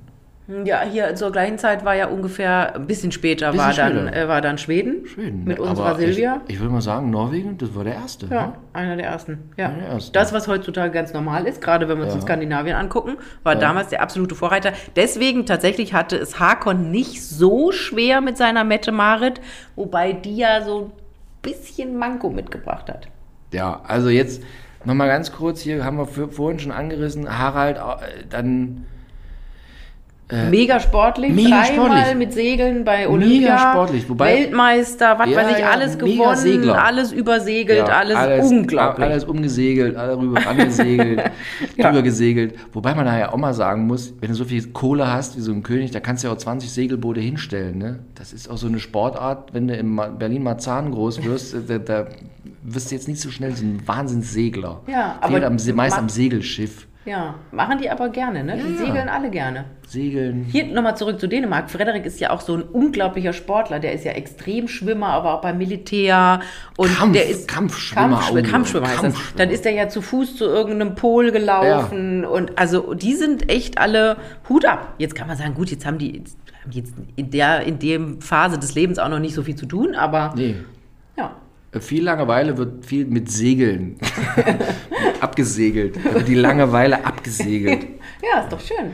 Ja, 0.65 0.83
hier 0.83 1.15
zur 1.15 1.33
gleichen 1.33 1.57
Zeit 1.57 1.87
war 1.87 1.95
ja 1.95 2.07
ungefähr 2.09 2.75
ein 2.75 2.87
bisschen 2.87 3.13
später 3.13 3.51
Bisschen 3.53 3.65
war, 3.67 3.73
dann, 3.73 4.09
später. 4.09 4.25
äh, 4.25 4.29
war 4.29 4.41
dann 4.43 4.59
Schweden. 4.59 5.07
Schön. 5.07 5.43
Mit 5.45 5.59
unserer 5.59 5.87
Aber 5.91 5.99
Silvia. 5.99 6.43
Ich, 6.49 6.55
ich 6.57 6.61
würde 6.61 6.73
mal 6.75 6.83
sagen, 6.83 7.09
Norwegen, 7.09 7.57
das 7.57 7.75
war 7.75 7.83
der 7.85 7.95
erste. 7.95 8.27
Ja, 8.27 8.49
ne? 8.49 8.53
einer 8.75 8.97
der 8.97 9.07
ersten. 9.07 9.51
Ja. 9.57 9.69
Einer 9.69 9.79
der 9.79 9.89
ersten. 9.89 10.13
Das, 10.13 10.35
was 10.35 10.47
heutzutage 10.47 10.91
ganz 10.93 11.15
normal 11.15 11.47
ist, 11.47 11.63
gerade 11.63 11.89
wenn 11.89 11.97
wir 11.97 12.05
uns 12.05 12.13
Ja. 12.13 12.19
in 12.21 12.23
Skandinavien 12.27 12.77
angucken, 12.77 13.17
war 13.43 13.57
damals 13.57 13.89
der 13.89 14.03
absolute 14.03 14.35
Vorreiter. 14.35 14.73
Deswegen 14.97 15.47
tatsächlich 15.47 15.95
hatte 15.95 16.17
es 16.19 16.39
Hakon 16.39 16.91
nicht 16.91 17.23
so 17.23 17.73
schwer 17.73 18.21
mit 18.21 18.37
seiner 18.37 18.65
Mette 18.65 18.93
Marit, 18.93 19.41
wobei 19.77 20.13
die 20.13 20.37
ja 20.37 20.61
so 20.63 20.81
ein 20.87 20.93
bisschen 21.41 21.97
Manko 21.97 22.29
mitgebracht 22.29 22.91
hat. 22.91 23.09
Ja, 23.55 23.81
also 23.87 24.11
jetzt 24.11 24.43
nochmal 24.85 25.09
ganz 25.09 25.33
kurz, 25.33 25.63
hier 25.63 25.83
haben 25.87 25.97
wir 25.97 26.07
vorhin 26.07 26.59
schon 26.59 26.73
angerissen, 26.73 27.39
Harald, 27.39 27.79
äh, 30.31 30.49
Mega 30.49 30.81
sportlich, 30.81 31.33
mega 31.35 31.63
dreimal 31.63 31.89
sportlich. 31.99 32.17
mit 32.17 32.33
Segeln 32.33 32.83
bei 32.85 33.07
Olympia. 33.09 33.59
sportlich, 33.73 34.09
wobei- 34.09 34.35
Weltmeister, 34.39 35.19
was 35.19 35.29
Ja, 35.29 35.37
weiß 35.37 35.51
ich, 35.53 35.59
ja, 35.59 35.71
alles 35.71 35.97
mega 35.99 36.07
gewonnen, 36.07 36.37
Segler. 36.37 36.83
alles 36.85 37.13
übersegelt, 37.13 37.79
Ja, 37.89 37.95
alles, 37.99 38.51
unglaublich. 38.51 39.05
Alles 39.07 39.25
umgesegelt, 39.25 39.97
alle 39.97 40.17
rüber 40.17 40.47
angesegelt, 40.47 41.21
Ja. 41.77 41.89
drüber 41.89 42.03
gesegelt. 42.03 42.55
Wobei 42.73 42.95
man 42.95 43.05
da 43.05 43.19
ja 43.19 43.33
auch 43.33 43.37
mal 43.37 43.53
sagen 43.53 43.87
muss, 43.87 44.15
wenn 44.21 44.31
du 44.31 44.35
so 44.35 44.45
viel 44.47 44.67
Kohle 44.69 45.13
hast 45.13 45.37
wie 45.37 45.41
so 45.43 45.53
ein 45.53 45.63
König, 45.63 45.91
da 45.91 46.01
kannst 46.01 46.25
du 46.25 46.29
ja 46.29 46.35
auch 46.35 46.39
20 46.39 46.71
Segelboote 46.73 47.21
hinstellen. 47.21 47.77
Ne? 47.77 47.99
Das 48.15 48.33
ist 48.33 48.49
auch 48.51 48.57
so 48.57 48.67
eine 48.67 48.79
Sportart, 48.81 49.53
wenn 49.53 49.69
du 49.69 49.77
in 49.77 49.89
Ma- 49.95 50.09
Berlin-Marzahn 50.09 50.91
groß 50.91 51.23
wirst, 51.25 51.55
da, 51.69 51.77
da 51.79 52.07
wirst 52.63 52.91
du 52.91 52.95
jetzt 52.95 53.09
nicht 53.09 53.21
so 53.21 53.31
schnell 53.31 53.55
so 53.55 53.63
ein 53.65 53.83
Wahnsinnssegler. 53.87 54.81
Ja, 54.87 55.19
aber 55.21 55.33
Fehlt 55.33 55.45
am, 55.45 55.59
Se- 55.59 55.75
meist 55.75 55.99
am 55.99 56.09
Segelschiff. 56.09 56.87
Ja, 57.07 57.35
machen 57.53 57.79
die 57.79 57.91
aber 57.91 58.09
gerne, 58.09 58.43
ne? 58.43 58.57
Die 58.57 58.73
Ja. 58.73 58.79
segeln 58.87 59.09
alle 59.11 59.29
gerne. 59.31 59.67
Segeln. 59.87 60.45
Hier 60.51 60.65
nochmal 60.67 60.97
zurück 60.97 61.21
zu 61.21 61.29
Dänemark. 61.29 61.71
Frederik 61.71 62.07
ist 62.07 62.19
ja 62.19 62.31
auch 62.31 62.41
so 62.41 62.55
ein 62.55 62.63
unglaublicher 62.63 63.35
Sportler. 63.35 63.79
Der 63.79 63.93
ist 63.93 64.05
ja 64.05 64.13
Extremschwimmer, 64.13 65.09
aber 65.09 65.35
auch 65.35 65.41
beim 65.43 65.59
Militär. 65.59 66.41
Und 66.79 66.97
Kampf- 66.97 67.13
der 67.13 67.29
ist 67.29 67.47
Kampfschwimmer 67.47 68.09
Kampfschw 68.21 68.41
auch. 68.41 68.51
Kampfschwimmer 68.51 68.87
heißt 68.87 68.97
das. 68.97 69.03
Kampfschwimmer. 69.03 69.39
Dann 69.39 69.51
ist 69.51 69.67
er 69.67 69.73
ja 69.73 69.89
zu 69.91 70.01
Fuß 70.01 70.37
zu 70.37 70.45
irgendeinem 70.47 70.95
Pol 70.95 71.31
gelaufen. 71.31 72.25
Und 72.25 72.59
also 72.59 72.95
die 72.95 73.15
sind 73.15 73.51
echt 73.51 73.77
alle 73.77 74.17
Hut 74.49 74.65
ab. 74.65 74.95
Jetzt 74.99 75.15
kann 75.15 75.29
man 75.29 75.37
sagen, 75.37 75.53
gut, 75.55 75.71
jetzt 75.71 75.85
haben 75.85 75.99
die, 75.99 76.17
jetzt 76.17 76.39
haben 76.63 76.71
die 76.71 76.79
jetzt 76.79 76.95
in 77.17 77.31
der 77.31 77.65
in 77.65 77.79
dem 77.79 78.23
Phase 78.23 78.59
des 78.59 78.75
Lebens 78.75 78.99
auch 78.99 79.11
noch 79.11 79.19
nicht 79.19 79.35
so 79.35 79.43
viel 79.43 79.57
zu 79.57 79.67
tun, 79.67 79.95
aber 79.95 80.33
Nee. 80.37 80.57
ja. 81.19 81.33
Viel 81.81 82.05
Langeweile 82.05 82.57
wird 82.57 82.85
viel 82.87 83.07
mit 83.07 83.31
Segeln 83.31 83.97
abgesegelt. 85.21 85.99
Die 86.27 86.35
Langeweile 86.35 87.05
abgesegelt. 87.05 87.87
Ja, 88.23 88.41
ist 88.41 88.53
doch 88.53 88.61
schön. 88.61 88.91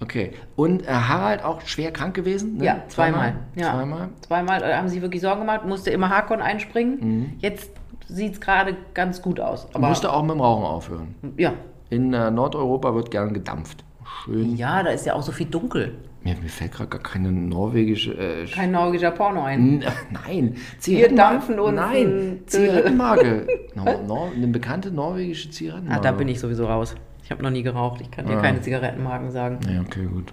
Okay. 0.00 0.32
Und 0.56 0.86
äh, 0.86 0.90
Harald 0.92 1.44
auch 1.44 1.60
schwer 1.62 1.92
krank 1.92 2.14
gewesen? 2.14 2.56
Ne? 2.56 2.64
Ja, 2.64 2.82
zweimal. 2.88 3.34
Ja. 3.54 3.72
Zweimal. 3.72 4.08
Zweimal 4.26 4.62
äh, 4.62 4.74
haben 4.74 4.88
sie 4.88 5.02
wirklich 5.02 5.20
Sorgen 5.20 5.40
gemacht, 5.40 5.66
musste 5.66 5.90
immer 5.90 6.08
Hakon 6.08 6.40
einspringen. 6.40 6.98
Mhm. 7.00 7.32
Jetzt 7.38 7.70
sieht 8.08 8.34
es 8.34 8.40
gerade 8.40 8.76
ganz 8.94 9.20
gut 9.20 9.40
aus. 9.40 9.68
Aber 9.74 9.88
Musste 9.88 10.12
auch 10.12 10.22
mit 10.22 10.32
dem 10.32 10.40
Rauchen 10.40 10.64
aufhören. 10.64 11.14
ja. 11.36 11.52
In 11.90 12.14
äh, 12.14 12.30
Nordeuropa 12.30 12.94
wird 12.94 13.10
gern 13.10 13.34
gedampft. 13.34 13.84
Schön. 14.24 14.56
ja, 14.56 14.82
da 14.82 14.90
ist 14.90 15.06
ja 15.06 15.14
auch 15.14 15.22
so 15.22 15.32
viel 15.32 15.46
dunkel. 15.46 15.96
Mir, 16.22 16.36
mir 16.36 16.48
fällt 16.50 16.72
gerade 16.72 16.90
gar 16.90 17.00
keine 17.02 17.32
norwegische. 17.32 18.12
Äh, 18.12 18.44
Kein 18.46 18.72
norwegischer 18.72 19.10
Porno 19.10 19.42
ein. 19.42 19.82
Nein, 20.26 20.56
Zigarettenmarke. 20.78 21.32
dampfen 21.34 21.58
uns 21.60 21.76
Nein, 21.76 22.06
ein- 22.06 22.40
Zigarettenmarke. 22.46 23.46
Nor 23.74 23.98
Nor 24.06 24.30
eine 24.34 24.46
bekannte 24.48 24.90
norwegische 24.90 25.50
Zigarettenmarke. 25.50 25.98
Ah, 26.00 26.02
da 26.02 26.12
bin 26.12 26.28
ich 26.28 26.38
sowieso 26.38 26.66
raus. 26.66 26.94
Ich 27.24 27.30
habe 27.30 27.42
noch 27.42 27.50
nie 27.50 27.62
geraucht. 27.62 28.00
Ich 28.02 28.10
kann 28.10 28.26
dir 28.26 28.36
Ah. 28.36 28.42
keine 28.42 28.60
Zigarettenmarken 28.60 29.30
sagen. 29.30 29.60
Ja, 29.72 29.80
okay, 29.80 30.04
gut. 30.04 30.32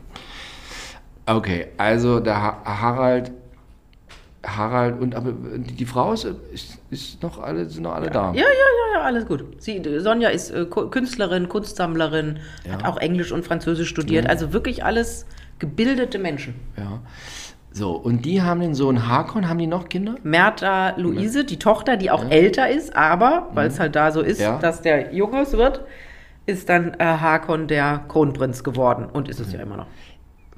Okay, 1.25 1.67
also 1.77 2.19
der 2.19 2.41
ha 2.41 2.61
Harald 2.65 3.31
Harald 4.45 5.01
und 5.01 5.13
aber 5.15 5.33
die, 5.57 5.85
Frau 5.85 6.13
ist, 6.13 6.23
ist, 6.53 6.77
ist 6.89 7.21
noch 7.23 7.41
alle, 7.41 7.67
sind 7.69 7.83
noch 7.83 7.95
alle 7.95 8.09
da. 8.09 8.31
Ja, 8.31 8.41
ja, 8.41 8.43
ja, 8.43 8.93
ja, 8.93 9.01
alles 9.01 9.25
gut. 9.25 9.43
Sie, 9.61 9.81
Sonja 9.99 10.29
ist 10.29 10.51
äh, 10.51 10.65
Künstlerin, 10.65 11.49
Kunstsammlerin, 11.49 12.39
Ja. 12.65 12.73
hat 12.73 12.85
auch 12.85 12.97
Englisch 12.97 13.31
und 13.33 13.43
Französisch 13.45 13.89
studiert. 13.89 14.29
Also 14.29 14.53
wirklich 14.53 14.85
alles 14.85 15.25
gebildete 15.59 16.19
Menschen. 16.19 16.55
Ja. 16.77 16.99
So, 17.71 17.91
und 17.91 18.25
die 18.25 18.41
haben 18.41 18.59
den 18.61 18.73
Sohn 18.73 19.07
Hakon, 19.07 19.47
haben 19.47 19.59
die 19.59 19.67
noch 19.67 19.87
Kinder? 19.89 20.15
Merta 20.23 20.95
Luise, 20.97 21.45
die 21.45 21.59
Tochter, 21.59 21.95
die 21.95 22.09
auch 22.09 22.29
älter 22.31 22.69
ist, 22.69 22.95
aber, 22.95 23.49
weil 23.53 23.67
es 23.67 23.79
halt 23.79 23.95
da 23.95 24.11
so 24.11 24.21
ist, 24.21 24.39
Mhm. 24.39 24.43
Ja. 24.45 24.57
dass 24.59 24.81
der 24.81 25.13
Junges 25.13 25.53
wird, 25.53 25.81
ist 26.47 26.69
dann 26.69 26.93
äh, 26.97 27.03
Hakon 27.05 27.67
der 27.67 28.03
Kronprinz 28.07 28.63
geworden 28.63 29.05
und 29.11 29.27
ist 29.29 29.39
es 29.39 29.51
ja 29.53 29.59
immer 29.59 29.77
noch. 29.77 29.87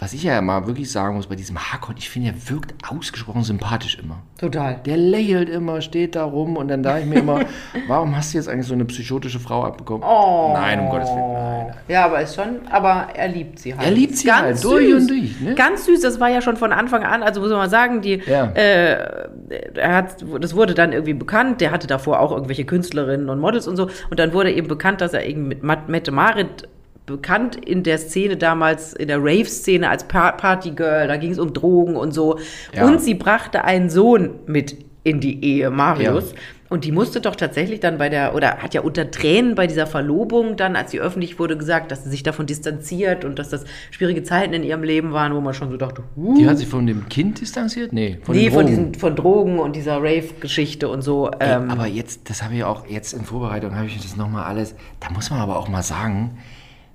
Was 0.02 0.14
ich 0.14 0.24
ja 0.24 0.40
mal 0.42 0.66
wirklich 0.66 0.90
sagen 0.90 1.16
muss 1.16 1.28
bei 1.28 1.36
diesem 1.36 1.58
Hakon, 1.60 1.96
ich 1.98 2.10
finde, 2.10 2.30
er 2.30 2.50
wirkt 2.50 2.74
ausgesprochen 2.90 3.44
sympathisch 3.44 4.00
immer. 4.02 4.20
Total. 4.40 4.80
Der 4.86 4.96
lächelt 4.96 5.50
immer, 5.50 5.82
steht 5.82 6.16
da 6.16 6.24
rum 6.24 6.56
und 6.56 6.70
dann 6.70 6.82
dachte 6.84 7.02
ich 7.02 7.06
mir 7.06 7.20
immer, 7.20 7.42
warum 7.90 8.16
hast 8.16 8.34
du 8.34 8.38
jetzt 8.38 8.48
eigentlich 8.48 8.66
so 8.68 8.74
eine 8.74 8.86
psychotische 8.86 9.42
Frau 9.42 9.66
abbekommen? 9.66 10.04
Oh. 10.08 10.52
Nein, 10.54 10.80
um 10.80 10.90
Gottes 10.90 11.10
Willen, 11.10 11.34
nein. 11.34 11.66
nein. 11.68 11.76
Ja, 11.90 12.06
aber 12.06 12.22
ist 12.22 12.34
schon, 12.34 12.62
aber 12.72 13.08
er 13.14 13.28
liebt 13.28 13.60
sie 13.60 13.76
halt. 13.76 13.86
Er 13.86 13.92
liebt 13.92 14.16
sie 14.16 14.28
Ganz 14.28 14.42
halt, 14.42 14.58
süß. 14.60 14.72
durch 14.72 14.94
und 14.94 15.10
durch, 15.10 15.42
ne? 15.42 15.56
Ganz 15.56 15.86
süß, 15.86 16.00
das 16.00 16.18
war 16.22 16.30
ja 16.30 16.42
schon 16.42 16.56
von 16.56 16.72
Anfang 16.72 17.04
an, 17.04 17.22
also 17.22 17.42
muss 17.42 17.50
man 17.50 17.60
mal 17.60 17.70
sagen, 17.70 18.02
die, 18.02 18.22
Ja. 18.26 18.46
äh, 18.54 19.28
er 19.76 19.96
hat, 19.96 20.24
das 20.40 20.56
wurde 20.56 20.76
dann 20.76 20.94
irgendwie 20.94 21.14
bekannt, 21.14 21.60
der 21.60 21.72
hatte 21.72 21.88
davor 21.88 22.22
auch 22.22 22.32
irgendwelche 22.32 22.64
Künstlerinnen 22.64 23.30
und 23.30 23.40
Models 23.40 23.68
und 23.68 23.76
so, 23.76 23.90
und 24.10 24.18
dann 24.18 24.32
wurde 24.32 24.54
eben 24.54 24.70
bekannt, 24.70 25.02
dass 25.02 25.14
er 25.14 25.26
eben 25.26 25.50
mit 25.50 25.62
Mette 25.64 26.12
Marit 26.12 26.70
bekannt 27.10 27.56
in 27.56 27.84
der 27.84 27.98
Szene 27.98 28.38
damals, 28.38 28.93
in 28.93 29.08
der 29.08 29.19
Rave-Szene 29.19 29.89
als 29.89 30.06
pa 30.08 30.32
Partygirl, 30.32 31.08
da 31.08 31.17
ging 31.17 31.32
es 31.32 31.39
um 31.39 31.54
Drogen 31.54 31.95
und 31.95 32.13
so. 32.13 32.39
Ja. 32.74 32.86
Und 32.86 33.02
sie 33.02 33.15
brachte 33.15 33.65
einen 33.65 33.89
Sohn 33.89 34.32
mit 34.45 34.78
in 35.04 35.19
die 35.19 35.43
Ehe, 35.43 35.69
Marius. 35.69 36.32
Ja. 36.32 36.38
Und 36.69 36.86
die 36.86 36.91
musste 36.91 37.19
doch 37.19 37.36
tatsächlich 37.36 37.80
dann 37.80 37.98
bei 37.98 38.10
der, 38.10 38.36
oder 38.36 38.58
hat 38.58 38.76
ja 38.76 38.82
unter 38.82 39.10
Tränen 39.10 39.56
bei 39.56 39.65
dieser 39.65 39.88
Verlobung 39.88 40.56
dann, 40.56 40.76
als 40.76 40.91
sie 40.91 41.00
öffentlich 41.00 41.39
wurde, 41.39 41.58
gesagt, 41.58 41.91
dass 41.91 42.04
sie 42.04 42.12
sich 42.12 42.22
davon 42.22 42.45
distanziert 42.45 43.26
und 43.26 43.39
dass 43.39 43.50
das 43.50 43.65
schwierige 43.89 44.22
Zeiten 44.22 44.54
in 44.54 44.62
ihrem 44.62 44.84
Leben 44.84 45.12
waren, 45.12 45.34
wo 45.34 45.41
man 45.41 45.56
schon 45.56 45.72
so 45.72 45.78
dachte, 45.78 46.04
huh, 46.15 46.36
Die 46.38 46.48
hat 46.48 46.60
sich 46.60 46.67
von 46.67 46.86
dem 46.86 47.10
Kind 47.10 47.41
distanziert? 47.41 47.91
Nee, 47.91 48.19
von 48.22 48.36
nee, 48.36 48.52
von 48.52 48.60
Drogen. 48.60 48.67
diesen, 48.67 48.93
von 48.93 49.15
Drogen 49.15 49.58
und 49.58 49.76
dieser 49.76 49.98
Rave-Geschichte 49.98 50.89
und 50.89 51.02
so. 51.02 51.32
Ey, 51.39 51.56
Ähm, 51.56 51.72
aber 51.72 51.88
jetzt, 51.88 52.30
das 52.30 52.43
habe 52.43 52.54
ich 52.54 52.63
auch 52.63 52.86
jetzt 52.86 53.13
in 53.13 53.26
Vorbereitung, 53.26 53.76
habe 53.76 53.88
ich 53.88 54.00
das 54.00 54.15
nochmal 54.15 54.43
alles. 54.43 54.76
Da 55.00 55.10
muss 55.10 55.32
man 55.32 55.39
aber 55.39 55.58
auch 55.58 55.69
mal 55.69 55.82
sagen, 55.82 56.38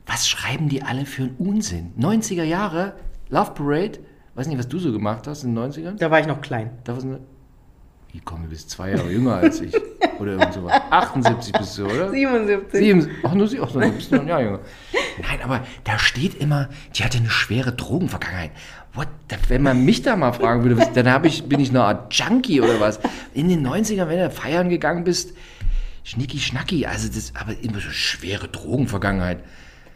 was 0.07 0.29
schreiben 0.29 0.69
die 0.69 0.83
alle 0.83 1.07
für 1.07 1.23
einen 1.23 1.37
Unsinn? 1.38 1.93
90er 1.99 2.43
Jahre, 2.43 2.95
Love 3.31 3.53
Parade, 3.53 3.99
weiß 4.35 4.47
nicht, 4.47 4.59
was 4.59 4.69
du 4.69 4.79
so 4.79 4.93
gemacht 4.93 5.27
hast 5.27 5.45
in 5.45 5.55
den 5.55 5.73
90ern? 5.73 5.97
da 5.97 6.11
war 6.11 6.21
ich 6.21 6.27
noch 6.27 6.40
klein. 6.40 6.71
Da 6.85 6.97
was 6.97 7.05
Wie 7.05 8.21
komm, 8.25 8.43
du 8.43 8.49
bist 8.49 8.71
zwei 8.71 8.90
Jahre 8.90 9.11
jünger 9.11 9.37
als 9.37 9.61
ich. 9.61 9.75
Oder 10.21 10.33
irgend 10.33 10.55
sowas. 10.55 10.81
78 10.90 11.53
bist 11.53 11.79
du, 11.79 11.87
oder? 11.87 12.11
77. 12.11 12.81
Sieben, 12.81 13.11
ach, 13.25 13.35
nur 13.35 13.49
sie, 13.49 13.61
ach, 13.61 13.73
du 13.73 13.81
bist 13.81 14.12
noch 14.12 14.21
ein 14.21 14.29
Jahr 14.29 14.43
jünger. 14.43 14.61
Nein, 15.21 15.40
aber 15.43 15.62
da 15.85 15.99
steht 15.99 16.35
immer, 16.40 16.69
die 16.95 17.03
hatte 17.03 17.19
eine 17.19 17.31
schwere 17.31 17.73
Drogenvergangenheit. 17.73 18.53
What? 18.93 19.09
Wenn 19.49 19.62
man 19.62 19.85
mich 19.85 20.03
da 20.03 20.14
mal 20.14 20.33
fragen 20.33 20.62
würde, 20.62 20.88
dann 20.95 21.11
hab 21.11 21.25
ich, 21.25 21.45
bin 21.45 21.59
ich 21.59 21.71
eine 21.71 21.83
Art 21.83 22.14
Junkie 22.14 22.61
oder 22.61 22.81
was. 22.81 23.01
In 23.33 23.49
den 23.49 23.67
90ern, 23.67 24.09
wenn 24.09 24.19
du 24.19 24.31
feiern 24.31 24.69
gegangen 24.69 25.03
bist, 25.03 25.35
schnicki 26.05 26.38
schnacki, 26.38 26.87
also 26.87 27.09
das, 27.09 27.33
aber 27.35 27.59
immer 27.61 27.81
so 27.81 27.90
schwere 27.90 28.47
Drogenvergangenheit. 28.47 29.43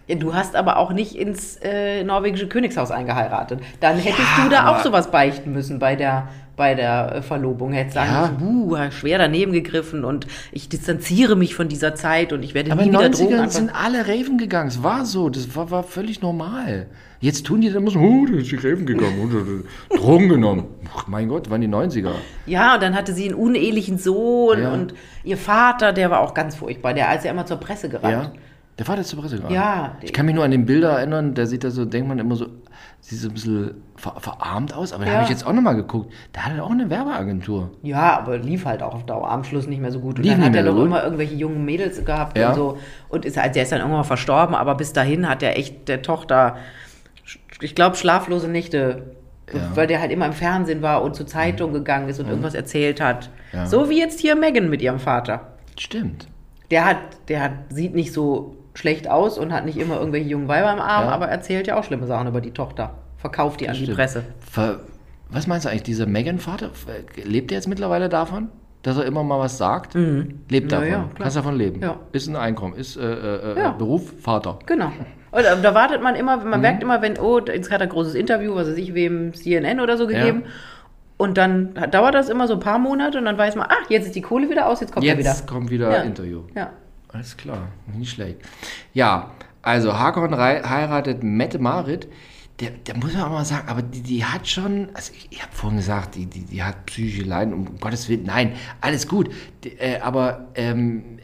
Ja, 0.09 0.15
Du 0.17 0.35
hast 0.35 0.57
aber 0.57 0.79
auch 0.79 0.93
nicht 0.93 1.15
ins 1.15 1.57
äh, 1.63 2.03
norwegische 2.03 2.49
Königshaus 2.49 2.91
eingeheiratet. 2.91 3.61
Dann 3.81 3.97
hättest 3.99 4.19
Ja, 4.39 4.45
du 4.45 4.51
da 4.51 4.61
aber- 4.63 4.79
auch 4.79 4.83
sowas 4.83 5.11
beichten 5.11 5.53
müssen 5.53 5.79
bei 5.79 5.95
der, 5.97 6.29
bei 6.57 6.75
der 6.75 7.17
äh, 7.17 7.23
Verlobung. 7.23 7.73
Hättest 7.73 7.95
sagen 7.95 8.11
Ja. 8.11 8.31
müssen, 8.33 8.63
uh, 8.71 8.91
schwer 8.91 9.19
daneben 9.19 9.53
gegriffen 9.53 10.05
und 10.05 10.27
ich 10.51 10.69
distanziere 10.69 11.37
mich 11.37 11.55
von 11.55 11.69
dieser 11.69 11.95
Zeit 11.95 12.33
und 12.33 12.43
ich 12.43 12.55
werde 12.55 12.73
Aber 12.73 12.81
nie 12.83 12.89
in 12.89 12.93
den 12.95 13.01
wieder 13.01 13.11
Drogen 13.11 13.35
90ern 13.35 13.43
anfangen. 13.43 13.51
sind 13.51 13.71
alle 13.75 14.01
Raven 14.09 14.39
gegangen. 14.39 14.69
Es 14.69 14.83
war 14.83 15.05
so, 15.05 15.29
das 15.29 15.55
war, 15.55 15.71
war 15.71 15.83
völlig 15.85 16.21
normal. 16.23 16.87
Jetzt 17.21 17.47
tun 17.47 17.61
die 17.61 17.69
dann 17.69 17.83
immer 17.83 17.91
so, 17.91 17.99
oh, 17.99 18.27
da 18.31 18.39
ist 18.39 18.51
die 18.51 18.57
Raven 18.57 18.87
gegangen 18.87 19.21
und 19.21 19.33
äh, 19.93 19.97
Drogen 19.99 20.29
genommen. 20.29 20.65
Ach, 20.97 21.07
mein 21.09 21.29
Gott, 21.29 21.51
waren 21.51 21.61
die 21.61 21.69
90er. 21.69 22.13
Ja, 22.47 22.75
und 22.75 22.83
dann 22.83 22.95
hatte 22.95 23.13
sie 23.13 23.27
einen 23.27 23.35
unehelichen 23.35 23.99
Sohn 23.99 24.63
Ja. 24.63 24.73
und 24.73 24.95
ihr 25.25 25.37
Vater, 25.37 25.93
der 25.93 26.11
war 26.11 26.21
auch 26.21 26.33
ganz 26.33 26.55
furchtbar. 26.57 26.95
Der 26.95 27.15
ist 27.15 27.25
ja 27.25 27.33
immer 27.33 27.45
zur 27.45 27.59
Presse 27.59 27.89
gerannt. 27.89 28.13
Ja, 28.13 28.33
der 28.79 28.87
Vater 28.87 29.01
ist 29.01 29.09
zur 29.09 29.21
Presse 29.21 29.37
gerannt. 29.37 29.53
Ja. 29.55 29.97
Ich 30.03 30.13
kann 30.13 30.25
mich 30.27 30.35
nur 30.35 30.45
an 30.45 30.51
den 30.53 30.65
Bilder 30.67 30.99
erinnern, 30.99 31.35
der 31.35 31.47
sieht 31.47 31.65
da 31.65 31.71
so, 31.71 31.85
denkt 31.85 32.09
man 32.09 32.19
immer 32.19 32.37
so, 32.37 32.47
sieht 33.01 33.19
so 33.19 33.29
ein 33.29 33.35
bisschen 33.35 33.83
ver 33.97 34.15
verarmt 34.19 34.73
aus, 34.75 34.93
aber 34.93 35.05
da 35.05 35.11
Ja. 35.11 35.15
habe 35.17 35.25
ich 35.25 35.31
jetzt 35.31 35.47
auch 35.47 35.53
nochmal 35.53 35.75
geguckt. 35.77 36.13
Der 36.35 36.47
hatte 36.47 36.63
auch 36.63 36.71
eine 36.71 36.89
Werbeagentur. 36.89 37.71
Ja, 37.83 38.19
aber 38.19 38.39
lief 38.39 38.65
halt 38.65 38.83
auch 38.83 38.95
auf 38.95 39.05
Dauer 39.07 39.29
am 39.31 39.43
Schluss 39.45 39.67
nicht 39.67 39.81
mehr 39.81 39.91
so 39.93 39.99
gut. 40.01 40.19
Und 40.19 40.25
Lief 40.25 40.35
dann 40.35 40.45
hat 40.45 40.55
er 40.55 40.63
mehr 40.63 40.73
so 40.73 40.85
immer 40.85 41.03
irgendwelche 41.03 41.35
jungen 41.35 41.65
Mädels 41.65 42.05
gehabt 42.05 42.39
Ja. 42.39 42.51
und 42.51 42.55
so. 42.55 42.79
Und 43.09 43.25
ist, 43.25 43.37
halt- 43.37 43.57
der 43.57 43.65
ist 43.65 43.73
dann 43.73 43.81
irgendwann 43.81 44.05
verstorben, 44.05 44.55
aber 44.55 44.75
bis 44.77 44.93
dahin 44.93 45.29
hat 45.29 45.43
er 45.43 45.59
echt 45.59 45.89
der 45.89 46.03
Tochter, 46.03 46.57
ich 47.61 47.75
glaube, 47.75 47.97
schlaflose 47.97 48.49
Nächte, 48.49 49.03
Ja. 49.53 49.59
Mhm. 49.61 49.77
weil 49.77 49.87
der 49.87 50.01
halt 50.01 50.13
immer 50.13 50.27
im 50.27 50.33
Fernsehen 50.33 50.83
war 50.83 51.03
und 51.03 51.15
zur 51.17 51.27
Zeitung 51.27 51.73
gegangen 51.73 52.09
ist 52.09 52.21
und 52.21 52.29
irgendwas 52.29 52.55
erzählt 52.55 53.01
hat. 53.01 53.31
Ja. 53.53 53.67
So 53.67 53.89
wie 53.91 53.99
jetzt 53.99 54.21
hier 54.21 54.37
Megan 54.37 54.69
mit 54.71 54.83
ihrem 54.83 54.99
Vater. 54.99 55.53
Stimmt. 55.79 56.29
Der 56.71 56.85
hat, 56.85 56.99
der 57.29 57.43
hat, 57.43 57.53
sieht 57.71 57.95
nicht 57.95 58.13
so 58.13 58.57
schlecht 58.79 59.09
aus 59.11 59.39
und 59.39 59.53
hat 59.53 59.65
nicht 59.65 59.77
immer 59.79 59.99
irgendwelche 59.99 60.29
jungen 60.29 60.49
Weiber 60.49 60.73
im 60.73 60.79
Arm, 60.81 61.07
Ja. 61.07 61.11
aber 61.13 61.29
erzählt 61.29 61.67
ja 61.67 61.77
auch 61.79 61.85
schlimme 61.85 62.07
Sachen 62.07 62.29
über 62.29 62.41
die 62.41 62.53
Tochter. 62.53 62.95
Verkauft 63.17 63.61
die 63.61 63.69
an 63.69 63.75
die 63.75 63.83
Stimmt. 63.83 63.97
Presse. 63.99 64.23
Ver 64.41 64.81
was 65.31 65.47
meinst 65.47 65.67
du 65.67 65.69
eigentlich, 65.71 65.83
dieser 65.83 66.07
Megan-Vater, 66.07 66.71
lebt 67.25 67.51
er 67.53 67.57
jetzt 67.59 67.69
mittlerweile 67.69 68.09
davon? 68.09 68.49
Dass 68.83 68.97
er 68.97 69.05
immer 69.05 69.23
mal 69.25 69.39
was 69.41 69.59
sagt? 69.59 69.93
Lebt 69.95 70.73
Ja, 70.73 70.79
davon. 70.79 70.89
ja. 70.89 71.09
Kannst 71.19 71.37
davon 71.37 71.57
leben. 71.57 71.83
Ja. 71.83 71.97
Ist 72.13 72.29
ein 72.29 72.37
Einkommen, 72.37 72.75
ist 72.75 72.97
äh, 72.97 73.03
äh, 73.03 73.53
äh. 73.53 73.73
Beruf, 73.77 74.11
Vater. 74.23 74.59
Genau. 74.65 74.87
Und 75.31 75.45
da, 75.45 75.57
da 75.57 75.75
wartet 75.75 76.03
man 76.03 76.15
immer, 76.15 76.39
Mhm. 76.39 76.49
man 76.49 76.61
merkt 76.63 76.83
immer, 76.83 77.03
wenn, 77.03 77.19
oh, 77.19 77.41
jetzt 77.41 77.71
hat 77.71 77.81
er 77.81 77.89
ein 77.89 77.91
großes 77.91 78.15
Interview, 78.15 78.55
was 78.55 78.69
weiß 78.69 78.79
ich, 78.79 78.95
wem 78.95 79.35
CNN 79.35 79.81
oder 79.81 79.99
so 79.99 80.07
gegeben. 80.07 80.45
Und 81.19 81.37
dann 81.37 81.75
dauert 81.91 82.15
das 82.15 82.29
immer 82.31 82.47
so 82.47 82.55
ein 82.55 82.61
paar 82.61 82.79
Monate 82.79 83.19
und 83.19 83.25
dann 83.27 83.37
weiß 83.37 83.57
man, 83.57 83.67
ach, 83.69 83.91
jetzt 83.91 84.07
ist 84.07 84.15
die 84.15 84.23
Kohle 84.23 84.49
wieder 84.49 84.67
aus, 84.69 84.81
jetzt 84.81 84.93
kommt 84.95 85.05
er 85.05 85.19
wieder. 85.19 85.29
Jetzt 85.29 85.47
kommt 85.47 85.69
wieder 85.71 85.91
Ja. 85.91 86.03
Interview. 86.03 86.43
Ja. 86.55 86.71
Alles 87.09 87.37
klar, 87.37 87.69
nicht 87.87 88.13
schlecht. 88.13 88.39
Ja, 88.93 89.31
also 89.63 89.99
Hakon 89.99 90.37
heiratet 90.37 91.23
Mette 91.23 91.59
Marit. 91.59 92.09
Der, 92.61 92.71
der 92.71 92.97
muss 92.97 93.15
man 93.15 93.23
auch 93.23 93.31
mal 93.31 93.45
sagen, 93.45 93.69
aber 93.69 93.83
die, 93.83 94.03
die 94.03 94.25
hat 94.25 94.49
schon, 94.49 94.89
also 94.93 95.13
ich, 95.17 95.29
ich 95.31 95.43
habe 95.43 95.53
vorhin 95.55 95.79
gesagt, 95.79 96.17
die, 96.17 96.27
die, 96.27 96.45
die 96.45 96.63
hat 96.63 96.87
psychische 96.87 97.23
Leiden, 97.23 97.55
um 97.55 97.79
Gottes 97.79 98.09
Willen, 98.09 98.25
nein, 98.25 98.57
alles 98.81 99.07
gut. 99.07 99.33
Die, 99.63 99.79
äh, 99.79 100.01
aber 100.01 100.49
ähm, 100.57 101.21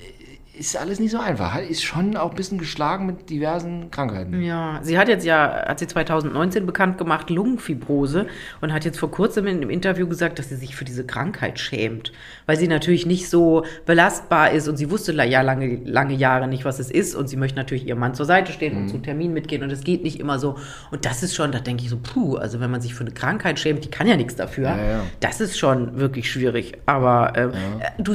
ist 0.56 0.76
alles 0.76 1.00
nicht 1.00 1.10
so 1.10 1.18
einfach. 1.18 1.56
Ist 1.58 1.82
schon 1.82 2.16
auch 2.16 2.30
ein 2.30 2.36
bisschen 2.36 2.58
geschlagen 2.58 3.06
mit 3.06 3.28
diversen 3.28 3.90
Krankheiten. 3.90 4.40
Ja, 4.42 4.78
sie 4.82 4.98
hat 4.98 5.08
jetzt 5.08 5.24
ja, 5.26 5.64
hat 5.66 5.78
sie 5.80 5.86
2019 5.86 6.64
bekannt 6.66 6.96
gemacht, 6.98 7.28
Lungenfibrose 7.30 8.26
und 8.60 8.72
hat 8.72 8.84
jetzt 8.84 8.98
vor 8.98 9.10
kurzem 9.10 9.46
in 9.46 9.56
einem 9.56 9.70
Interview 9.70 10.06
gesagt, 10.06 10.38
dass 10.38 10.48
sie 10.50 10.56
sich 10.56 10.76
für 10.76 10.84
diese 10.84 11.04
Krankheit 11.04 11.58
schämt, 11.58 12.12
weil 12.46 12.56
sie 12.56 12.68
natürlich 12.68 13.04
nicht 13.06 13.28
so 13.28 13.64
belastbar 13.86 14.50
ist 14.52 14.68
und 14.68 14.76
sie 14.76 14.90
wusste 14.90 15.12
ja 15.12 15.40
lange, 15.42 15.80
lange 15.84 16.14
Jahre 16.14 16.46
nicht, 16.46 16.64
was 16.64 16.78
es 16.78 16.90
ist 16.90 17.14
und 17.14 17.28
sie 17.28 17.36
möchte 17.36 17.56
natürlich 17.58 17.86
ihrem 17.86 17.98
Mann 17.98 18.14
zur 18.14 18.26
Seite 18.26 18.52
stehen 18.52 18.74
Mhm. 18.74 18.82
und 18.82 18.88
zum 18.88 19.02
Termin 19.02 19.32
mitgehen 19.32 19.62
und 19.62 19.70
es 19.70 19.82
geht 19.82 20.02
nicht 20.04 20.20
immer 20.20 20.38
so 20.38 20.56
und 20.90 21.04
das 21.04 21.22
ist 21.22 21.34
schon, 21.34 21.52
da 21.52 21.58
denke 21.58 21.82
ich 21.82 21.90
so, 21.90 21.98
puh, 22.02 22.36
also 22.36 22.60
wenn 22.60 22.70
man 22.70 22.80
sich 22.80 22.94
für 22.94 23.02
eine 23.04 23.12
Krankheit 23.12 23.58
schämt, 23.58 23.84
die 23.84 23.90
kann 23.90 24.06
ja 24.06 24.16
nichts 24.16 24.36
dafür, 24.36 24.68
Ja, 24.68 24.76
ja. 24.76 25.00
das 25.20 25.40
ist 25.40 25.58
schon 25.58 25.98
wirklich 25.98 26.30
schwierig, 26.30 26.74
aber 26.86 27.32
ähm, 27.36 27.50
äh, 27.80 28.02
du... 28.02 28.14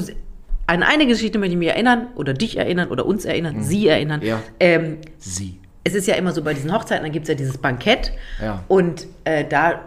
An 0.69 0.84
eine 0.84 1.08
Geschichte 1.08 1.39
möchte 1.39 1.53
ich 1.53 1.58
mich 1.60 1.69
erinnern 1.69 2.08
oder 2.15 2.34
dich 2.34 2.58
erinnern 2.58 2.89
oder 2.89 3.05
uns 3.08 3.25
erinnern, 3.25 3.63
sie 3.63 3.88
erinnern. 3.88 4.19
Mhm. 4.19 4.25
Ja. 4.27 4.39
Ähm, 4.60 4.97
Sie. 5.17 5.60
es 5.84 5.95
ist 5.95 6.08
ja 6.08 6.13
immer 6.13 6.32
so 6.32 6.43
bei 6.43 6.53
diesen 6.53 6.71
Hochzeiten, 6.71 7.03
dann 7.03 7.12
gibt 7.12 7.23
es 7.23 7.29
ja 7.29 7.36
dieses 7.36 7.58
Bankett 7.58 8.12
Ja. 8.39 8.63
und 8.67 9.08
äh, 9.23 9.45
da 9.49 9.82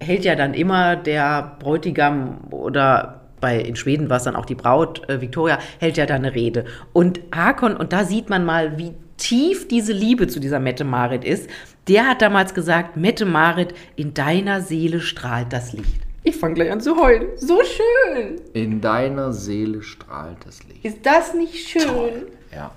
hält 0.00 0.24
ja 0.24 0.34
dann 0.34 0.54
immer 0.54 0.96
der 0.96 1.56
Bräutigam 1.58 2.38
oder 2.50 3.20
bei 3.42 3.60
in 3.60 3.76
Schweden 3.76 4.08
war 4.08 4.16
es 4.16 4.22
dann 4.22 4.34
auch 4.36 4.46
die 4.46 4.54
Braut, 4.54 5.06
äh, 5.10 5.20
Victoria, 5.20 5.58
hält 5.80 5.96
ja 5.98 6.06
da 6.06 6.14
eine 6.14 6.34
Rede. 6.34 6.64
Und 6.94 7.20
Hakon, 7.34 7.76
und 7.76 7.92
da 7.92 8.04
sieht 8.04 8.30
man 8.30 8.44
mal, 8.46 8.78
wie 8.78 8.92
tief 9.18 9.68
diese 9.68 9.92
Liebe 9.92 10.28
zu 10.28 10.40
dieser 10.40 10.60
Mette 10.60 10.84
Marit 10.84 11.24
ist, 11.24 11.50
der 11.88 12.08
hat 12.08 12.22
damals 12.22 12.54
gesagt, 12.54 12.96
Mette 12.96 13.26
Marit, 13.26 13.74
in 13.96 14.14
deiner 14.14 14.60
Seele 14.62 15.00
strahlt 15.00 15.52
das 15.52 15.72
Licht. 15.72 16.00
Ich 16.24 16.36
fange 16.36 16.54
gleich 16.54 16.70
an 16.70 16.80
zu 16.80 16.96
heulen. 16.96 17.28
So 17.36 17.60
schön. 17.64 18.40
In 18.52 18.80
deiner 18.80 19.32
Seele 19.32 19.82
strahlt 19.82 20.38
das 20.46 20.62
Licht. 20.64 20.84
Ist 20.84 21.04
das 21.04 21.34
nicht 21.34 21.68
schön? 21.68 22.26
Ja. 22.54 22.72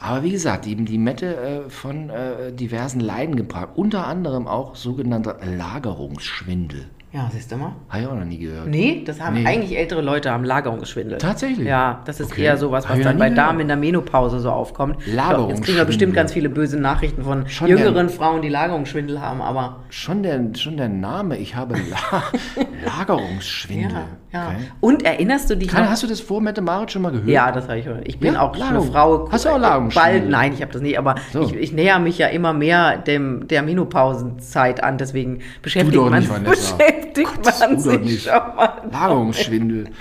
Aber 0.00 0.22
wie 0.22 0.32
gesagt, 0.32 0.64
die, 0.64 0.74
die 0.74 0.98
Mette 0.98 1.36
äh, 1.36 1.70
von 1.70 2.10
äh, 2.10 2.52
diversen 2.52 3.00
Leiden 3.00 3.36
gebracht. 3.36 3.70
Unter 3.76 4.06
anderem 4.06 4.46
auch 4.46 4.74
sogenannter 4.74 5.38
Lagerungsschwindel. 5.44 6.90
Ja, 7.16 7.30
siehst 7.32 7.50
du 7.50 7.56
mal. 7.56 7.72
Habe 7.88 8.02
ich 8.02 8.08
auch 8.08 8.14
noch 8.14 8.24
nie 8.26 8.36
gehört. 8.36 8.66
Nee, 8.66 9.02
das 9.06 9.22
haben 9.22 9.36
Nee. 9.36 9.46
eigentlich 9.46 9.78
ältere 9.78 10.02
Leute, 10.02 10.30
haben 10.30 10.44
Lagerungsschwindel. 10.44 11.16
Tatsächlich? 11.16 11.66
Ja, 11.66 12.02
das 12.04 12.20
ist 12.20 12.32
Okay. 12.32 12.42
eher 12.44 12.58
sowas, 12.58 12.86
was 12.90 13.00
dann 13.00 13.16
bei 13.16 13.30
Damen 13.30 13.36
gehört. 13.52 13.60
in 13.62 13.68
der 13.68 13.76
Menopause 13.78 14.38
so 14.40 14.50
aufkommt. 14.50 14.96
Lagerungsschwindel. 15.06 15.48
Jetzt 15.56 15.64
kriegen 15.64 15.78
wir 15.78 15.84
bestimmt 15.86 16.12
ganz 16.14 16.34
viele 16.34 16.50
böse 16.50 16.78
Nachrichten 16.78 17.22
von 17.24 17.48
Schon 17.48 17.68
jüngeren 17.68 18.10
Frauen, 18.10 18.42
die 18.42 18.50
Lagerungsschwindel 18.50 19.18
haben, 19.22 19.40
aber 19.40 19.76
Schon 19.88 20.22
der, 20.22 20.40
schon 20.58 20.76
der 20.76 20.90
Name, 20.90 21.38
ich 21.38 21.56
habe 21.56 21.76
La 21.90 22.22
Lagerungsschwindel. 22.98 23.92
ja, 24.32 24.38
ja. 24.38 24.46
Okay. 24.48 24.56
Und 24.80 25.02
erinnerst 25.04 25.48
du 25.48 25.56
dich 25.56 25.68
Kann, 25.68 25.84
noch? 25.84 25.90
hast 25.90 26.02
du 26.02 26.06
das 26.06 26.20
vor 26.20 26.42
Mette 26.42 26.60
Marit 26.60 26.92
schon 26.92 27.00
mal 27.00 27.12
gehört? 27.12 27.28
Ja, 27.28 27.50
das 27.50 27.66
habe 27.68 27.78
ich 27.78 27.86
schon. 27.86 28.00
Ich 28.04 28.18
bin 28.20 28.34
Ja, 28.34 28.42
auch 28.42 28.50
eine 28.52 28.58
Lagerung. 28.64 28.92
Frau. 28.92 29.28
Hast 29.32 29.46
du 29.46 29.48
auch 29.48 29.58
Lagerungsschwindel? 29.58 30.20
Bald, 30.20 30.30
nein, 30.30 30.52
ich 30.52 30.60
habe 30.60 30.72
das 30.72 30.82
nicht, 30.82 30.98
aber 30.98 31.14
So. 31.32 31.40
ich, 31.40 31.54
ich 31.54 31.72
näher 31.72 31.98
mich 31.98 32.18
ja 32.18 32.26
immer 32.26 32.52
mehr 32.52 32.98
dem, 32.98 33.48
der 33.48 33.62
Menopausenzeit 33.62 34.82
an, 34.84 34.98
deswegen 34.98 35.38
beschäftigt 35.62 35.96
man, 35.96 36.28
Vanessa. 36.28 36.76
beschäftigt 37.14 37.42
Gott, 37.42 37.60
man 37.60 37.78
sich 37.78 38.00
nicht. 38.00 38.24
schon 38.24 38.32
mal. 38.32 38.82
Lagerungsschwindel. 38.90 39.84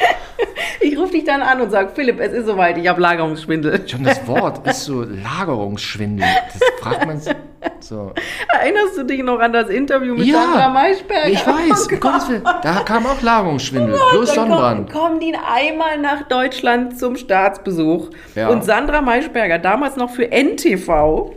Ich 0.81 0.97
rufe 0.97 1.13
dich 1.13 1.23
dann 1.23 1.41
an 1.41 1.61
und 1.61 1.71
sage, 1.71 1.89
Philipp, 1.95 2.19
es 2.19 2.33
ist 2.33 2.45
soweit, 2.45 2.77
ich 2.77 2.87
habe 2.87 3.01
Lagerungsschwindel. 3.01 3.87
Schon 3.87 4.03
das 4.03 4.27
Wort 4.27 4.67
ist 4.67 4.83
so 4.83 5.03
Lagerungsschwindel. 5.03 6.27
Das 6.53 6.61
fragt 6.81 7.07
man 7.07 7.19
sich 7.19 7.33
so. 7.79 8.11
Erinnerst 8.49 8.97
du 8.97 9.03
dich 9.03 9.23
noch 9.23 9.39
an 9.39 9.53
das 9.53 9.69
Interview 9.69 10.13
mit 10.13 10.25
Ja, 10.25 10.41
Sandra 10.43 10.69
Maischberger? 10.69 11.29
Ich 11.29 11.47
weiß, 11.47 11.87
Oh 11.89 12.29
Willen. 12.29 12.43
Da 12.61 12.81
kam 12.85 13.05
auch 13.05 13.21
Lagerungsschwindel. 13.21 13.97
Gott, 13.97 14.09
Plus 14.11 14.33
dann 14.33 14.49
Sonnenbrand. 14.49 14.91
Kommen, 14.91 15.05
kommen 15.05 15.19
die 15.21 15.33
einmal 15.35 15.97
nach 15.99 16.27
Deutschland 16.27 16.99
zum 16.99 17.15
Staatsbesuch. 17.15 18.09
Ja. 18.35 18.49
Und 18.49 18.63
Sandra 18.65 19.01
Maischberger, 19.01 19.57
damals 19.59 19.95
noch 19.95 20.09
für 20.11 20.29
NTV, 20.31 21.33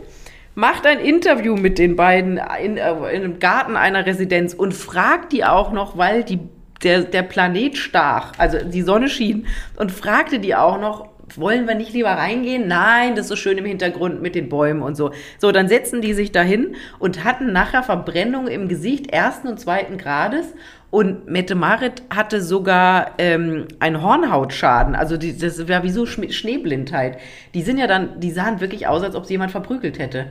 macht 0.55 0.85
ein 0.85 0.99
Interview 0.99 1.55
mit 1.55 1.77
den 1.77 1.95
beiden 1.95 2.39
in, 2.63 2.77
äh, 2.77 2.91
in 2.91 3.23
einem 3.23 3.39
Garten 3.39 3.75
einer 3.75 4.05
Residenz 4.05 4.53
und 4.53 4.73
fragt 4.73 5.31
die 5.31 5.45
auch 5.45 5.71
noch, 5.71 5.97
weil 5.97 6.23
die, 6.23 6.39
der, 6.83 7.03
der 7.03 7.23
Planet 7.23 7.77
stach, 7.77 8.33
also 8.37 8.57
die 8.63 8.81
Sonne 8.81 9.09
schien, 9.09 9.47
und 9.77 9.91
fragte 9.91 10.39
die 10.39 10.55
auch 10.55 10.79
noch, 10.79 11.09
wollen 11.37 11.67
wir 11.67 11.75
nicht 11.75 11.93
lieber 11.93 12.09
reingehen? 12.11 12.67
Nein, 12.67 13.15
das 13.15 13.25
ist 13.25 13.29
so 13.29 13.35
schön 13.35 13.57
im 13.57 13.65
Hintergrund 13.65 14.21
mit 14.21 14.35
den 14.35 14.49
Bäumen 14.49 14.81
und 14.81 14.95
so. 14.95 15.11
So, 15.37 15.51
dann 15.51 15.67
setzen 15.67 16.01
die 16.01 16.13
sich 16.13 16.31
dahin 16.31 16.75
und 16.99 17.23
hatten 17.23 17.51
nachher 17.51 17.83
Verbrennung 17.83 18.47
im 18.47 18.67
Gesicht 18.67 19.11
ersten 19.11 19.47
und 19.47 19.59
zweiten 19.59 19.97
Grades. 19.97 20.47
Und 20.91 21.27
Mette 21.29 21.53
Marit 21.53 22.01
hatte 22.09 22.41
sogar 22.41 23.11
ähm, 23.19 23.67
einen 23.79 24.01
Hornhautschaden. 24.01 24.95
Also 24.95 25.17
die, 25.17 25.37
das 25.37 25.67
war 25.69 25.83
wie 25.83 25.91
so 25.91 26.05
Schneeblindheit. 26.05 27.19
Die 27.53 27.61
sind 27.61 27.77
ja 27.77 27.85
dann, 27.85 28.19
die 28.19 28.31
sahen 28.31 28.59
wirklich 28.59 28.87
aus, 28.87 29.03
als 29.03 29.15
ob 29.15 29.25
sie 29.25 29.33
jemand 29.33 29.51
verprügelt 29.51 29.99
hätte. 29.99 30.27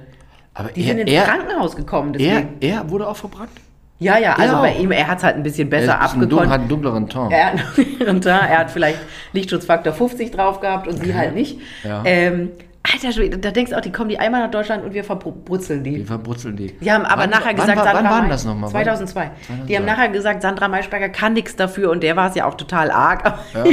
Aber 0.54 0.70
Die 0.70 0.80
er, 0.80 0.86
sind 0.88 0.98
ins 0.98 1.10
er, 1.12 1.22
Krankenhaus 1.22 1.76
gekommen. 1.76 2.14
er, 2.14 2.18
Deswegen. 2.18 2.56
er 2.60 2.90
wurde 2.90 3.06
auch 3.06 3.16
verbrannt. 3.16 3.50
Ja, 3.98 4.18
ja, 4.18 4.34
also 4.34 4.54
Ja. 4.56 4.60
bei 4.62 4.72
ihm, 4.74 4.90
er 4.92 5.08
hat 5.08 5.18
es 5.18 5.24
halt 5.24 5.36
ein 5.36 5.42
bisschen 5.42 5.68
besser 5.70 5.92
er 5.92 6.00
abgekonnt. 6.02 6.48
hat 6.50 6.60
einen 6.60 6.68
dunkleren 6.68 7.08
Ton. 7.08 7.30
Er 7.30 7.52
hat, 7.52 7.60
und 8.08 8.24
da, 8.26 8.38
er 8.46 8.58
hat 8.58 8.70
vielleicht 8.70 8.98
Lichtschutzfaktor 9.32 9.92
50 9.92 10.30
drauf 10.30 10.60
gehabt 10.60 10.86
und 10.88 11.02
sie 11.04 11.14
halt 11.14 11.34
nicht. 11.34 11.58
Ja. 11.84 12.02
Ähm, 12.04 12.50
Alter 12.90 13.12
Schwede, 13.12 13.36
da 13.36 13.50
denkst 13.50 13.72
du 13.72 13.76
auch, 13.76 13.82
die 13.82 13.92
kommen 13.92 14.08
die 14.08 14.18
einmal 14.18 14.40
nach 14.40 14.50
Deutschland 14.50 14.82
und 14.82 14.94
wir 14.94 15.04
verbrutzeln 15.04 15.82
die. 15.84 15.96
Die 15.96 16.04
verbrutzeln 16.04 16.56
die. 16.56 16.68
Die 16.78 16.90
haben 16.90 17.04
aber 17.04 17.22
Wann- 17.24 17.30
nachher 17.30 17.46
wann 17.48 17.56
gesagt, 17.56 17.76
Sandra 17.84 17.94
wann 17.94 18.04
war 18.04 18.12
denn 18.20 18.22
Mai- 18.22 18.28
das 18.30 18.44
nochmal? 18.46 18.70
2002. 18.70 19.24
Die 19.24 19.46
2002. 19.46 19.76
haben 19.76 19.84
nachher 19.84 20.08
gesagt, 20.08 20.42
Sandra 20.42 20.68
Maischberger 20.68 21.08
kann 21.10 21.34
nichts 21.34 21.54
dafür 21.56 21.90
und 21.90 22.02
der 22.02 22.16
war 22.16 22.30
es 22.30 22.34
ja 22.36 22.46
auch 22.46 22.54
total 22.54 22.90
arg. 22.90 23.24
Ja. 23.52 23.64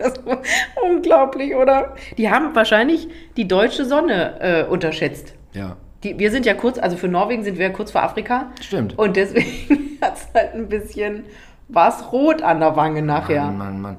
das 0.00 0.26
war 0.26 0.38
unglaublich, 0.82 1.54
oder? 1.54 1.94
Die 2.16 2.30
haben 2.30 2.52
wahrscheinlich 2.56 3.06
die 3.36 3.46
deutsche 3.46 3.84
Sonne 3.84 4.40
äh, 4.40 4.64
unterschätzt. 4.64 5.34
Ja. 5.52 5.76
Die, 6.04 6.18
wir 6.18 6.30
sind 6.30 6.46
ja 6.46 6.54
kurz, 6.54 6.78
also 6.78 6.96
für 6.96 7.08
Norwegen 7.08 7.42
sind 7.42 7.58
wir 7.58 7.66
ja 7.66 7.72
kurz 7.72 7.90
vor 7.90 8.02
Afrika. 8.02 8.52
Stimmt. 8.60 8.98
Und 8.98 9.16
deswegen 9.16 9.98
hat 10.00 10.16
es 10.16 10.28
halt 10.34 10.54
ein 10.54 10.68
bisschen, 10.68 11.24
war 11.68 11.88
es 11.88 12.12
rot 12.12 12.42
an 12.42 12.60
der 12.60 12.76
Wange 12.76 13.02
nachher. 13.02 13.44
Mann, 13.44 13.58
Mann, 13.58 13.80
Mann. 13.80 13.96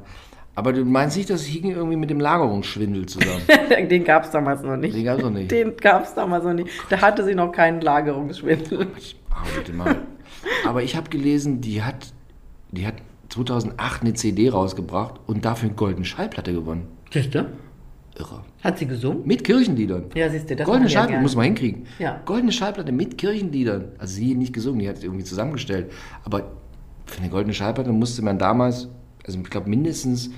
Aber 0.56 0.74
du 0.74 0.84
meinst 0.84 1.16
nicht, 1.16 1.30
das 1.30 1.44
hing 1.44 1.72
irgendwie 1.72 1.96
mit 1.96 2.10
dem 2.10 2.20
Lagerungsschwindel 2.20 3.06
zusammen? 3.06 3.42
Den 3.90 4.04
gab 4.04 4.26
es 4.26 4.32
damals 4.32 4.62
noch 4.62 4.76
nicht. 4.76 4.94
Den 4.94 5.06
gab's 5.06 5.24
noch 5.24 5.30
nicht. 5.30 5.52
Den 5.52 5.78
gab 5.78 6.04
es 6.04 6.14
damals 6.14 6.44
noch 6.44 6.54
nicht. 6.54 6.70
Da 6.90 7.00
hatte 7.00 7.24
sie 7.24 7.34
noch 7.34 7.52
keinen 7.54 7.80
Lagerungsschwindel. 7.80 8.88
Ah, 9.30 9.44
bitte 9.56 9.72
mal. 9.72 9.96
Aber 10.68 10.84
ich 10.84 10.98
habe 10.98 11.10
gelesen, 11.10 11.62
die 11.62 11.82
hat, 11.82 12.14
die 12.72 12.86
hat 12.86 12.96
2008 13.30 14.02
eine 14.02 14.14
CD 14.16 14.50
rausgebracht 14.50 15.16
und 15.28 15.46
dafür 15.46 15.70
eine 15.70 15.76
goldene 15.78 16.06
Schallplatte 16.06 16.52
gewonnen. 16.54 16.88
Siehst 17.12 17.36
du? 17.36 17.46
Irre. 18.20 18.42
Hat 18.64 18.78
sie 18.78 18.86
gesungen? 18.86 19.22
Mit 19.26 19.44
Kirchenliedern. 19.44 20.06
Ja, 20.14 20.30
siehst 20.30 20.50
du, 20.50 20.56
das 20.56 20.66
Goldene 20.66 20.90
ja 20.90 21.00
Schallplatte, 21.00 21.22
muss 21.22 21.36
man 21.36 21.46
hinkriegen. 21.46 21.86
Ja. 22.00 22.20
Goldene 22.26 22.52
Schallplatte 22.52 22.92
mit 22.92 23.18
Kirchenliedern. 23.18 23.86
Also 23.98 24.14
sie 24.16 24.36
nicht 24.36 24.54
gesungen, 24.54 24.80
die 24.80 24.90
hat 24.90 24.98
es 24.98 25.04
irgendwie 25.04 25.24
zusammengestellt. 25.24 25.92
Aber 26.26 26.52
für 27.06 27.22
eine 27.22 27.30
goldene 27.30 27.54
Schallplatte 27.54 27.92
musste 27.92 28.22
man 28.22 28.38
damals, 28.38 28.90
also 29.26 29.40
ich 29.40 29.50
glaube 29.50 29.70
mindestens, 29.70 30.30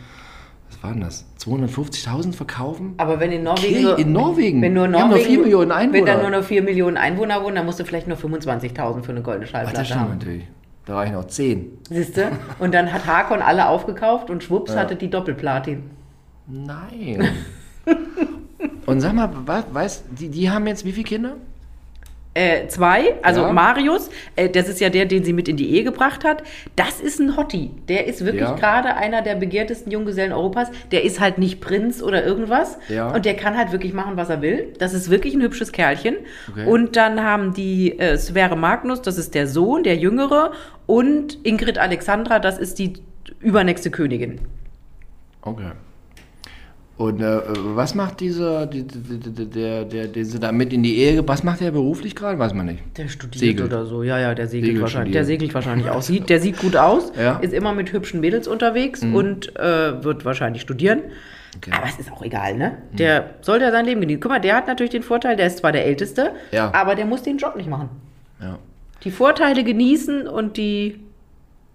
was 0.69 0.84
waren 0.84 1.01
das? 1.01 1.25
250.000 1.39 2.34
verkaufen? 2.34 2.93
Aber 2.97 3.19
wenn 3.19 3.32
in 3.32 3.43
Norwegen. 3.43 3.82
So- 3.82 3.95
in 3.95 4.11
Norwegen. 4.13 4.61
Wenn 4.61 4.73
nur 4.73 4.88
Die 4.88 4.93
haben 4.95 5.09
Norwegen. 5.09 5.34
nur 5.34 5.36
4 5.36 5.39
Millionen 5.43 5.69
Wenn 5.69 6.05
da 6.05 6.13
Einwohner. 6.13 6.29
nur 6.29 6.39
noch 6.39 6.45
4 6.47 6.61
Millionen 6.63 6.97
Einwohner 6.97 7.43
wohnen, 7.43 7.55
dann 7.55 7.65
musst 7.65 7.79
du 7.79 7.84
vielleicht 7.84 8.07
nur 8.07 8.17
25.000 8.17 9.03
für 9.03 9.11
eine 9.11 9.21
goldene 9.21 9.45
Ach, 9.47 9.51
Schallplatte 9.51 9.77
das 9.79 9.88
stimmt 9.88 10.01
haben. 10.01 10.13
natürlich. 10.19 10.47
Da 10.86 10.95
reichen 10.95 11.15
auch 11.15 11.25
10. 11.25 11.77
Siehst 11.89 12.15
du? 12.17 12.32
Und 12.59 12.73
dann 12.73 12.91
hat 12.93 13.05
Hakon 13.05 13.41
alle 13.41 13.67
aufgekauft 13.69 14.29
und 14.29 14.43
schwupps 14.43 14.75
hatte 14.75 14.95
die 14.95 15.09
Doppelplatin. 15.09 15.84
Nein. 16.47 17.27
Und 18.86 19.01
sag 19.01 19.13
mal, 19.13 19.29
was, 19.45 19.65
weißt, 19.71 20.03
die, 20.19 20.29
die 20.29 20.49
haben 20.49 20.67
jetzt 20.67 20.86
wie 20.86 20.91
viele 20.91 21.05
Kinder? 21.07 21.36
Äh, 22.34 22.67
zwei, 22.69 23.15
also 23.23 23.41
Ja. 23.41 23.51
Marius, 23.51 24.09
äh, 24.38 24.47
das 24.47 24.69
ist 24.69 24.79
ja 24.79 24.89
der, 24.89 25.05
den 25.05 25.25
sie 25.25 25.34
mit 25.34 25.49
in 25.49 25.57
die 25.57 25.69
Ehe 25.71 25.84
gebracht 25.84 26.23
hat. 26.23 26.43
Das 26.77 27.01
ist 27.01 27.19
ein 27.19 27.36
Hottie. 27.36 27.71
Der 27.89 28.07
ist 28.07 28.23
wirklich 28.23 28.43
Ja. 28.43 28.53
gerade 28.55 28.95
einer 28.95 29.21
der 29.21 29.36
begehrtesten 29.36 29.91
Junggesellen 29.91 30.32
Europas. 30.32 30.69
Der 30.91 31.03
ist 31.03 31.19
halt 31.19 31.39
nicht 31.39 31.59
Prinz 31.59 32.01
oder 32.01 32.23
irgendwas. 32.23 32.77
Ja. 32.88 33.13
Und 33.13 33.25
der 33.25 33.36
kann 33.36 33.57
halt 33.57 33.73
wirklich 33.73 33.91
machen, 33.93 34.15
was 34.15 34.29
er 34.29 34.41
will. 34.41 34.71
Das 34.79 34.93
ist 34.93 35.09
wirklich 35.09 35.34
ein 35.34 35.41
hübsches 35.41 35.73
Kerlchen. 35.73 36.15
Okay. 36.49 36.65
Und 36.67 36.95
dann 36.95 37.21
haben 37.21 37.53
die 37.53 37.99
äh, 37.99 38.17
Sverre 38.17 38.55
Magnus, 38.55 39.01
das 39.01 39.17
ist 39.17 39.36
der 39.36 39.47
Sohn, 39.47 39.84
der 39.84 39.97
Jüngere. 39.97 40.53
Und 40.86 41.38
Ingrid 41.45 41.79
Alexandra, 41.79 42.39
das 42.39 42.57
ist 42.59 42.79
die 42.79 42.93
übernächste 43.41 43.91
Königin. 43.91 44.39
Okay. 45.41 45.71
Und 47.02 47.20
äh, 47.22 47.39
was 47.76 47.95
macht 47.95 48.20
dieser, 48.20 48.68
die, 48.68 48.84
die, 48.86 49.45
der, 49.49 49.86
der, 49.86 50.08
den 50.08 50.24
sie 50.26 50.39
da 50.39 50.52
mit 50.52 50.72
in 50.72 50.84
die 50.84 50.97
Ehe, 50.99 51.28
was 51.28 51.41
macht 51.43 51.60
der 51.62 51.72
beruflich 51.72 52.16
gerade? 52.16 52.38
Weiß 52.38 52.54
man 52.54 52.68
nicht. 52.68 52.84
Der 52.97 53.08
studiert 53.08 53.39
Segelt. 53.39 53.74
oder 53.74 53.86
so. 53.88 54.04
Ja, 54.04 54.20
ja, 54.20 54.36
der 54.36 54.47
segelt 54.47 54.66
Segelt 54.68 54.82
wahrscheinlich. 54.84 55.14
studiert. 55.14 55.16
Der 55.16 55.26
segelt 55.26 55.54
wahrscheinlich 55.56 55.89
auch. 55.89 56.02
Sieht, 56.04 56.30
der 56.30 56.39
sieht 56.39 56.60
gut 56.60 56.76
aus, 56.76 57.12
Ja. 57.20 57.36
Mhm. 57.39 57.43
ist 57.43 57.54
immer 57.54 57.74
mit 57.74 57.91
hübschen 57.91 58.20
Mädels 58.20 58.47
unterwegs 58.47 59.02
und 59.02 59.56
äh, 59.58 60.04
wird 60.04 60.26
wahrscheinlich 60.26 60.62
studieren. 60.62 60.99
Okay. 61.58 61.72
Aber 61.74 61.88
es 61.88 61.97
ist 61.99 62.12
auch 62.12 62.22
egal, 62.24 62.56
ne? 62.58 62.78
Der 62.93 63.32
soll 63.41 63.60
ja 63.62 63.72
sein 63.72 63.86
Leben 63.86 63.99
genießen. 64.02 64.22
Guck 64.22 64.32
mal, 64.32 64.39
der 64.39 64.56
hat 64.56 64.68
natürlich 64.68 64.91
den 64.91 65.04
Vorteil, 65.04 65.36
der 65.36 65.47
ist 65.47 65.58
zwar 65.58 65.72
der 65.72 65.86
Älteste, 65.86 66.32
Ja. 66.52 66.72
aber 66.74 66.93
der 66.95 67.06
muss 67.06 67.24
den 67.24 67.38
Job 67.38 67.56
nicht 67.56 67.68
machen. 67.70 67.89
Ja. 68.39 68.60
Die 69.04 69.12
Vorteile 69.12 69.64
genießen 69.64 70.28
und 70.28 70.56
die 70.58 70.99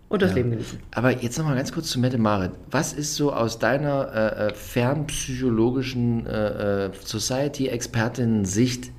und 0.08 0.22
das 0.22 0.34
Leben 0.34 0.50
genießen. 0.50 0.78
Aber 0.94 1.10
jetzt 1.10 1.36
nochmal 1.38 1.56
ganz 1.56 1.72
kurz 1.72 1.90
zu 1.90 1.98
Mette 1.98 2.18
Marit. 2.18 2.52
Was 2.70 2.92
ist 2.92 3.16
so 3.16 3.32
aus 3.32 3.58
deiner 3.58 4.12
äh, 4.14 4.46
äh, 4.48 4.54
fernpsychologischen 4.54 6.26
äh, 6.26 6.86
äh, 6.86 6.90
Society-Expertin-Sicht? 7.04 8.92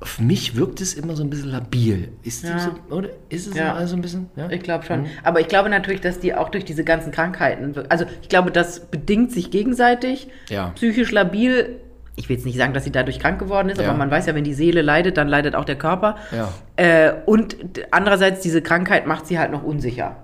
Auf 0.00 0.18
mich 0.18 0.56
wirkt 0.56 0.80
es 0.80 0.94
immer 0.94 1.14
so 1.14 1.22
ein 1.22 1.28
bisschen 1.28 1.50
labil. 1.50 2.08
Ist, 2.22 2.42
die 2.44 2.48
Ja. 2.48 2.58
so, 2.58 2.94
oder? 2.94 3.10
ist 3.28 3.46
es 3.46 3.54
Ja. 3.54 3.72
immer 3.76 3.86
so 3.86 3.96
ein 3.96 4.00
bisschen? 4.02 4.30
Ja? 4.34 4.48
Ich 4.50 4.62
glaube 4.62 4.84
schon. 4.84 5.02
Mhm. 5.02 5.06
Aber 5.22 5.40
ich 5.40 5.48
glaube 5.48 5.68
natürlich, 5.68 6.00
dass 6.00 6.18
die 6.18 6.34
auch 6.34 6.48
durch 6.48 6.64
diese 6.64 6.84
ganzen 6.84 7.12
Krankheiten, 7.12 7.74
also 7.90 8.06
ich 8.22 8.30
glaube, 8.30 8.50
das 8.50 8.86
bedingt 8.86 9.30
sich 9.30 9.50
gegenseitig. 9.50 10.28
Ja. 10.48 10.70
Psychisch 10.70 11.10
labil. 11.12 11.80
Ich 12.20 12.28
will 12.28 12.36
jetzt 12.36 12.44
nicht 12.46 12.58
sagen, 12.58 12.74
dass 12.74 12.84
sie 12.84 12.92
dadurch 12.92 13.18
krank 13.18 13.38
geworden 13.38 13.68
ist, 13.70 13.80
Ja. 13.80 13.88
aber 13.88 13.96
man 13.98 14.10
weiß 14.10 14.26
ja, 14.26 14.34
wenn 14.34 14.44
die 14.44 14.54
Seele 14.54 14.82
leidet, 14.82 15.16
dann 15.16 15.26
leidet 15.26 15.54
auch 15.54 15.64
der 15.64 15.76
Körper. 15.76 16.16
Ja. 16.30 16.48
Äh, 16.76 17.12
und 17.26 17.56
andererseits, 17.90 18.40
diese 18.40 18.62
Krankheit 18.62 19.06
macht 19.06 19.26
sie 19.26 19.38
halt 19.38 19.50
noch 19.50 19.62
unsicher. 19.64 20.16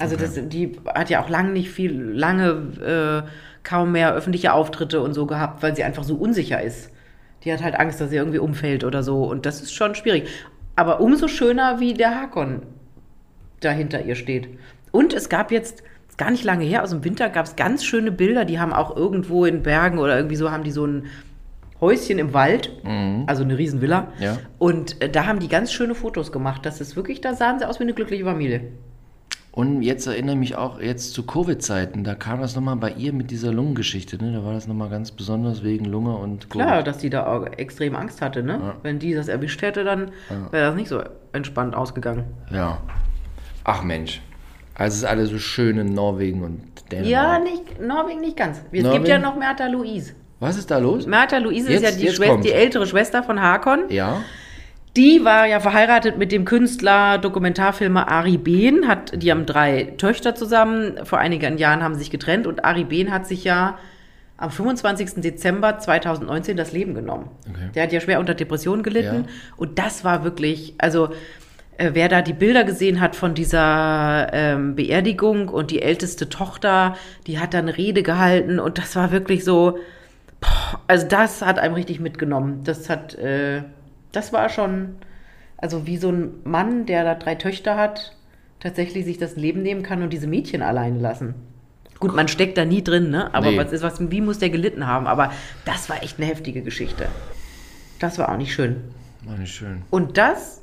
Also 0.00 0.16
das, 0.16 0.34
die 0.34 0.78
hat 0.94 1.10
ja 1.10 1.22
auch 1.22 1.28
lange 1.28 1.50
nicht 1.50 1.70
viel, 1.70 1.92
lange 1.92 3.24
äh, 3.26 3.28
kaum 3.64 3.92
mehr 3.92 4.14
öffentliche 4.14 4.52
Auftritte 4.52 5.00
und 5.00 5.12
so 5.14 5.26
gehabt, 5.26 5.62
weil 5.62 5.74
sie 5.74 5.82
einfach 5.82 6.04
so 6.04 6.14
unsicher 6.14 6.62
ist. 6.62 6.90
Die 7.44 7.52
hat 7.52 7.62
halt 7.62 7.74
Angst, 7.78 8.00
dass 8.00 8.10
sie 8.10 8.16
irgendwie 8.16 8.38
umfällt 8.38 8.84
oder 8.84 9.02
so. 9.02 9.24
Und 9.24 9.44
das 9.46 9.60
ist 9.60 9.72
schon 9.74 9.94
schwierig. 9.94 10.28
Aber 10.76 11.00
umso 11.00 11.26
schöner, 11.26 11.80
wie 11.80 11.94
der 11.94 12.14
Hakon 12.20 12.62
da 13.60 13.70
hinter 13.70 14.04
ihr 14.04 14.14
steht. 14.14 14.48
Und 14.92 15.12
es 15.12 15.28
gab 15.28 15.50
jetzt, 15.50 15.82
gar 16.18 16.30
nicht 16.30 16.44
lange 16.44 16.64
her, 16.64 16.82
aus 16.82 16.90
dem 16.90 17.04
Winter 17.04 17.30
gab 17.30 17.46
es 17.46 17.56
ganz 17.56 17.84
schöne 17.84 18.12
Bilder, 18.12 18.44
die 18.44 18.60
haben 18.60 18.72
auch 18.72 18.94
irgendwo 18.94 19.44
in 19.46 19.62
Bergen 19.62 19.98
oder 19.98 20.16
irgendwie 20.16 20.36
so, 20.36 20.50
haben 20.50 20.64
die 20.64 20.72
so 20.72 20.86
ein 20.86 21.06
Häuschen 21.80 22.18
im 22.18 22.34
Wald, 22.34 22.72
also 23.26 23.44
eine 23.44 23.56
Riesenvilla. 23.56 24.08
Ja. 24.18 24.38
Und 24.58 25.00
äh, 25.00 25.08
da 25.08 25.26
haben 25.26 25.38
die 25.38 25.48
ganz 25.48 25.72
schöne 25.72 25.94
Fotos 25.94 26.32
gemacht. 26.32 26.66
Das 26.66 26.80
ist 26.80 26.96
wirklich, 26.96 27.20
da 27.20 27.34
sahen 27.34 27.60
sie 27.60 27.68
aus 27.68 27.78
wie 27.78 27.84
eine 27.84 27.94
glückliche 27.94 28.24
Familie. 28.24 28.62
Und 29.52 29.82
jetzt 29.82 30.06
erinnere 30.06 30.34
ich 30.34 30.38
mich 30.38 30.56
auch 30.56 30.80
jetzt 30.80 31.14
zu 31.14 31.24
Covid-Zeiten, 31.24 32.04
da 32.04 32.14
kam 32.14 32.40
das 32.40 32.54
nochmal 32.54 32.76
bei 32.76 32.92
ihr 32.92 33.12
mit 33.12 33.30
dieser 33.30 33.52
Lungengeschichte, 33.52 34.16
ne? 34.22 34.32
Da 34.32 34.44
war 34.44 34.52
das 34.52 34.68
nochmal 34.68 34.88
ganz 34.88 35.10
besonders 35.10 35.64
wegen 35.64 35.84
Lunge 35.84 36.16
und 36.16 36.50
Covid. 36.50 36.66
Klar, 36.66 36.82
dass 36.82 36.98
die 36.98 37.10
da 37.10 37.26
auch 37.26 37.44
extrem 37.56 37.96
Angst 37.96 38.22
hatte, 38.22 38.42
ne? 38.42 38.74
Wenn 38.82 39.00
die 39.00 39.14
das 39.14 39.26
erwischt 39.26 39.62
hätte, 39.62 39.82
dann 39.84 40.12
wäre 40.50 40.66
das 40.66 40.74
nicht 40.76 40.88
so 40.88 41.02
entspannt 41.32 41.74
ausgegangen. 41.74 42.24
Ja. 42.52 42.78
Ach 43.64 43.82
Mensch. 43.82 44.22
Also 44.78 44.94
es 44.94 45.02
ist 45.02 45.04
alles 45.04 45.30
so 45.30 45.38
schön 45.38 45.76
in 45.78 45.92
Norwegen 45.92 46.42
und 46.42 46.62
Dänemark. 46.90 47.10
Ja, 47.10 47.38
nicht, 47.40 47.80
Norwegen 47.80 48.20
nicht 48.20 48.36
ganz. 48.36 48.58
Es 48.58 48.64
Norwegen? 48.82 48.92
gibt 48.92 49.08
ja 49.08 49.18
noch 49.18 49.36
Märtha 49.36 49.66
Louise. 49.66 50.14
Was 50.40 50.56
ist 50.56 50.70
da 50.70 50.78
los? 50.78 51.04
Märtha 51.06 51.38
Louise 51.38 51.68
ist 51.70 51.82
Jetzt- 51.82 52.00
ja 52.00 52.06
die, 52.08 52.14
Schwester, 52.14 52.38
die 52.38 52.52
ältere 52.52 52.86
Schwester 52.86 53.22
von 53.22 53.42
Hakon. 53.42 53.80
Ja. 53.90 54.22
Die 54.96 55.24
war 55.24 55.46
ja 55.46 55.60
verheiratet 55.60 56.16
mit 56.16 56.32
dem 56.32 56.44
Künstler, 56.44 57.18
Dokumentarfilmer 57.18 58.08
Ari 58.08 58.38
Behn. 58.38 58.88
Hat, 58.88 59.20
die 59.22 59.30
haben 59.30 59.46
drei 59.46 59.94
Töchter 59.98 60.34
zusammen. 60.34 61.04
Vor 61.04 61.18
einigen 61.18 61.58
Jahren 61.58 61.82
haben 61.82 61.94
sie 61.94 62.00
sich 62.00 62.10
getrennt 62.10 62.46
und 62.46 62.64
Ari 62.64 62.84
Behn 62.84 63.10
hat 63.12 63.26
sich 63.26 63.44
ja 63.44 63.78
am 64.36 64.50
25. 64.50 65.20
Dezember 65.20 65.78
2019 65.78 66.56
das 66.56 66.72
Leben 66.72 66.94
genommen. 66.94 67.28
Okay. 67.48 67.70
Der 67.74 67.82
hat 67.82 67.92
ja 67.92 68.00
schwer 68.00 68.20
unter 68.20 68.34
Depressionen 68.34 68.82
gelitten. 68.84 69.24
Ja. 69.26 69.32
Und 69.56 69.78
das 69.78 70.04
war 70.04 70.22
wirklich, 70.24 70.74
also 70.78 71.10
wer 71.78 72.08
da 72.08 72.22
die 72.22 72.32
Bilder 72.32 72.64
gesehen 72.64 73.00
hat 73.00 73.14
von 73.16 73.34
dieser 73.34 74.28
ähm, 74.32 74.74
Beerdigung 74.74 75.48
und 75.48 75.70
die 75.70 75.80
älteste 75.82 76.28
Tochter, 76.28 76.96
die 77.26 77.38
hat 77.38 77.54
da 77.54 77.58
eine 77.58 77.76
Rede 77.76 78.02
gehalten 78.02 78.58
und 78.58 78.78
das 78.78 78.96
war 78.96 79.12
wirklich 79.12 79.44
so, 79.44 79.78
boah, 80.40 80.80
also 80.88 81.06
das 81.06 81.42
hat 81.42 81.58
einem 81.58 81.74
richtig 81.74 82.00
mitgenommen. 82.00 82.62
Das 82.64 82.90
hat, 82.90 83.14
äh, 83.14 83.62
das 84.12 84.32
war 84.32 84.48
schon, 84.48 84.96
also 85.56 85.86
wie 85.86 85.96
so 85.98 86.10
ein 86.10 86.30
Mann, 86.44 86.86
der 86.86 87.04
da 87.04 87.14
drei 87.14 87.34
Töchter 87.36 87.76
hat, 87.76 88.14
tatsächlich 88.60 89.04
sich 89.04 89.18
das 89.18 89.36
Leben 89.36 89.62
nehmen 89.62 89.82
kann 89.84 90.02
und 90.02 90.12
diese 90.12 90.26
Mädchen 90.26 90.62
alleine 90.62 90.98
lassen. 90.98 91.34
Gut, 92.00 92.14
man 92.14 92.28
steckt 92.28 92.56
da 92.58 92.64
nie 92.64 92.82
drin, 92.82 93.10
ne? 93.10 93.32
Aber 93.34 93.50
Nee. 93.50 93.58
was 93.58 93.72
ist, 93.72 93.82
was, 93.82 94.10
wie 94.10 94.20
muss 94.20 94.38
der 94.38 94.50
gelitten 94.50 94.86
haben? 94.86 95.06
Aber 95.08 95.32
das 95.64 95.88
war 95.90 96.02
echt 96.02 96.18
eine 96.18 96.26
heftige 96.28 96.62
Geschichte. 96.62 97.06
Das 97.98 98.18
war 98.18 98.30
auch 98.32 98.36
nicht 98.36 98.52
schön. 98.52 98.76
War 99.24 99.36
nicht 99.36 99.52
schön. 99.54 99.82
Und 99.90 100.16
das 100.16 100.62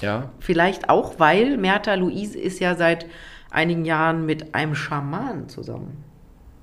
Ja. 0.00 0.30
vielleicht 0.38 0.88
auch, 0.88 1.18
weil 1.18 1.56
Märtha 1.56 1.94
Louise 1.94 2.38
ist 2.38 2.60
ja 2.60 2.74
seit 2.74 3.06
einigen 3.50 3.84
Jahren 3.84 4.26
mit 4.26 4.54
einem 4.54 4.74
Schaman 4.74 5.48
zusammen. 5.48 6.04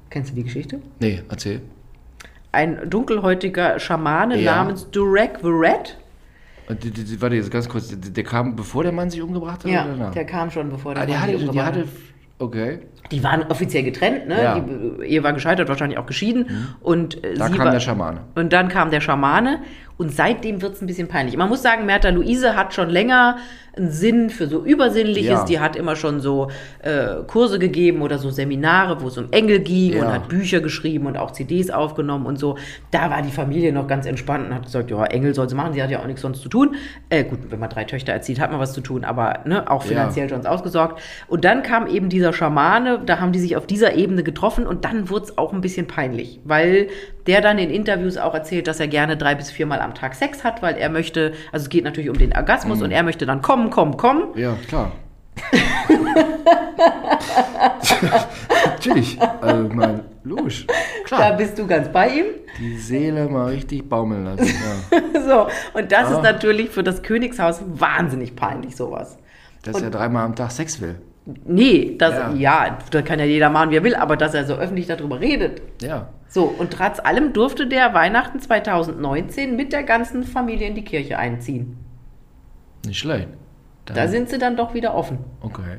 Kennst 0.09 0.31
du 0.31 0.35
die 0.35 0.43
Geschichte? 0.43 0.79
Nee, 0.99 1.23
erzähl. 1.29 1.61
Ein 2.51 2.87
dunkelhäutiger 2.89 3.79
Schamane 3.79 4.39
Ja. 4.39 4.57
namens 4.57 4.89
Durek 4.91 5.39
the 5.41 5.49
Red. 5.49 5.97
Und 6.69 6.83
die, 6.83 6.91
die, 6.91 7.03
die, 7.03 7.21
warte, 7.21 7.35
jetzt 7.35 7.51
ganz 7.51 7.67
kurz. 7.67 7.89
Der, 7.89 7.97
der 7.97 8.23
kam, 8.23 8.55
bevor 8.55 8.83
der 8.83 8.91
Mann 8.91 9.09
sich 9.09 9.21
umgebracht 9.21 9.63
hat? 9.63 9.71
Ja, 9.71 9.83
oder 9.85 9.93
danach? 9.97 10.11
der 10.13 10.25
kam 10.25 10.49
schon 10.51 10.69
bevor 10.69 10.93
der 10.93 11.03
ah, 11.03 11.05
der 11.05 11.15
Mann 11.15 11.23
hatte, 11.23 11.31
der 11.37 11.41
umgebracht 11.41 11.65
hatte. 11.67 11.79
hat. 11.81 11.87
Okay. 12.39 12.79
Die 13.11 13.23
waren 13.23 13.43
offiziell 13.43 13.83
getrennt, 13.83 14.27
ne? 14.27 14.41
Ja. 14.41 14.55
Mhm. 14.55 14.99
Die 15.01 15.05
Ehe 15.07 15.23
war 15.23 15.33
gescheitert, 15.33 15.67
wahrscheinlich 15.67 15.97
auch 15.97 16.05
geschieden. 16.05 16.75
Und 16.81 17.23
äh, 17.23 17.35
Da 17.35 17.49
kam 17.49 17.57
war, 17.59 17.71
der 17.71 17.79
Schamane. 17.79 18.21
Und 18.35 18.53
dann 18.53 18.69
kam 18.69 18.91
der 18.91 19.01
Schamane 19.01 19.59
und 19.97 20.11
seitdem 20.11 20.61
wird 20.61 20.73
es 20.73 20.81
ein 20.81 20.87
bisschen 20.87 21.07
peinlich. 21.07 21.37
Man 21.37 21.49
muss 21.49 21.61
sagen, 21.61 21.85
Märtha 21.85 22.09
Luise 22.09 22.55
hat 22.55 22.73
schon 22.73 22.89
länger 22.89 23.37
einen 23.75 23.89
Sinn 23.89 24.29
für 24.29 24.45
so 24.47 24.63
Übersinnliches. 24.63 25.29
Ja. 25.31 25.45
Die 25.45 25.59
hat 25.59 25.75
immer 25.75 25.95
schon 25.95 26.19
so 26.19 26.49
äh, 26.83 27.23
Kurse 27.25 27.57
gegeben 27.57 28.03
oder 28.03 28.19
so 28.19 28.29
Seminare, 28.29 29.01
wo 29.01 29.07
es 29.07 29.17
um 29.17 29.31
Engel 29.31 29.59
ging 29.61 29.93
Ja. 29.93 30.05
und 30.05 30.13
hat 30.13 30.29
Bücher 30.29 30.61
geschrieben 30.61 31.07
und 31.07 31.17
auch 31.17 31.31
CDs 31.31 31.71
aufgenommen 31.71 32.27
und 32.27 32.37
so. 32.37 32.55
Da 32.91 33.09
war 33.09 33.23
die 33.23 33.31
Familie 33.31 33.73
noch 33.73 33.87
ganz 33.87 34.05
entspannt 34.05 34.47
und 34.47 34.53
hat 34.53 34.65
gesagt, 34.65 34.91
ja, 34.91 35.03
Engel 35.05 35.33
soll 35.33 35.49
sie 35.49 35.55
machen, 35.55 35.73
sie 35.73 35.81
hat 35.81 35.89
ja 35.89 36.01
auch 36.01 36.05
nichts 36.05 36.21
sonst 36.21 36.41
zu 36.43 36.49
tun. 36.49 36.75
Äh, 37.09 37.23
gut, 37.23 37.39
wenn 37.49 37.59
man 37.59 37.69
drei 37.71 37.83
Töchter 37.85 38.13
erzieht, 38.13 38.39
hat 38.39 38.51
man 38.51 38.59
was 38.59 38.73
zu 38.73 38.81
tun, 38.81 39.03
aber 39.03 39.39
ne, 39.45 39.69
auch 39.69 39.81
Ja. 39.83 39.89
finanziell 39.89 40.29
schon 40.29 40.45
ausgesorgt. 40.45 41.01
Und 41.27 41.43
dann 41.43 41.63
kam 41.63 41.87
eben 41.87 42.09
dieser 42.09 42.31
Schamane, 42.31 43.01
da 43.03 43.19
haben 43.19 43.31
die 43.31 43.39
sich 43.39 43.57
auf 43.57 43.65
dieser 43.65 43.95
Ebene 43.95 44.21
getroffen 44.21 44.67
und 44.67 44.85
dann 44.85 45.09
wurde 45.09 45.25
es 45.25 45.37
auch 45.39 45.51
ein 45.51 45.61
bisschen 45.61 45.87
peinlich, 45.87 46.39
weil 46.43 46.89
der 47.27 47.41
dann 47.41 47.57
in 47.57 47.69
Interviews 47.69 48.17
auch 48.17 48.33
erzählt, 48.33 48.67
dass 48.67 48.79
er 48.79 48.87
gerne 48.87 49.15
drei 49.17 49.35
bis 49.35 49.49
viermal 49.51 49.79
am 49.81 49.93
Tag 49.93 50.15
Sex 50.15 50.43
hat, 50.43 50.61
weil 50.61 50.75
er 50.77 50.89
möchte, 50.89 51.33
also 51.51 51.63
es 51.63 51.69
geht 51.69 51.83
natürlich 51.83 52.09
um 52.09 52.17
den 52.17 52.35
Orgasmus 52.35 52.79
Mhm. 52.79 52.83
und 52.85 52.91
er 52.91 53.03
möchte 53.03 53.25
dann 53.25 53.41
kommen, 53.41 53.69
kommen, 53.69 53.97
kommen. 53.97 54.23
Ja, 54.35 54.55
klar. 54.67 54.91
Natürlich. 58.65 59.17
Also, 59.41 59.67
ich 59.67 59.73
meine, 59.73 60.03
logisch. 60.23 60.65
Da 60.67 60.73
Klar. 61.17 61.33
bist 61.37 61.57
du 61.57 61.67
ganz 61.67 61.89
bei 61.89 62.07
ihm. 62.09 62.25
Die 62.59 62.77
Seele 62.77 63.27
mal 63.27 63.49
richtig 63.51 63.87
baumeln 63.89 64.25
lassen. 64.25 64.45
Ja. 64.45 64.99
So, 65.25 65.47
und 65.79 65.89
das 65.93 66.07
Ah. 66.09 66.15
ist 66.15 66.21
natürlich 66.23 66.69
für 66.69 66.83
das 66.83 67.01
Königshaus 67.01 67.61
wahnsinnig 67.65 68.35
peinlich, 68.35 68.75
sowas. 68.75 69.17
Dass 69.63 69.81
er 69.81 69.89
dreimal 69.89 70.25
am 70.25 70.35
Tag 70.35 70.51
Sex 70.51 70.81
will. 70.81 70.95
Nee, 71.45 71.95
das, 71.97 72.13
Ja. 72.13 72.33
ja. 72.33 72.77
da 72.91 73.01
kann 73.01 73.19
ja 73.19 73.25
jeder 73.25 73.49
machen, 73.49 73.71
wie 73.71 73.77
er 73.77 73.83
will, 73.85 73.95
aber 73.95 74.17
dass 74.17 74.33
er 74.33 74.43
so 74.45 74.55
öffentlich 74.55 74.85
darüber 74.87 75.21
redet. 75.21 75.61
Ja. 75.81 76.09
So, 76.33 76.45
und 76.45 76.71
trotz 76.73 76.99
allem 76.99 77.31
durfte 77.31 77.67
der 77.67 77.93
Weihnachten 77.93 78.39
2019 78.39 79.55
mit 79.55 79.71
der 79.71 79.83
ganzen 79.83 80.23
Familie 80.23 80.67
in 80.67 80.73
die 80.73 80.83
Kirche 80.83 81.19
einziehen. 81.19 81.77
Nicht 82.87 82.97
schlecht. 82.97 83.27
Dann- 83.85 83.95
Da 83.95 84.07
sind 84.07 84.29
sie 84.29 84.39
dann 84.39 84.57
doch 84.57 84.73
wieder 84.73 84.95
offen. 84.95 85.19
Okay. 85.41 85.77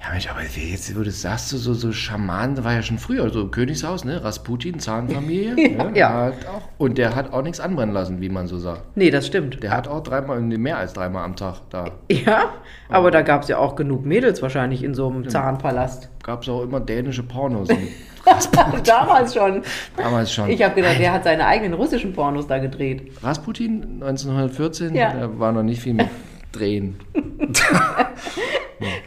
Ja, 0.00 0.12
Mensch, 0.12 0.30
aber 0.30 0.40
wie 0.54 0.70
jetzt, 0.70 0.96
wo 0.96 1.02
du 1.02 1.10
sagst, 1.10 1.48
so, 1.48 1.58
so, 1.58 1.74
so 1.74 1.90
Schaman, 1.90 2.54
das 2.54 2.64
war 2.64 2.74
ja 2.74 2.80
schon 2.82 2.98
früher, 2.98 3.28
so 3.30 3.40
im 3.42 3.50
Königshaus, 3.50 4.04
ne? 4.04 4.22
Rasputin, 4.22 4.78
Zahnfamilie. 4.78 5.54
ne? 5.76 5.90
Ja. 5.94 6.26
Hat 6.26 6.46
auch, 6.46 6.62
und 6.78 6.96
der 6.96 7.16
hat 7.16 7.32
auch 7.32 7.42
nichts 7.42 7.58
anbrennen 7.58 7.92
lassen, 7.92 8.20
wie 8.20 8.28
man 8.28 8.46
so 8.46 8.56
sagt. 8.58 8.96
Nee, 8.96 9.10
das 9.10 9.26
stimmt. 9.26 9.62
Der 9.64 9.72
hat 9.72 9.88
auch 9.88 10.00
dreimal, 10.02 10.40
mehr 10.40 10.78
als 10.78 10.92
dreimal 10.92 11.24
am 11.24 11.34
Tag 11.34 11.56
da. 11.70 11.90
Ja, 12.08 12.54
aber 12.88 13.10
da 13.10 13.22
gab 13.22 13.42
es 13.42 13.48
ja 13.48 13.58
auch 13.58 13.74
genug 13.74 14.06
Mädels 14.06 14.40
wahrscheinlich 14.42 14.84
in 14.84 14.94
so 14.94 15.08
einem 15.08 15.28
Zahnpalast. 15.28 16.08
Gab 16.22 16.42
es 16.44 16.48
auch 16.48 16.62
immer 16.62 16.78
dänische 16.78 17.24
Pornos. 17.24 17.68
Damals 18.84 19.34
schon. 19.34 19.62
damals 19.96 20.32
schon. 20.32 20.48
Ich 20.50 20.62
habe 20.62 20.74
gedacht, 20.74 20.98
der 20.98 21.12
hat 21.12 21.24
seine 21.24 21.46
eigenen 21.46 21.74
russischen 21.74 22.12
Pornos 22.12 22.46
da 22.46 22.58
gedreht. 22.58 23.12
Rasputin 23.22 24.00
1914, 24.02 24.94
Ja. 24.94 25.12
da 25.14 25.38
war 25.38 25.52
noch 25.52 25.62
nicht 25.62 25.80
viel 25.82 25.94
mit 25.94 26.08
Drehen. 26.52 26.96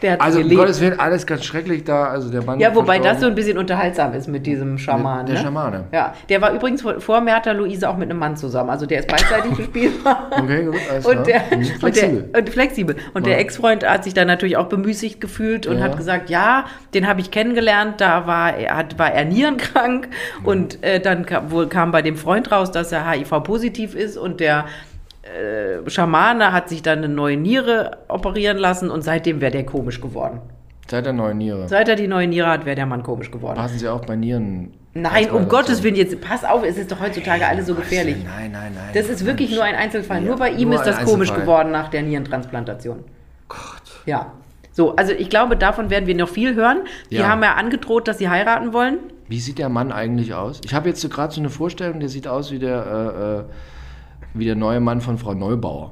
Der 0.01 0.13
hat 0.13 0.21
Also, 0.21 0.38
um 0.39 0.43
gelebt. 0.43 0.59
Gottes 0.61 0.82
Willen, 0.82 0.99
alles 0.99 1.26
ganz 1.26 1.43
schrecklich 1.45 1.84
da. 1.84 2.05
Also, 2.05 2.30
der 2.30 2.43
Mann. 2.43 2.59
Ja, 2.59 2.74
wobei 2.76 2.99
das 2.99 3.19
so 3.21 3.28
ein 3.28 3.36
bisschen 3.36 3.57
unterhaltsam 3.57 4.13
ist 4.13 4.28
mit 4.28 4.45
diesem 4.45 4.78
Schaman. 4.78 5.26
Der 5.26 5.36
ne? 5.36 5.41
Schamane. 5.41 5.84
Ja, 5.91 6.13
der 6.30 6.41
war 6.41 6.51
übrigens 6.53 6.82
vor, 6.82 6.99
vor 7.01 7.21
Märtha 7.21 7.51
Luise 7.51 7.89
auch 7.89 7.97
mit 7.97 8.09
einem 8.09 8.19
Mann 8.19 8.36
zusammen. 8.38 8.69
Also 8.69 8.86
der 8.86 8.99
ist 8.99 9.07
beidseitig 9.07 9.55
gespielbar. 9.57 10.30
Okay, 10.32 10.65
gut, 10.65 10.76
alles 10.91 11.05
Und 11.05 11.28
der, 11.28 11.39
klar. 11.39 11.57
Mhm, 11.59 11.65
und 11.65 11.80
Flexibel. 11.80 12.21
der, 12.34 12.39
und 12.41 12.49
flexibel. 12.49 12.95
Und 13.13 13.26
der 13.26 13.34
Ja. 13.34 13.39
Ex-Freund 13.39 13.88
hat 13.89 14.03
sich 14.03 14.13
dann 14.13 14.28
natürlich 14.28 14.57
auch 14.57 14.67
bemüßigt 14.67 15.19
gefühlt 15.21 15.67
und 15.67 15.78
Ja. 15.80 15.84
hat 15.86 15.97
gesagt, 15.97 16.30
ja, 16.30 16.65
den 16.93 17.07
habe 17.07 17.21
ich 17.21 17.32
kennengelernt, 17.32 17.99
da 18.01 18.28
war 18.28 18.55
er, 18.55 18.76
hat, 18.78 18.99
war 18.99 19.11
er 19.11 19.26
nierenkrank 19.26 20.07
und 20.43 20.84
äh, 20.84 20.99
dann 20.99 21.26
kam, 21.26 21.51
wohl 21.51 21.67
kam 21.67 21.91
bei 21.91 22.01
dem 22.01 22.15
Freund 22.17 22.51
raus, 22.51 22.71
dass 22.71 22.91
er 22.91 23.09
HIV-positiv 23.09 23.95
ist 23.95 24.17
und 24.17 24.39
der 24.39 24.65
äh, 25.24 25.89
Schamane 25.89 26.51
hat 26.51 26.69
sich 26.69 26.82
dann 26.82 26.99
eine 26.99 27.09
neue 27.09 27.38
Niere 27.38 27.97
operieren 28.07 28.57
lassen 28.57 28.89
und 28.91 29.01
seitdem 29.03 29.41
wäre 29.41 29.51
der 29.51 29.65
komisch 29.65 30.01
geworden. 30.01 30.41
Seit 30.89 31.05
der 31.05 31.13
neuen 31.13 31.38
Niere. 31.38 31.67
Seit 31.69 31.88
er 31.88 31.95
die 31.95 32.07
neue 32.07 32.28
Niere 32.28 32.47
hat, 32.47 32.65
wäre 32.65 32.76
der 32.76 32.86
Mann 32.86 33.03
komisch 33.03 33.32
geworden. 33.32 33.55
Passen 33.55 33.80
Sie 33.80 33.88
auch 33.88 34.05
bei 34.05 34.15
Nieren. 34.15 34.74
Nein, 34.93 35.32
um. 35.32 35.47
Gottes 35.47 35.82
Willen, 35.82 35.95
jetzt 35.95 36.19
pass 36.21 36.43
auf, 36.43 36.63
es 36.63 36.78
ist 36.78 36.91
doch 36.91 36.99
heutzutage 36.99 37.47
alles 37.47 37.65
so 37.67 37.74
gefährlich. 37.74 38.17
Nein, 38.24 38.51
nein, 38.51 38.74
nein. 38.76 38.89
Das 38.93 39.09
ist 39.09 39.26
wirklich 39.26 39.51
nur 39.51 39.63
ein 39.63 39.76
Einzelfall. 39.76 40.21
Ja, 40.21 40.28
nur 40.28 40.38
bei 40.38 40.51
ihm 40.51 40.69
nur 40.69 40.78
ist 40.78 40.86
das 40.86 41.03
komisch 41.03 41.34
geworden 41.34 41.71
nach 41.71 41.89
der 41.89 42.03
Nierentransplantation. 42.03 42.99
Gott. 43.47 43.59
Ja. 44.05 44.34
So, 44.71 44.95
also 44.95 45.13
ich 45.13 45.30
glaube, 45.30 45.55
davon 45.55 45.89
werden 45.89 46.05
wir 46.05 46.15
noch 46.15 46.30
viel 46.30 46.53
hören. 46.55 46.80
Die 47.09 47.15
Ja. 47.15 47.30
haben 47.30 47.41
ja 47.43 47.53
angedroht, 47.53 48.07
dass 48.07 48.17
sie 48.17 48.30
heiraten 48.30 48.74
wollen. 48.74 48.97
Wie 49.28 49.39
sieht 49.39 49.57
der 49.57 49.69
Mann 49.69 49.91
eigentlich 49.91 50.34
aus? 50.34 50.61
Ich 50.65 50.74
habe 50.74 50.89
jetzt 50.89 51.01
so 51.01 51.09
gerade 51.09 51.34
so 51.34 51.39
eine 51.39 51.49
Vorstellung, 51.49 51.99
der 51.99 52.09
sieht 52.09 52.28
aus 52.28 52.51
wie 52.51 52.59
der, 52.59 52.86
äh, 52.86 53.39
äh, 53.39 53.43
wie 54.34 54.45
der 54.45 54.55
neue 54.55 54.79
Mann 54.79 55.01
von 55.01 55.17
Frau 55.17 55.34
Neubauer. 55.34 55.91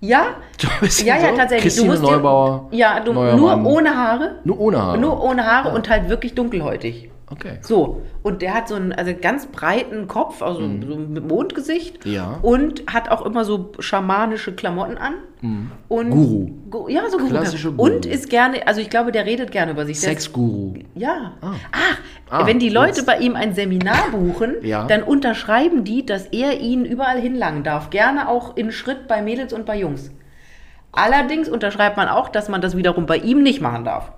Ja, 0.00 0.26
ja, 0.80 1.16
ja, 1.16 1.30
so. 1.30 1.36
tatsächlich. 1.36 1.62
Christine 1.62 1.88
musst 1.90 2.02
dir- 2.02 2.10
Neubauer. 2.10 2.68
Ja, 2.70 3.00
du, 3.00 3.12
nur 3.12 3.56
Mann. 3.56 3.64
ohne 3.64 3.96
Haare. 3.96 4.36
Nur 4.44 4.60
ohne 4.60 4.82
Haare. 4.82 4.98
Nur 4.98 5.22
ohne 5.22 5.46
Haare 5.46 5.70
und 5.70 5.88
halt 5.88 6.08
wirklich 6.08 6.34
dunkelhäutig. 6.34 7.10
Okay. 7.28 7.58
So, 7.62 8.02
und 8.22 8.40
der 8.40 8.54
hat 8.54 8.68
so 8.68 8.76
einen 8.76 8.92
also 8.92 9.12
ganz 9.20 9.46
breiten 9.46 10.06
Kopf, 10.06 10.42
also 10.42 10.60
so 10.60 10.66
mit 10.96 11.26
Mondgesicht. 11.26 12.06
Ja. 12.06 12.38
Und 12.40 12.84
hat 12.86 13.08
auch 13.10 13.26
immer 13.26 13.44
so 13.44 13.72
schamanische 13.80 14.54
Klamotten 14.54 14.96
an. 14.96 15.14
Und 15.88 16.08
Mhm. 16.08 16.10
Guru. 16.12 16.50
Gu- 16.84 16.88
Ja, 16.88 17.02
so 17.10 17.18
Guru. 17.18 17.30
Klassische 17.30 17.72
Guru. 17.72 17.82
Und 17.94 18.06
ist 18.06 18.30
gerne, 18.30 18.64
also 18.68 18.80
ich 18.80 18.90
glaube, 18.90 19.10
der 19.10 19.26
redet 19.26 19.50
gerne 19.50 19.72
über 19.72 19.84
sich. 19.86 19.98
Der 20.00 20.12
ist- 20.12 20.22
Sexguru. 20.22 20.74
Ja. 20.94 21.32
Ach, 21.40 21.98
Ah, 22.30 22.46
wenn 22.46 22.60
die 22.60 22.68
Leute 22.68 22.98
jetzt. 22.98 23.06
bei 23.06 23.18
ihm 23.18 23.34
ein 23.34 23.54
Seminar 23.54 24.10
buchen, 24.12 24.54
Ja. 24.62 24.86
dann 24.86 25.02
unterschreiben 25.02 25.82
die, 25.82 26.06
dass 26.06 26.26
er 26.26 26.60
ihnen 26.60 26.84
überall 26.84 27.18
hinlangen 27.20 27.64
darf. 27.64 27.90
Gerne 27.90 28.28
auch 28.28 28.56
in 28.56 28.70
Schritt 28.70 29.08
bei 29.08 29.20
Mädels 29.20 29.52
und 29.52 29.66
bei 29.66 29.76
Jungs. 29.78 30.12
Allerdings 30.92 31.48
unterschreibt 31.48 31.96
man 31.96 32.08
auch, 32.08 32.28
dass 32.28 32.48
man 32.48 32.60
das 32.60 32.76
wiederum 32.76 33.06
bei 33.06 33.16
ihm 33.18 33.42
nicht 33.42 33.60
machen 33.60 33.84
darf. 33.84 34.12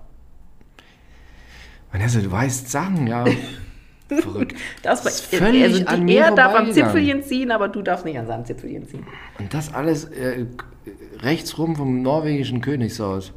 Vanessa, 1.93 2.21
du 2.21 2.31
weißt 2.31 2.71
Sachen, 2.71 3.07
ja. 3.07 3.25
Verrückt. 4.09 4.57
Das, 4.83 5.03
Das 5.03 5.21
ist 5.21 5.35
völlig 5.35 5.63
also 5.65 5.85
an 5.87 6.07
die, 6.07 6.15
mir 6.15 6.25
er 6.25 6.31
darf 6.35 6.55
am. 6.55 6.73
Zipfelchen 6.73 7.23
ziehen, 7.23 7.51
aber 7.51 7.69
du 7.69 7.83
darfst 7.83 8.05
nicht 8.07 8.19
an 8.19 8.27
seinem 8.27 8.45
Zipfelchen 8.47 8.87
ziehen. 8.89 9.07
Und 9.39 9.53
das 9.53 9.75
alles 9.75 10.05
äh, 10.07 10.47
rechts 11.21 11.59
rum 11.59 11.77
vom 11.77 12.01
norwegischen 12.01 12.61
Königshaus. 12.63 13.33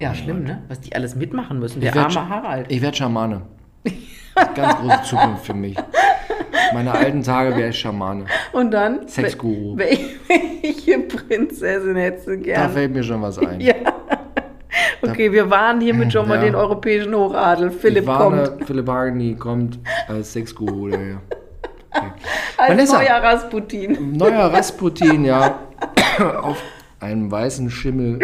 Ja, 0.00 0.14
schlimm, 0.14 0.44
ne? 0.44 0.62
Was 0.68 0.80
die 0.80 0.94
alles 0.94 1.16
mitmachen 1.16 1.58
müssen. 1.58 1.78
Ich 1.78 1.84
Der 1.90 1.94
werd 1.94 2.16
arme 2.16 2.28
Harald. 2.28 2.66
Ich 2.70 2.80
werde 2.80 2.96
Schamane. 2.96 3.42
Das 3.84 3.94
Ganz 4.54 4.76
große 4.76 5.02
Zukunft 5.04 5.44
für 5.46 5.54
mich. 5.54 5.76
Meine 6.72 6.92
alten 6.92 7.22
Tage 7.22 7.56
wäre 7.56 7.70
ich 7.70 7.78
Schamane. 7.78 8.26
Und 8.52 8.70
dann? 8.70 9.06
Sexguru. 9.08 9.76
wel- 9.76 9.98
Welche 10.62 11.00
Prinzessin 11.00 11.96
hättest 11.96 12.26
du 12.28 12.36
Da 12.36 12.42
gern? 12.42 12.70
fällt 12.72 12.92
mir 12.92 13.02
schon 13.02 13.20
was 13.22 13.38
ein. 13.38 13.60
Ja. 13.60 13.74
Okay, 15.02 15.32
wir 15.32 15.50
waren 15.50 15.80
hiermit 15.80 16.12
schon 16.12 16.28
mal 16.28 16.36
Ja. 16.36 16.42
den 16.42 16.54
europäischen 16.54 17.14
Hochadel. 17.14 17.70
Philipp 17.70 18.02
ich 18.04 18.08
warne, 18.08 18.44
kommt 18.44 18.64
Philipp 18.66 18.88
Hageni 18.88 19.34
kommt 19.34 19.78
als 20.08 20.32
Sexguru. 20.32 20.88
daher. 20.90 21.16
als 22.56 22.70
Vanessa. 22.70 22.98
neuer 22.98 23.22
Rasputin. 23.22 24.16
Neuer 24.16 24.44
Rasputin, 24.52 25.24
ja, 25.24 25.58
auf 26.42 26.62
einem 27.00 27.30
weißen 27.30 27.68
Schimmel 27.70 28.20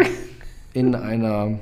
in 0.73 0.95
einer, 0.95 1.59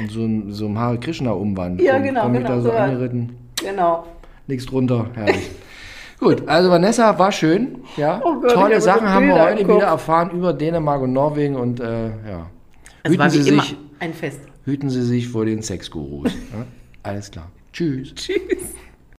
in 0.00 0.08
so, 0.08 0.20
einem- 0.22 0.50
so 0.52 0.66
einem 0.66 0.78
Hare 0.78 0.98
Krishna 0.98 1.32
Umwand. 1.32 1.80
Ja, 1.80 1.94
Komm- 1.94 2.02
genau, 2.04 2.22
komm 2.22 2.34
ich 2.34 2.40
genau, 2.40 2.54
da 2.54 2.60
so 2.60 2.68
so 2.68 2.74
was. 2.74 2.80
angeritten, 2.80 3.36
Genau. 3.62 4.04
nichts 4.46 4.66
drunter, 4.66 5.06
herrlich. 5.14 5.50
Gut, 6.20 6.48
also 6.48 6.70
Vanessa 6.70 7.18
war 7.18 7.30
schön, 7.32 7.80
ja. 7.96 8.20
Oh 8.24 8.40
Gott, 8.40 8.52
Tolle 8.52 8.80
Sachen 8.80 9.08
haben 9.08 9.26
wir 9.28 9.42
heute 9.42 9.68
wieder 9.68 9.86
erfahren 9.86 10.30
über 10.30 10.52
Dänemark 10.54 11.02
und 11.02 11.12
Norwegen 11.12 11.56
und 11.56 11.80
äh, 11.80 12.06
ja. 12.08 12.46
Es 13.02 13.10
Hüten 13.10 13.18
war 13.18 13.32
wie 13.32 13.42
Sie, 13.42 13.50
immer 13.50 13.62
sich, 13.62 13.76
ein 14.00 14.14
Fest. 14.14 14.40
Hüten 14.64 14.90
Sie 14.90 15.02
sich 15.02 15.28
vor 15.28 15.44
den 15.44 15.62
Sexgurus. 15.62 16.32
Alles 17.02 17.30
klar. 17.30 17.50
Tschüss. 17.72 18.14
Tschüss. 18.14 18.74